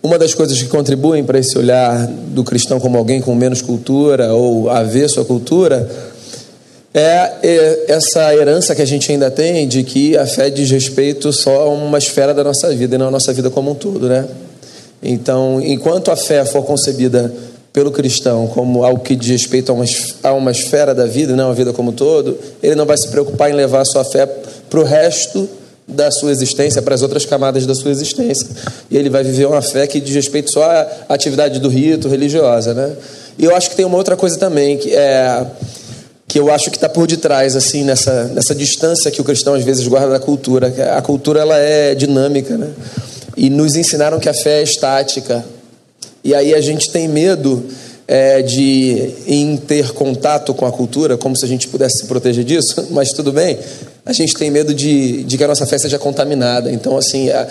uma 0.00 0.16
das 0.16 0.34
coisas 0.34 0.62
que 0.62 0.68
contribuem 0.68 1.24
para 1.24 1.36
esse 1.40 1.58
olhar 1.58 2.06
do 2.06 2.44
cristão 2.44 2.78
como 2.78 2.96
alguém 2.96 3.20
com 3.20 3.34
menos 3.34 3.60
cultura 3.60 4.32
ou 4.32 4.70
avesso 4.70 5.18
à 5.20 5.24
cultura 5.24 5.90
é, 6.94 7.32
é 7.42 7.84
essa 7.88 8.32
herança 8.32 8.72
que 8.72 8.82
a 8.82 8.86
gente 8.86 9.10
ainda 9.10 9.32
tem 9.32 9.66
de 9.66 9.82
que 9.82 10.16
a 10.16 10.26
fé 10.26 10.48
diz 10.48 10.70
respeito 10.70 11.32
só 11.32 11.62
a 11.62 11.68
uma 11.68 11.98
esfera 11.98 12.32
da 12.32 12.44
nossa 12.44 12.72
vida 12.72 12.94
e 12.94 12.98
não 12.98 13.08
a 13.08 13.10
nossa 13.10 13.32
vida 13.32 13.50
como 13.50 13.72
um 13.72 13.74
todo, 13.74 14.08
né? 14.08 14.28
Então, 15.02 15.60
enquanto 15.60 16.12
a 16.12 16.16
fé 16.16 16.44
for 16.44 16.62
concebida 16.62 17.34
pelo 17.78 17.92
cristão 17.92 18.48
como 18.48 18.82
algo 18.82 19.04
que 19.04 19.14
diz 19.14 19.28
respeito 19.28 19.70
a 19.70 19.74
uma, 19.76 19.84
a 20.24 20.32
uma 20.32 20.50
esfera 20.50 20.92
da 20.92 21.06
vida, 21.06 21.36
não 21.36 21.48
a 21.48 21.54
vida 21.54 21.72
como 21.72 21.92
um 21.92 21.94
todo, 21.94 22.36
ele 22.60 22.74
não 22.74 22.84
vai 22.84 22.98
se 22.98 23.06
preocupar 23.06 23.50
em 23.50 23.52
levar 23.52 23.82
a 23.82 23.84
sua 23.84 24.04
fé 24.04 24.26
para 24.26 24.80
o 24.80 24.82
resto 24.82 25.48
da 25.86 26.10
sua 26.10 26.32
existência, 26.32 26.82
para 26.82 26.96
as 26.96 27.02
outras 27.02 27.24
camadas 27.24 27.64
da 27.66 27.76
sua 27.76 27.92
existência. 27.92 28.48
E 28.90 28.96
ele 28.96 29.08
vai 29.08 29.22
viver 29.22 29.46
uma 29.46 29.62
fé 29.62 29.86
que 29.86 30.00
diz 30.00 30.12
respeito 30.12 30.50
só 30.50 30.64
à 30.64 31.14
atividade 31.14 31.60
do 31.60 31.68
rito 31.68 32.08
religiosa, 32.08 32.74
né? 32.74 32.96
E 33.38 33.44
eu 33.44 33.54
acho 33.54 33.70
que 33.70 33.76
tem 33.76 33.86
uma 33.86 33.96
outra 33.96 34.16
coisa 34.16 34.36
também, 34.36 34.76
que 34.76 34.92
é 34.92 35.46
que 36.26 36.40
eu 36.40 36.50
acho 36.52 36.70
que 36.70 36.76
está 36.76 36.88
por 36.88 37.06
detrás 37.06 37.54
assim 37.54 37.84
nessa 37.84 38.24
nessa 38.24 38.56
distância 38.56 39.08
que 39.08 39.20
o 39.20 39.24
cristão 39.24 39.54
às 39.54 39.62
vezes 39.62 39.86
guarda 39.86 40.10
da 40.10 40.18
cultura. 40.18 40.74
A 40.96 41.00
cultura 41.00 41.42
ela 41.42 41.56
é 41.56 41.94
dinâmica, 41.94 42.58
né? 42.58 42.70
E 43.36 43.48
nos 43.48 43.76
ensinaram 43.76 44.18
que 44.18 44.28
a 44.28 44.34
fé 44.34 44.58
é 44.58 44.62
estática. 44.64 45.44
E 46.22 46.34
aí 46.34 46.54
a 46.54 46.60
gente 46.60 46.90
tem 46.90 47.08
medo 47.08 47.64
é, 48.06 48.40
de 48.40 49.14
em 49.26 49.56
ter 49.56 49.92
contato 49.92 50.54
com 50.54 50.64
a 50.64 50.72
cultura, 50.72 51.18
como 51.18 51.36
se 51.36 51.44
a 51.44 51.48
gente 51.48 51.68
pudesse 51.68 51.98
se 51.98 52.06
proteger 52.06 52.44
disso, 52.44 52.88
mas 52.90 53.12
tudo 53.12 53.30
bem. 53.30 53.58
A 54.04 54.12
gente 54.12 54.34
tem 54.34 54.50
medo 54.50 54.72
de, 54.72 55.24
de 55.24 55.36
que 55.36 55.44
a 55.44 55.48
nossa 55.48 55.66
fé 55.66 55.78
seja 55.78 55.98
contaminada. 55.98 56.72
Então, 56.72 56.96
assim, 56.96 57.28
a, 57.30 57.46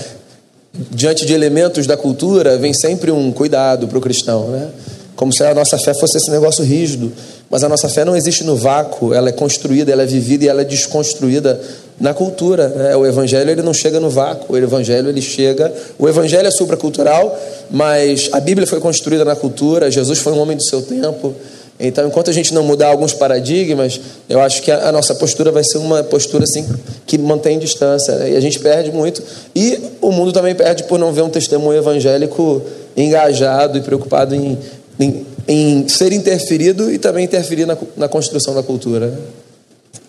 diante 0.91 1.25
de 1.25 1.33
elementos 1.33 1.85
da 1.85 1.95
cultura, 1.95 2.57
vem 2.57 2.73
sempre 2.73 3.11
um 3.11 3.31
cuidado 3.31 3.87
para 3.87 3.97
o 3.97 4.01
cristão, 4.01 4.47
né? 4.49 4.69
Como 5.15 5.33
se 5.33 5.43
a 5.43 5.53
nossa 5.53 5.77
fé 5.77 5.93
fosse 5.93 6.17
esse 6.17 6.29
negócio 6.29 6.63
rígido. 6.63 7.11
Mas 7.49 7.63
a 7.63 7.69
nossa 7.69 7.87
fé 7.87 8.03
não 8.03 8.15
existe 8.15 8.43
no 8.43 8.55
vácuo, 8.55 9.13
ela 9.13 9.29
é 9.29 9.31
construída, 9.31 9.91
ela 9.91 10.03
é 10.03 10.05
vivida 10.05 10.45
e 10.45 10.47
ela 10.47 10.61
é 10.61 10.65
desconstruída 10.65 11.59
na 11.99 12.13
cultura. 12.13 12.69
Né? 12.69 12.95
O 12.95 13.05
evangelho 13.05 13.49
ele 13.49 13.61
não 13.61 13.73
chega 13.73 13.99
no 13.99 14.09
vácuo, 14.09 14.53
o 14.53 14.57
evangelho 14.57 15.09
ele 15.09 15.21
chega. 15.21 15.73
O 15.97 16.07
evangelho 16.07 16.47
é 16.47 16.51
supracultural, 16.51 17.37
mas 17.69 18.29
a 18.31 18.39
Bíblia 18.39 18.67
foi 18.67 18.79
construída 18.79 19.25
na 19.25 19.35
cultura. 19.35 19.89
Jesus 19.89 20.19
foi 20.19 20.33
um 20.33 20.39
homem 20.39 20.57
do 20.57 20.63
seu 20.63 20.81
tempo. 20.81 21.33
Então, 21.79 22.07
enquanto 22.07 22.31
a 22.31 22.33
gente 22.33 22.53
não 22.55 22.63
mudar 22.63 22.87
alguns 22.87 23.13
paradigmas, 23.13 24.01
eu 24.27 24.41
acho 24.41 24.63
que 24.63 24.71
a, 24.71 24.91
nossa 24.91 25.13
postura 25.13 25.51
vai 25.51 25.63
ser 25.63 25.77
uma 25.77 26.03
postura 26.03 26.43
assim 26.43 26.67
que 27.05 27.17
mantém 27.19 27.59
distância. 27.59 28.15
Né? 28.15 28.31
E 28.31 28.35
a 28.35 28.39
gente 28.39 28.59
perde 28.59 28.91
muito. 28.91 29.21
E 29.55 29.79
o 30.01 30.11
mundo 30.11 30.31
também 30.31 30.55
perde 30.55 30.83
por 30.85 30.97
não 30.97 31.13
ver 31.13 31.21
um 31.21 31.29
testemunho 31.29 31.77
evangélico 31.77 32.63
engajado 32.95 33.77
e 33.77 33.81
preocupado 33.81 34.33
em, 34.33 34.57
em, 34.99 35.25
em 35.47 35.87
ser 35.87 36.11
interferido 36.13 36.91
e 36.91 36.97
também 36.97 37.25
interferir 37.25 37.67
na, 37.67 37.77
na 37.95 38.07
construção 38.07 38.55
da 38.55 38.63
cultura. 38.63 39.07
Né? 39.07 39.17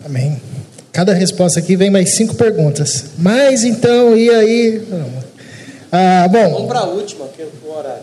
Amém. 0.07 0.41
Cada 0.99 1.15
resposta 1.15 1.61
aqui 1.61 1.77
vem 1.77 1.91
mais 1.91 2.11
cinco 2.11 2.35
perguntas. 2.35 3.05
Mas 3.17 3.63
então, 3.63 4.17
e 4.17 4.29
aí? 4.31 4.83
Ah, 5.93 6.27
bom. 6.29 6.51
Vamos 6.55 6.67
para 6.67 6.81
a 6.81 6.87
última, 6.87 7.29
que 7.29 7.41
é 7.41 7.47
o 7.65 7.71
horário. 7.71 8.03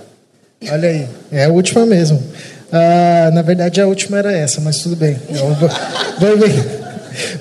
Olha 0.71 0.87
aí, 0.87 1.07
é 1.29 1.43
a 1.43 1.49
última 1.49 1.85
mesmo. 1.85 2.23
Ah, 2.71 3.31
na 3.33 3.41
verdade, 3.41 3.81
a 3.81 3.85
última 3.85 4.17
era 4.19 4.31
essa, 4.31 4.61
mas 4.61 4.77
tudo 4.77 4.95
bem. 4.95 5.17
Vou, 5.29 6.37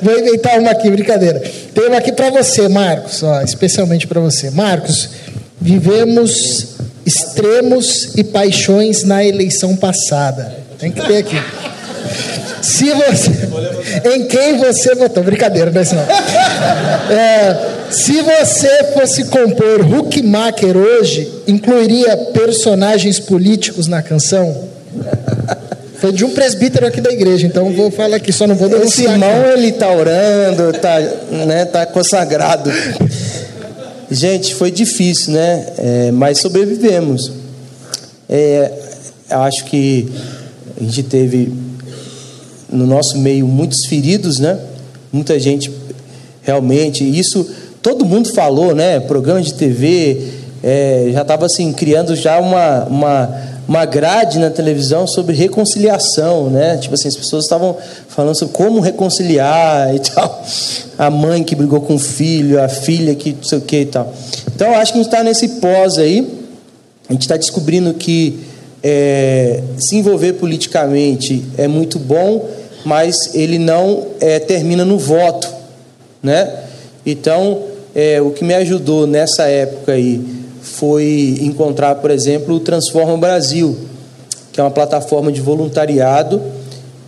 vou 0.02 0.18
inventar 0.18 0.58
uma 0.58 0.72
aqui, 0.72 0.90
brincadeira. 0.90 1.40
Tem 1.72 1.86
uma 1.86 1.98
aqui 1.98 2.10
para 2.10 2.30
você, 2.30 2.66
Marcos, 2.66 3.22
ó, 3.22 3.40
especialmente 3.40 4.08
para 4.08 4.20
você. 4.20 4.50
Marcos, 4.50 5.08
vivemos 5.60 6.74
extremos 7.06 8.16
e 8.16 8.24
paixões 8.24 9.04
na 9.04 9.24
eleição 9.24 9.76
passada. 9.76 10.52
Tem 10.80 10.90
que 10.90 11.00
ter 11.06 11.18
aqui. 11.18 11.36
Se 12.62 12.90
você, 12.92 13.30
em 14.14 14.26
quem 14.26 14.56
você 14.58 14.94
votou? 14.94 15.22
Brincadeira, 15.22 15.70
não 15.70 15.80
é 15.80 15.82
isso 15.82 15.94
não. 15.94 16.04
É, 17.14 17.56
se 17.90 18.22
você 18.22 18.84
fosse 18.94 19.24
compor 19.24 19.80
Huckmacher 19.80 20.76
hoje, 20.76 21.30
incluiria 21.46 22.16
personagens 22.32 23.20
políticos 23.20 23.86
na 23.86 24.02
canção? 24.02 24.68
Foi 25.98 26.12
de 26.12 26.24
um 26.24 26.30
presbítero 26.30 26.86
aqui 26.86 27.00
da 27.00 27.10
igreja, 27.10 27.46
então 27.46 27.72
vou 27.72 27.90
falar 27.90 28.16
aqui, 28.16 28.32
só 28.32 28.46
não 28.46 28.54
vou 28.54 28.68
denunciar. 28.68 29.14
Esse 29.16 29.24
irmão, 29.24 29.52
ele 29.52 29.72
tá 29.72 29.90
orando, 29.90 30.72
tá, 30.78 31.00
né, 31.46 31.64
tá 31.64 31.86
consagrado. 31.86 32.70
Gente, 34.10 34.54
foi 34.54 34.70
difícil, 34.70 35.32
né? 35.32 35.66
É, 35.78 36.10
mas 36.12 36.38
sobrevivemos. 36.38 37.32
É, 38.28 38.70
acho 39.30 39.64
que 39.64 40.08
a 40.78 40.84
gente 40.84 41.02
teve 41.04 41.52
no 42.74 42.86
nosso 42.86 43.18
meio 43.18 43.46
muitos 43.46 43.86
feridos, 43.86 44.38
né? 44.38 44.58
Muita 45.12 45.38
gente 45.38 45.70
realmente 46.42 47.04
isso 47.04 47.48
todo 47.80 48.04
mundo 48.04 48.32
falou, 48.32 48.74
né? 48.74 49.00
Programa 49.00 49.40
de 49.40 49.54
TV 49.54 50.28
é, 50.62 51.10
já 51.12 51.22
estava 51.22 51.46
assim 51.46 51.72
criando 51.72 52.16
já 52.16 52.38
uma, 52.38 52.84
uma 52.84 53.54
uma 53.66 53.84
grade 53.84 54.38
na 54.38 54.50
televisão 54.50 55.06
sobre 55.06 55.34
reconciliação, 55.34 56.50
né? 56.50 56.76
Tipo 56.76 56.94
assim, 56.94 57.08
as 57.08 57.16
pessoas 57.16 57.44
estavam 57.44 57.76
falando 58.08 58.34
sobre 58.34 58.54
como 58.54 58.80
reconciliar 58.80 59.94
e 59.94 59.98
tal. 60.00 60.44
A 60.98 61.10
mãe 61.10 61.42
que 61.42 61.54
brigou 61.54 61.80
com 61.80 61.94
o 61.94 61.98
filho, 61.98 62.62
a 62.62 62.68
filha 62.68 63.14
que 63.14 63.32
não 63.32 63.42
sei 63.42 63.58
o 63.58 63.60
que 63.62 63.80
e 63.80 63.86
tal. 63.86 64.12
Então, 64.54 64.74
acho 64.74 64.92
que 64.92 64.98
a 64.98 65.02
gente 65.02 65.12
está 65.12 65.22
nesse 65.22 65.48
pós 65.60 65.98
aí. 65.98 66.44
A 67.08 67.12
gente 67.12 67.22
está 67.22 67.36
descobrindo 67.36 67.92
que 67.94 68.38
é, 68.82 69.62
se 69.78 69.96
envolver 69.96 70.34
politicamente 70.34 71.42
é 71.56 71.66
muito 71.66 71.98
bom, 71.98 72.46
mas 72.84 73.34
ele 73.34 73.58
não 73.58 74.06
é, 74.20 74.38
termina 74.38 74.84
no 74.84 74.98
voto, 74.98 75.48
né? 76.22 76.64
Então, 77.04 77.62
é, 77.94 78.20
o 78.20 78.30
que 78.30 78.44
me 78.44 78.54
ajudou 78.54 79.06
nessa 79.06 79.44
época 79.44 79.92
aí 79.92 80.20
foi 80.60 81.38
encontrar, 81.40 81.96
por 81.96 82.10
exemplo, 82.10 82.56
o 82.56 82.60
Transforma 82.60 83.16
Brasil, 83.16 83.76
que 84.52 84.60
é 84.60 84.62
uma 84.62 84.70
plataforma 84.70 85.30
de 85.30 85.40
voluntariado 85.40 86.40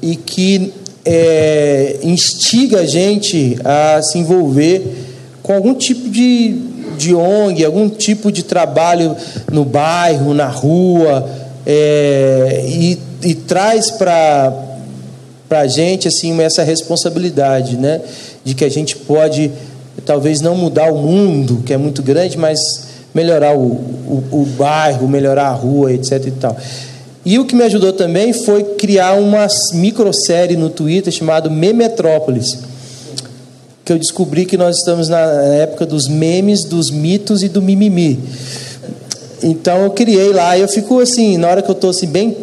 e 0.03 0.17
que 0.17 0.73
é, 1.05 1.99
instiga 2.03 2.81
a 2.81 2.87
gente 2.87 3.57
a 3.65 4.03
se 4.03 4.19
envolver 4.19 4.83
com 5.43 5.55
algum 5.55 5.75
tipo 5.75 6.09
de, 6.09 6.53
de 6.99 7.15
ONG, 7.15 7.65
algum 7.65 7.89
tipo 7.89 8.33
de 8.33 8.43
trabalho 8.43 9.17
no 9.51 9.65
bairro, 9.65 10.35
na 10.35 10.49
rua, 10.49 11.29
é, 11.65 12.65
e, 12.67 12.99
e 13.23 13.35
traz 13.35 13.91
para 13.93 14.66
a 15.51 15.67
gente 15.67 16.09
assim 16.09 16.41
essa 16.41 16.63
responsabilidade, 16.63 17.77
né, 17.77 18.01
de 18.45 18.55
que 18.55 18.65
a 18.65 18.69
gente 18.69 18.97
pode 18.97 19.51
talvez 20.05 20.41
não 20.41 20.55
mudar 20.55 20.93
o 20.93 20.99
mundo, 20.99 21.63
que 21.65 21.73
é 21.73 21.77
muito 21.77 22.03
grande, 22.03 22.37
mas 22.37 22.87
melhorar 23.15 23.57
o, 23.57 23.63
o, 23.63 24.25
o 24.31 24.47
bairro, 24.59 25.09
melhorar 25.09 25.49
a 25.49 25.53
rua, 25.53 25.93
etc. 25.93 26.27
E, 26.27 26.31
tal. 26.33 26.57
e 27.25 27.39
o 27.39 27.45
que 27.45 27.55
me 27.55 27.65
ajudou 27.65 27.93
também 27.93 28.33
foi 28.33 28.63
criar 28.63 29.15
uma 29.15 29.47
microsérie 29.73 30.57
no 30.57 30.69
Twitter 30.69 31.13
chamada 31.13 31.49
Memetrópolis 31.49 32.59
que 33.87 33.93
eu 33.93 33.99
descobri 34.01 34.45
que 34.45 34.57
nós 34.57 34.79
estamos 34.79 35.09
na 35.09 35.21
época 35.21 35.87
dos 35.87 36.09
memes, 36.09 36.65
dos 36.65 36.91
mitos 36.91 37.45
e 37.45 37.49
do 37.49 37.63
mimimi. 37.63 38.19
Então 39.41 39.85
eu 39.85 39.91
criei 39.93 40.33
lá, 40.33 40.59
e 40.59 40.61
eu 40.61 40.67
fico 40.67 40.99
assim, 40.99 41.39
na 41.39 41.49
hora 41.49 41.63
que 41.63 41.71
eu 41.71 41.75
estou 41.75 41.91
assim, 41.91 42.09
bem, 42.09 42.37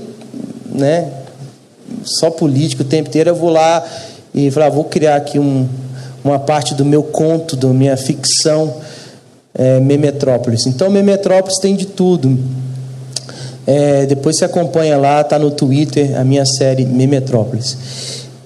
né, 0.73 1.11
só 2.05 2.29
político 2.29 2.83
o 2.83 2.85
tempo 2.85 3.09
inteiro, 3.09 3.29
eu 3.29 3.35
vou 3.35 3.49
lá 3.49 3.83
e 4.33 4.49
falo, 4.49 4.65
ah, 4.65 4.69
vou 4.69 4.83
criar 4.85 5.15
aqui 5.15 5.37
um, 5.37 5.67
uma 6.23 6.39
parte 6.39 6.73
do 6.73 6.83
meu 6.83 7.03
conto, 7.03 7.55
da 7.55 7.67
minha 7.67 7.95
ficção, 7.97 8.73
é, 9.53 9.79
Memetrópolis. 9.79 10.65
Então, 10.65 10.89
Memetrópolis 10.89 11.59
tem 11.59 11.75
de 11.75 11.85
tudo. 11.85 12.37
É, 13.65 14.05
depois 14.05 14.37
você 14.37 14.45
acompanha 14.45 14.97
lá, 14.97 15.21
está 15.21 15.37
no 15.37 15.51
Twitter, 15.51 16.19
a 16.19 16.23
minha 16.23 16.45
série 16.45 16.85
Memetrópolis. 16.85 17.77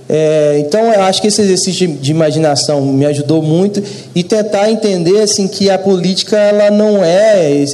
É, 0.09 0.57
então, 0.59 0.93
eu 0.93 1.01
acho 1.03 1.21
que 1.21 1.27
esse 1.27 1.41
exercício 1.41 1.87
de, 1.87 1.93
de, 1.95 2.11
imaginação 2.11 2.81
me 2.81 3.05
ajudou 3.05 3.41
muito 3.41 3.83
e 4.15 4.23
tentar 4.23 4.71
entender 4.71 5.21
assim 5.21 5.47
que 5.47 5.69
a 5.69 5.77
política 5.77 6.37
ela 6.37 6.71
não 6.71 7.03
é, 7.03 7.65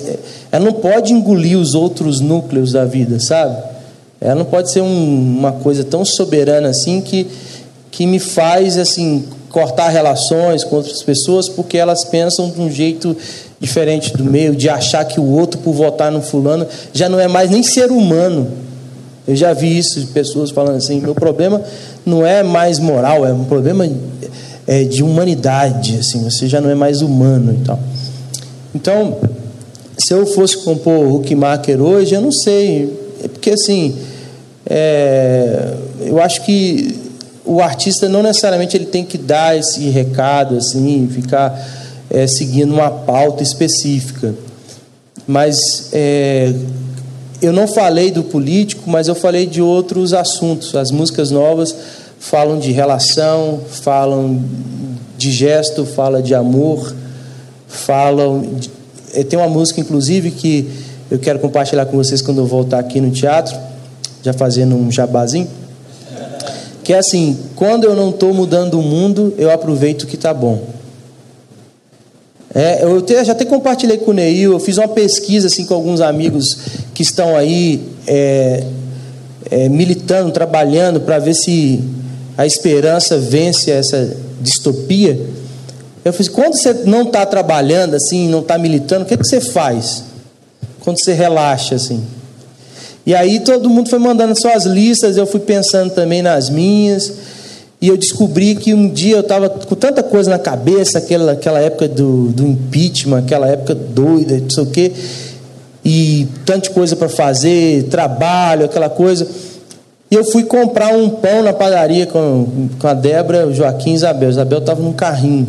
ela 0.51 0.65
não 0.65 0.73
pode 0.73 1.13
engolir 1.13 1.57
os 1.57 1.75
outros 1.75 2.19
núcleos 2.19 2.71
da 2.71 2.85
vida, 2.85 3.19
sabe? 3.19 3.72
Ela 4.23 4.35
não 4.35 4.45
pode 4.45 4.71
ser 4.71 4.81
um, 4.81 5.37
uma 5.37 5.51
coisa 5.51 5.83
tão 5.83 6.05
soberana 6.05 6.69
assim 6.69 7.01
que 7.01 7.27
que 7.91 8.07
me 8.07 8.17
faz 8.17 8.75
assim 8.75 9.23
cortar 9.49 9.89
relações 9.89 10.63
com 10.63 10.77
outras 10.77 11.03
pessoas 11.03 11.47
porque 11.47 11.77
elas 11.77 12.03
pensam 12.03 12.49
de 12.49 12.59
um 12.59 12.71
jeito 12.71 13.15
diferente 13.59 14.17
do 14.17 14.23
meu, 14.23 14.55
de 14.55 14.67
achar 14.67 15.05
que 15.05 15.19
o 15.19 15.29
outro 15.29 15.59
por 15.59 15.73
votar 15.73 16.11
no 16.11 16.21
fulano 16.21 16.65
já 16.91 17.07
não 17.07 17.19
é 17.19 17.27
mais 17.27 17.51
nem 17.51 17.61
ser 17.61 17.91
humano. 17.91 18.47
Eu 19.27 19.35
já 19.35 19.53
vi 19.53 19.77
isso 19.77 19.99
de 19.99 20.07
pessoas 20.07 20.51
falando 20.51 20.77
assim: 20.77 20.99
meu 20.99 21.13
problema 21.13 21.61
não 22.05 22.25
é 22.25 22.41
mais 22.43 22.79
moral, 22.79 23.25
é 23.25 23.33
um 23.33 23.43
problema 23.43 23.87
é, 24.65 24.85
de 24.85 25.03
humanidade. 25.03 25.97
Assim, 25.99 26.23
você 26.23 26.47
já 26.47 26.59
não 26.59 26.69
é 26.69 26.75
mais 26.75 27.01
humano 27.01 27.53
e 27.53 27.65
tal. 27.65 27.79
Então, 28.73 29.17
se 29.97 30.13
eu 30.13 30.25
fosse 30.25 30.57
compor 30.57 31.05
o 31.05 31.15
Huckmacher 31.17 31.81
hoje, 31.81 32.15
eu 32.15 32.21
não 32.21 32.31
sei, 32.31 32.91
é 33.23 33.27
porque 33.27 33.51
assim, 33.51 33.95
é, 34.75 35.71
eu 36.01 36.19
acho 36.19 36.41
que 36.41 36.99
o 37.45 37.61
artista 37.61 38.09
não 38.09 38.23
necessariamente 38.23 38.75
ele 38.75 38.87
tem 38.87 39.05
que 39.05 39.19
dar 39.19 39.55
esse 39.55 39.87
recado 39.89 40.57
assim, 40.57 41.07
ficar 41.11 41.55
é, 42.09 42.25
seguindo 42.25 42.73
uma 42.73 42.89
pauta 42.89 43.43
específica, 43.43 44.33
mas 45.27 45.89
é, 45.93 46.51
eu 47.39 47.53
não 47.53 47.67
falei 47.67 48.09
do 48.09 48.23
político, 48.23 48.89
mas 48.89 49.07
eu 49.07 49.13
falei 49.13 49.45
de 49.45 49.61
outros 49.61 50.11
assuntos. 50.11 50.73
As 50.75 50.89
músicas 50.89 51.29
novas 51.29 51.75
falam 52.19 52.57
de 52.57 52.71
relação, 52.71 53.59
falam 53.69 54.43
de 55.17 55.31
gesto, 55.31 55.85
fala 55.85 56.19
de 56.19 56.33
amor, 56.33 56.95
falam. 57.67 58.41
De... 58.41 58.71
Eh, 59.13 59.23
tem 59.23 59.37
uma 59.37 59.49
música, 59.49 59.79
inclusive, 59.79 60.31
que 60.31 60.67
eu 61.11 61.19
quero 61.19 61.37
compartilhar 61.37 61.85
com 61.85 61.95
vocês 61.95 62.23
quando 62.23 62.39
eu 62.39 62.45
voltar 62.47 62.79
aqui 62.79 62.99
no 62.99 63.11
teatro, 63.11 63.55
já 64.23 64.33
fazendo 64.33 64.75
um 64.75 64.91
jabazinho. 64.91 65.47
Que 66.83 66.93
é 66.93 66.97
assim: 66.97 67.37
quando 67.55 67.83
eu 67.83 67.95
não 67.95 68.09
estou 68.09 68.33
mudando 68.33 68.79
o 68.79 68.81
mundo, 68.81 69.33
eu 69.37 69.51
aproveito 69.51 70.07
que 70.07 70.15
está 70.15 70.33
bom. 70.33 70.73
É, 72.55 72.83
eu 72.83 72.99
até, 72.99 73.25
já 73.25 73.31
até 73.31 73.45
compartilhei 73.45 73.97
com 73.97 74.11
o 74.11 74.13
Neil, 74.13 74.53
eu 74.53 74.59
fiz 74.59 74.77
uma 74.77 74.87
pesquisa 74.87 75.47
assim, 75.47 75.65
com 75.65 75.73
alguns 75.73 76.01
amigos 76.01 76.55
que 76.93 77.01
estão 77.01 77.35
aí 77.35 77.81
é, 78.05 78.63
é, 79.49 79.69
militando, 79.69 80.31
trabalhando 80.31 81.01
para 81.01 81.17
ver 81.17 81.33
se 81.33 81.83
a 82.37 82.45
esperança 82.45 83.17
vence 83.17 83.71
essa 83.71 84.15
distopia. 84.39 85.19
Eu 86.05 86.13
fiz, 86.13 86.27
quando 86.27 86.55
você 86.55 86.73
não 86.85 87.03
está 87.03 87.25
trabalhando 87.25 87.95
assim, 87.95 88.27
não 88.27 88.39
está 88.39 88.57
militando, 88.57 89.03
o 89.03 89.07
que, 89.07 89.17
que 89.17 89.25
você 89.25 89.41
faz? 89.41 90.03
Quando 90.81 90.99
você 90.99 91.13
relaxa 91.13 91.75
assim. 91.75 92.03
E 93.05 93.13
aí 93.13 93.41
todo 93.41 93.69
mundo 93.69 93.89
foi 93.89 93.99
mandando 93.99 94.39
suas 94.39 94.65
listas, 94.65 95.17
eu 95.17 95.25
fui 95.25 95.41
pensando 95.41 95.91
também 95.91 96.21
nas 96.21 96.49
minhas. 96.49 97.11
E 97.81 97.89
eu 97.89 97.97
descobri 97.97 98.55
que 98.55 98.73
um 98.73 98.87
dia 98.87 99.17
eu 99.17 99.19
estava 99.19 99.49
com 99.49 99.75
tanta 99.75 100.01
coisa 100.01 100.29
na 100.29 100.39
cabeça, 100.39 100.99
aquela, 100.99 101.33
aquela 101.33 101.59
época 101.59 101.85
do, 101.87 102.29
do 102.29 102.47
impeachment, 102.47 103.19
aquela 103.19 103.45
época 103.47 103.75
doida, 103.75 104.37
não 104.37 104.49
sei 104.49 104.63
o 104.63 104.67
quê, 104.67 104.91
e 105.83 106.25
tanta 106.45 106.69
coisa 106.69 106.95
para 106.95 107.09
fazer, 107.09 107.83
trabalho, 107.89 108.65
aquela 108.65 108.89
coisa. 108.89 109.27
E 110.09 110.15
eu 110.15 110.23
fui 110.23 110.43
comprar 110.43 110.95
um 110.95 111.09
pão 111.09 111.43
na 111.43 111.51
padaria 111.51 112.05
com, 112.05 112.69
com 112.79 112.87
a 112.87 112.93
Débora, 112.93 113.47
o 113.47 113.53
Joaquim 113.53 113.91
e 113.91 113.95
Isabel. 113.95 114.29
Isabel 114.29 114.59
estava 114.59 114.81
num 114.81 114.93
carrinho 114.93 115.47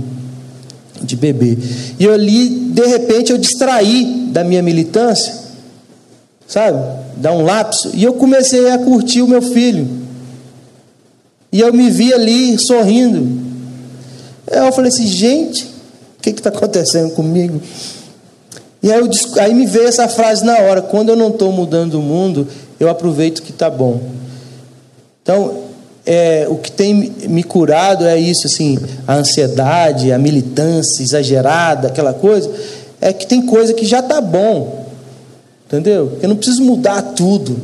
de 1.02 1.14
bebê. 1.14 1.57
E 2.00 2.05
eu 2.05 2.12
ali, 2.12 2.48
de 2.48 2.84
repente, 2.86 3.30
eu 3.30 3.38
distraí 3.38 4.28
da 4.32 4.42
minha 4.42 4.62
militância, 4.62 5.43
sabe? 6.47 6.78
Dá 7.16 7.32
um 7.32 7.42
lapso. 7.42 7.90
E 7.95 8.05
eu 8.05 8.14
comecei 8.14 8.70
a 8.70 8.78
curtir 8.78 9.22
o 9.22 9.28
meu 9.28 9.42
filho. 9.42 9.88
E 11.53 11.61
eu 11.61 11.72
me 11.72 11.90
vi 11.90 12.12
ali 12.12 12.59
sorrindo. 12.59 13.42
Eu 14.51 14.72
falei 14.72 14.88
assim, 14.88 15.07
gente, 15.07 15.64
o 16.18 16.22
que 16.22 16.30
está 16.30 16.51
acontecendo 16.51 17.12
comigo? 17.14 17.61
E 18.82 18.92
aí, 18.92 19.01
eu, 19.01 19.09
aí 19.40 19.55
me 19.55 19.64
veio 19.64 19.88
essa 19.88 20.09
frase 20.09 20.45
na 20.45 20.59
hora: 20.59 20.82
quando 20.82 21.09
eu 21.09 21.16
não 21.16 21.28
estou 21.28 21.51
mudando 21.53 21.95
o 21.95 22.03
mundo, 22.03 22.47
eu 22.78 22.88
aproveito 22.90 23.42
que 23.42 23.51
está 23.51 23.70
bom. 23.70 24.01
Então, 25.22 25.64
é, 26.05 26.47
o 26.51 26.57
que 26.57 26.70
tem 26.70 27.14
me 27.28 27.42
curado 27.42 28.05
é 28.05 28.18
isso, 28.18 28.47
assim, 28.47 28.78
a 29.07 29.14
ansiedade, 29.14 30.12
a 30.12 30.18
militância 30.18 31.03
exagerada, 31.03 31.88
aquela 31.88 32.12
coisa, 32.12 32.51
é 33.01 33.12
que 33.12 33.26
tem 33.26 33.47
coisa 33.47 33.72
que 33.72 33.86
já 33.86 34.01
está 34.01 34.20
bom, 34.20 34.84
entendeu? 35.78 36.18
Eu 36.22 36.28
não 36.28 36.36
preciso 36.36 36.62
mudar 36.62 37.00
tudo. 37.02 37.56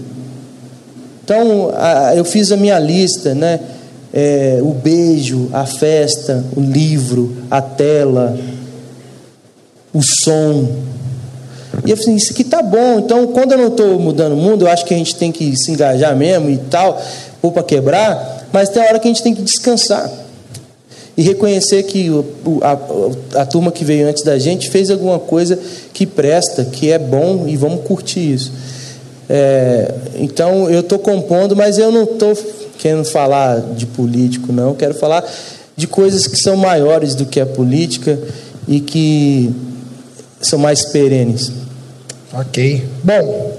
Então, 1.24 1.70
a, 1.74 2.14
eu 2.14 2.24
fiz 2.24 2.50
a 2.52 2.56
minha 2.56 2.78
lista, 2.78 3.34
né? 3.34 3.60
é, 4.12 4.58
o 4.60 4.72
beijo, 4.72 5.48
a 5.52 5.64
festa, 5.64 6.44
o 6.56 6.60
livro, 6.60 7.36
a 7.50 7.62
tela, 7.62 8.36
o 9.92 10.02
som. 10.02 10.68
E 11.84 11.90
eu 11.90 11.96
falei, 11.96 12.16
isso 12.16 12.32
aqui 12.32 12.44
tá 12.44 12.62
bom. 12.62 12.98
Então, 12.98 13.28
quando 13.28 13.52
eu 13.52 13.58
não 13.58 13.68
estou 13.68 13.98
mudando 13.98 14.32
o 14.32 14.36
mundo, 14.36 14.66
eu 14.66 14.70
acho 14.70 14.84
que 14.84 14.94
a 14.94 14.96
gente 14.96 15.14
tem 15.16 15.30
que 15.30 15.56
se 15.56 15.70
engajar 15.70 16.14
mesmo 16.16 16.50
e 16.50 16.58
tal, 16.58 17.00
ou 17.40 17.52
para 17.52 17.62
quebrar, 17.62 18.48
mas 18.52 18.68
tem 18.68 18.82
hora 18.82 18.98
que 18.98 19.06
a 19.06 19.10
gente 19.10 19.22
tem 19.22 19.34
que 19.34 19.42
descansar. 19.42 20.10
E 21.20 21.22
reconhecer 21.22 21.82
que 21.82 22.08
o, 22.08 22.24
a, 22.62 23.42
a 23.42 23.44
turma 23.44 23.70
que 23.70 23.84
veio 23.84 24.08
antes 24.08 24.24
da 24.24 24.38
gente 24.38 24.70
fez 24.70 24.90
alguma 24.90 25.18
coisa 25.18 25.58
que 25.92 26.06
presta, 26.06 26.64
que 26.64 26.90
é 26.90 26.98
bom 26.98 27.44
e 27.46 27.58
vamos 27.58 27.82
curtir 27.84 28.32
isso. 28.32 28.50
É, 29.28 29.92
então 30.14 30.70
eu 30.70 30.80
estou 30.80 30.98
compondo, 30.98 31.54
mas 31.54 31.76
eu 31.76 31.92
não 31.92 32.04
estou 32.04 32.34
querendo 32.78 33.04
falar 33.04 33.60
de 33.60 33.84
político, 33.84 34.50
não. 34.50 34.74
Quero 34.74 34.94
falar 34.94 35.22
de 35.76 35.86
coisas 35.86 36.26
que 36.26 36.38
são 36.38 36.56
maiores 36.56 37.14
do 37.14 37.26
que 37.26 37.38
a 37.38 37.44
política 37.44 38.18
e 38.66 38.80
que 38.80 39.54
são 40.40 40.58
mais 40.58 40.86
perenes. 40.86 41.52
Ok. 42.32 42.82
Bom, 43.04 43.49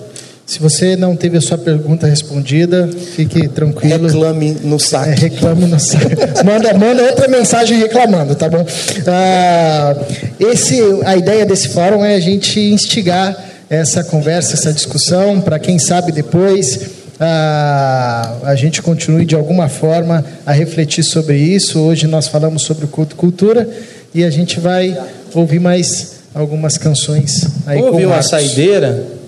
se 0.52 0.60
você 0.60 0.98
não 0.98 1.16
teve 1.16 1.38
a 1.38 1.42
sua 1.42 1.58
pergunta 1.58 2.06
respondida, 2.06 2.90
fique 3.16 3.48
tranquilo. 3.48 4.06
Reclame 4.06 4.52
no 4.66 4.78
saque. 4.78 5.12
É, 5.12 5.14
reclame 5.30 5.66
no 5.66 5.80
saque. 5.80 6.14
manda, 6.44 6.74
manda 6.74 7.04
outra 7.04 7.26
mensagem 7.30 7.80
reclamando, 7.80 8.36
tá 8.36 8.50
bom? 8.50 8.66
Ah, 9.08 9.96
esse, 10.38 10.82
a 11.06 11.16
ideia 11.16 11.46
desse 11.46 11.70
fórum 11.70 12.04
é 12.04 12.16
a 12.16 12.20
gente 12.20 12.60
instigar 12.60 13.34
essa 13.70 14.04
conversa, 14.04 14.56
essa 14.56 14.74
discussão, 14.74 15.40
para 15.40 15.58
quem 15.58 15.80
sabe 15.80 16.12
depois 16.12 16.82
a, 17.18 18.36
a 18.44 18.54
gente 18.54 18.82
continue 18.82 19.24
de 19.24 19.36
alguma 19.36 19.70
forma 19.70 20.22
a 20.46 20.52
refletir 20.52 21.06
sobre 21.06 21.38
isso. 21.38 21.80
Hoje 21.80 22.08
nós 22.08 22.28
falamos 22.28 22.64
sobre 22.64 22.88
culto 22.88 23.16
cultura 23.16 23.70
e 24.14 24.22
a 24.26 24.30
gente 24.30 24.60
vai 24.60 25.02
ouvir 25.34 25.62
mais 25.62 26.16
algumas 26.36 26.78
canções 26.78 27.48
aí 27.66 27.82
ouvir 27.82 28.06
uma 28.06 28.22
saideira? 28.22 29.21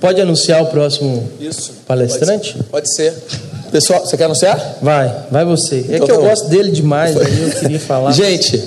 Pode 0.00 0.20
anunciar 0.20 0.62
o 0.62 0.66
próximo 0.66 1.28
isso, 1.38 1.72
palestrante? 1.86 2.54
Pode, 2.54 2.68
pode, 2.68 2.94
ser. 2.94 3.14
Pessoal, 3.70 4.00
você 4.00 4.16
quer 4.16 4.24
anunciar? 4.24 4.78
Vai, 4.80 5.14
vai 5.30 5.44
você. 5.44 5.84
É 5.88 5.96
então, 5.96 6.06
que 6.06 6.12
eu 6.12 6.20
tá 6.20 6.28
gosto 6.28 6.48
dele 6.48 6.70
demais, 6.70 7.16
aí 7.16 7.42
eu 7.42 7.50
queria 7.50 7.78
falar. 7.78 8.10
Gente, 8.12 8.62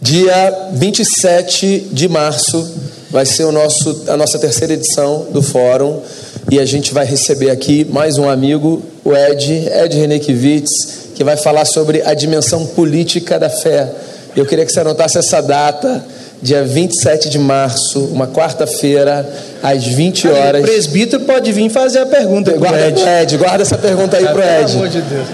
dia 0.00 0.68
27 0.72 1.88
de 1.90 2.08
março 2.08 2.66
vai 3.10 3.24
ser 3.24 3.44
o 3.44 3.52
nosso, 3.52 4.04
a 4.08 4.16
nossa 4.16 4.38
terceira 4.38 4.74
edição 4.74 5.26
do 5.30 5.42
fórum 5.42 6.02
e 6.50 6.58
a 6.58 6.64
gente 6.64 6.94
vai 6.94 7.04
receber 7.04 7.50
aqui 7.50 7.84
mais 7.84 8.16
um 8.16 8.28
amigo, 8.28 8.82
o 9.04 9.14
Ed, 9.14 9.68
Ed 9.70 9.98
Renekiewicz, 9.98 11.10
que 11.14 11.22
vai 11.22 11.36
falar 11.36 11.64
sobre 11.64 12.02
a 12.02 12.14
dimensão 12.14 12.66
política 12.68 13.38
da 13.38 13.50
fé. 13.50 13.90
Eu 14.34 14.46
queria 14.46 14.64
que 14.64 14.72
você 14.72 14.80
anotasse 14.80 15.18
essa 15.18 15.42
data, 15.42 16.04
dia 16.42 16.64
27 16.64 17.28
de 17.28 17.38
março, 17.38 18.04
uma 18.06 18.26
quarta-feira, 18.26 19.28
às 19.62 19.84
20 19.84 20.28
horas. 20.28 20.62
O 20.62 20.64
presbítero 20.64 21.24
pode 21.24 21.50
vir 21.52 21.68
fazer 21.70 22.00
a 22.00 22.06
pergunta 22.06 22.52
pro 22.52 22.60
Guarda, 22.60 22.88
Ed. 22.88 23.00
Ed, 23.00 23.36
guarda 23.36 23.62
essa 23.62 23.76
pergunta 23.78 24.16
aí 24.16 24.24
pro 24.24 24.34
Pelo 24.34 24.62
Ed. 24.62 24.72
amor 24.72 24.88
de 24.88 25.00
Deus. 25.02 25.26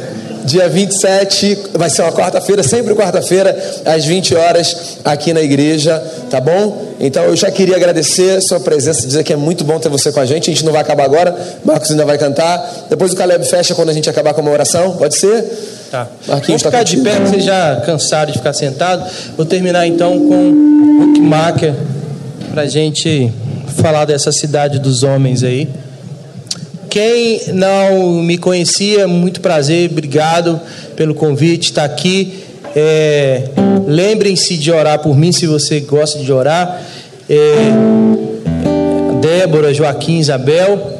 Dia 0.44 0.68
27, 0.68 1.58
vai 1.74 1.90
ser 1.90 2.02
uma 2.02 2.12
quarta-feira, 2.12 2.62
sempre 2.62 2.94
quarta-feira, 2.94 3.56
às 3.84 4.04
20 4.04 4.34
horas, 4.34 4.98
aqui 5.04 5.32
na 5.32 5.40
igreja, 5.42 5.98
tá 6.30 6.40
bom? 6.40 6.90
Então 6.98 7.24
eu 7.24 7.36
já 7.36 7.50
queria 7.50 7.76
agradecer 7.76 8.38
a 8.38 8.40
sua 8.40 8.60
presença, 8.60 9.06
dizer 9.06 9.24
que 9.24 9.32
é 9.32 9.36
muito 9.36 9.64
bom 9.64 9.78
ter 9.78 9.88
você 9.88 10.12
com 10.12 10.20
a 10.20 10.26
gente. 10.26 10.50
A 10.50 10.52
gente 10.52 10.64
não 10.64 10.72
vai 10.72 10.82
acabar 10.82 11.04
agora, 11.04 11.36
Marcos 11.64 11.90
ainda 11.90 12.04
vai 12.04 12.18
cantar. 12.18 12.86
Depois 12.88 13.12
o 13.12 13.16
Caleb 13.16 13.44
fecha 13.46 13.74
quando 13.74 13.90
a 13.90 13.92
gente 13.92 14.08
acabar 14.08 14.34
com 14.34 14.40
uma 14.40 14.50
oração, 14.50 14.96
pode 14.96 15.16
ser? 15.16 15.44
Tá. 15.90 16.06
Marquinhos, 16.28 16.62
Vamos 16.62 16.62
tá 16.62 16.70
ficar 16.70 16.82
de 16.84 16.96
contigo. 16.96 17.16
pé, 17.16 17.24
vocês 17.24 17.44
já 17.44 17.82
cansaram 17.84 18.30
de 18.32 18.38
ficar 18.38 18.52
sentado. 18.52 19.10
Vou 19.36 19.44
terminar 19.46 19.86
então 19.86 20.18
com 20.18 20.50
o 20.50 21.06
Bookmaker, 21.06 21.74
para 22.52 22.66
gente 22.66 23.32
falar 23.76 24.04
dessa 24.04 24.30
cidade 24.32 24.78
dos 24.78 25.02
homens 25.02 25.42
aí. 25.42 25.68
Quem 26.90 27.40
não 27.54 28.20
me 28.20 28.36
conhecia, 28.36 29.06
muito 29.06 29.40
prazer, 29.40 29.88
obrigado 29.88 30.60
pelo 30.96 31.14
convite, 31.14 31.66
está 31.66 31.84
aqui. 31.84 32.42
É, 32.74 33.44
Lembrem-se 33.86 34.56
de 34.56 34.72
orar 34.72 34.98
por 34.98 35.16
mim 35.16 35.30
se 35.30 35.46
você 35.46 35.80
gosta 35.80 36.18
de 36.18 36.32
orar. 36.32 36.82
É, 37.28 37.44
Débora, 39.20 39.72
Joaquim, 39.72 40.18
Isabel. 40.18 40.98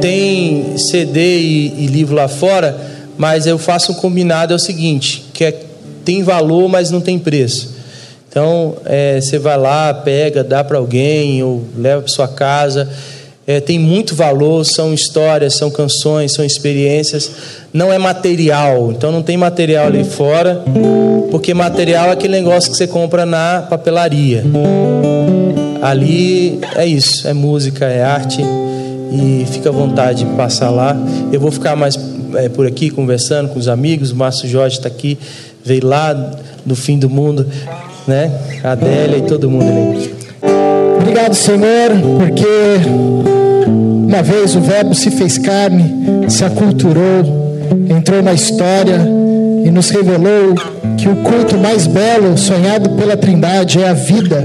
Tem 0.00 0.78
CD 0.78 1.38
e, 1.38 1.84
e 1.84 1.86
livro 1.86 2.14
lá 2.14 2.28
fora, 2.28 2.76
mas 3.18 3.46
eu 3.46 3.58
faço 3.58 3.90
um 3.92 3.94
combinado: 3.96 4.52
é 4.52 4.56
o 4.56 4.58
seguinte, 4.58 5.24
que 5.32 5.44
é, 5.44 5.54
tem 6.04 6.22
valor, 6.22 6.68
mas 6.68 6.90
não 6.92 7.00
tem 7.00 7.18
preço. 7.18 7.74
Então, 8.28 8.76
é, 8.84 9.20
você 9.20 9.38
vai 9.38 9.56
lá, 9.56 9.92
pega, 9.94 10.44
dá 10.44 10.62
para 10.62 10.78
alguém 10.78 11.42
ou 11.42 11.64
leva 11.76 12.02
para 12.02 12.12
sua 12.12 12.28
casa. 12.28 12.88
É, 13.46 13.60
tem 13.60 13.78
muito 13.78 14.14
valor, 14.14 14.64
são 14.64 14.92
histórias, 14.92 15.54
são 15.54 15.70
canções, 15.70 16.32
são 16.32 16.44
experiências. 16.44 17.30
Não 17.72 17.92
é 17.92 17.98
material, 17.98 18.90
então 18.90 19.12
não 19.12 19.22
tem 19.22 19.36
material 19.36 19.86
ali 19.86 20.02
fora, 20.02 20.64
porque 21.30 21.54
material 21.54 22.08
é 22.08 22.12
aquele 22.12 22.32
negócio 22.32 22.70
que 22.70 22.76
você 22.76 22.86
compra 22.88 23.24
na 23.24 23.62
papelaria. 23.70 24.42
Ali 25.80 26.58
é 26.74 26.84
isso, 26.84 27.28
é 27.28 27.32
música, 27.32 27.84
é 27.84 28.02
arte 28.02 28.42
e 29.12 29.46
fica 29.52 29.68
à 29.68 29.72
vontade 29.72 30.24
de 30.24 30.30
passar 30.36 30.70
lá. 30.70 30.96
Eu 31.32 31.38
vou 31.38 31.52
ficar 31.52 31.76
mais 31.76 31.96
é, 32.34 32.48
por 32.48 32.66
aqui 32.66 32.90
conversando 32.90 33.50
com 33.50 33.58
os 33.58 33.68
amigos. 33.68 34.10
O 34.10 34.16
Márcio 34.16 34.48
Jorge 34.48 34.78
está 34.78 34.88
aqui, 34.88 35.16
veio 35.64 35.86
lá 35.86 36.12
do 36.64 36.74
fim 36.74 36.98
do 36.98 37.08
mundo, 37.08 37.46
né? 38.08 38.32
A 38.64 38.72
Adélia 38.72 39.18
e 39.18 39.22
todo 39.22 39.48
mundo 39.48 39.64
ali. 39.70 40.14
Obrigado, 40.98 41.34
Senhor, 41.34 41.90
porque 42.18 43.35
uma 44.16 44.22
vez 44.22 44.56
o 44.56 44.60
Verbo 44.62 44.94
se 44.94 45.10
fez 45.10 45.36
carne, 45.36 45.94
se 46.26 46.42
aculturou, 46.42 47.60
entrou 47.94 48.22
na 48.22 48.32
história 48.32 49.06
e 49.62 49.70
nos 49.70 49.90
revelou 49.90 50.54
que 50.96 51.06
o 51.06 51.16
culto 51.16 51.58
mais 51.58 51.86
belo 51.86 52.38
sonhado 52.38 52.88
pela 52.90 53.14
Trindade 53.14 53.78
é 53.78 53.90
a 53.90 53.92
vida. 53.92 54.42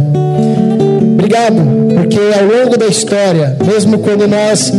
Obrigado, 1.13 1.55
porque 1.95 2.19
ao 2.19 2.45
longo 2.45 2.77
da 2.77 2.87
história, 2.87 3.55
mesmo 3.65 3.99
quando 3.99 4.27
nós 4.27 4.73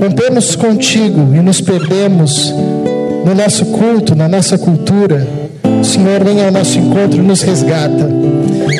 rompemos 0.00 0.54
contigo 0.54 1.34
e 1.34 1.40
nos 1.40 1.60
perdemos 1.60 2.54
no 3.24 3.34
nosso 3.34 3.66
culto, 3.66 4.14
na 4.14 4.28
nossa 4.28 4.56
cultura, 4.56 5.26
o 5.80 5.84
Senhor 5.84 6.22
vem 6.22 6.44
ao 6.44 6.52
nosso 6.52 6.78
encontro 6.78 7.18
e 7.18 7.22
nos 7.22 7.42
resgata. 7.42 8.08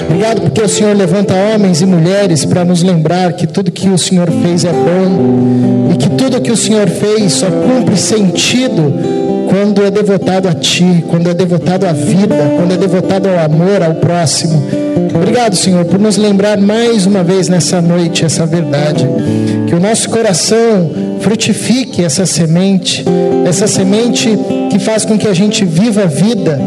Obrigado 0.08 0.40
porque 0.40 0.62
o 0.62 0.68
Senhor 0.68 0.96
levanta 0.96 1.34
homens 1.34 1.82
e 1.82 1.86
mulheres 1.86 2.44
para 2.44 2.64
nos 2.64 2.82
lembrar 2.82 3.34
que 3.34 3.46
tudo 3.46 3.70
que 3.70 3.88
o 3.90 3.98
Senhor 3.98 4.30
fez 4.30 4.64
é 4.64 4.72
bom 4.72 5.90
e 5.92 5.96
que 5.96 6.08
tudo 6.10 6.40
que 6.40 6.50
o 6.50 6.56
Senhor 6.56 6.88
fez 6.88 7.34
só 7.34 7.46
cumpre 7.50 7.96
sentido 7.96 8.94
quando 9.48 9.82
é 9.84 9.90
devotado 9.90 10.48
a 10.48 10.54
Ti, 10.54 11.04
quando 11.08 11.28
é 11.28 11.34
devotado 11.34 11.86
à 11.86 11.92
vida, 11.92 12.36
quando 12.56 12.72
é 12.72 12.76
devotado 12.76 13.28
ao 13.28 13.38
amor, 13.38 13.82
ao 13.82 13.94
próximo. 13.94 14.62
Obrigado, 15.14 15.56
Senhor, 15.56 15.84
por 15.84 15.98
nos 15.98 16.16
lembrar 16.16 16.58
mais 16.58 17.06
uma 17.06 17.22
vez 17.22 17.48
nessa 17.48 17.80
noite 17.80 18.24
essa 18.24 18.46
verdade. 18.46 19.06
Que 19.66 19.74
o 19.74 19.80
nosso 19.80 20.08
coração 20.08 20.90
frutifique 21.20 22.02
essa 22.02 22.24
semente, 22.24 23.04
essa 23.46 23.66
semente 23.66 24.28
que 24.70 24.78
faz 24.78 25.04
com 25.04 25.18
que 25.18 25.26
a 25.26 25.34
gente 25.34 25.64
viva 25.64 26.04
a 26.04 26.06
vida 26.06 26.58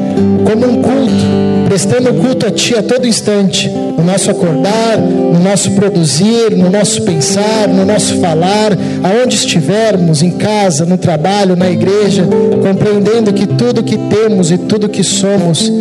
como 0.45 0.65
um 0.65 0.81
culto, 0.81 1.40
prestando 1.71 2.13
culto 2.13 2.45
a 2.45 2.51
Ti 2.51 2.75
a 2.75 2.83
todo 2.83 3.07
instante, 3.07 3.69
no 3.69 4.03
nosso 4.03 4.29
acordar, 4.29 4.97
no 4.99 5.39
nosso 5.39 5.71
produzir, 5.71 6.53
no 6.53 6.69
nosso 6.69 7.01
pensar, 7.03 7.69
no 7.69 7.85
nosso 7.85 8.19
falar, 8.19 8.77
aonde 9.01 9.37
estivermos, 9.37 10.21
em 10.21 10.31
casa, 10.31 10.85
no 10.85 10.97
trabalho, 10.97 11.55
na 11.55 11.71
igreja, 11.71 12.27
compreendendo 12.61 13.31
que 13.31 13.47
tudo 13.47 13.83
que 13.83 13.97
temos 13.97 14.51
e 14.51 14.57
tudo 14.57 14.89
que 14.89 15.01
somos 15.01 15.71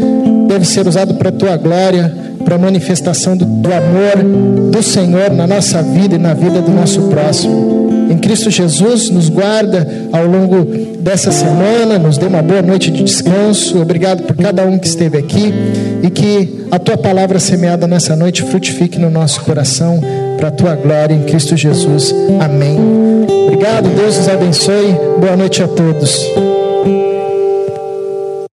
deve 0.47 0.65
ser 0.65 0.87
usado 0.87 1.15
para 1.15 1.31
a 1.31 1.33
Tua 1.33 1.57
glória, 1.57 2.15
para 2.45 2.55
a 2.55 2.59
manifestação 2.59 3.37
do, 3.37 3.45
do 3.45 3.69
amor 3.73 4.71
do 4.71 4.83
Senhor 4.85 5.33
na 5.33 5.45
nossa 5.45 5.83
vida 5.83 6.15
e 6.15 6.19
na 6.19 6.35
vida 6.35 6.63
do 6.63 6.71
nosso 6.71 7.03
próximo. 7.09 8.09
Em 8.09 8.17
Cristo 8.17 8.49
Jesus, 8.49 9.11
nos 9.11 9.29
guarda 9.29 9.89
ao 10.13 10.25
longo 10.25 10.69
dessa 11.01 11.33
semana, 11.33 11.99
nos 11.99 12.19
dê 12.19 12.27
uma 12.27 12.43
boa 12.43 12.63
noite 12.63 12.91
de 12.91 13.03
descanso. 13.03 13.81
Obrigado 13.81 14.23
por 14.23 14.37
cada 14.37 14.65
um 14.65 14.79
que 14.79 14.87
esteve 14.87 15.19
aqui 15.19 15.53
e 16.03 16.11
que 16.11 16.67
a 16.71 16.79
tua 16.79 16.97
palavra 16.97 17.39
semeada 17.39 17.87
nessa 17.87 18.15
noite 18.15 18.43
frutifique 18.43 18.99
no 18.99 19.11
nosso 19.11 19.41
coração 19.43 20.01
para 20.37 20.49
a 20.49 20.53
tua 20.53 20.75
glória 20.75 21.15
em 21.15 21.23
Cristo 21.23 21.57
Jesus. 21.57 22.15
Amém. 22.41 22.79
Obrigado, 23.47 23.89
Deus 23.95 24.19
os 24.19 24.29
abençoe. 24.29 24.97
Boa 25.19 25.37
noite 25.37 25.63
a 25.63 25.69
todos. 25.69 26.50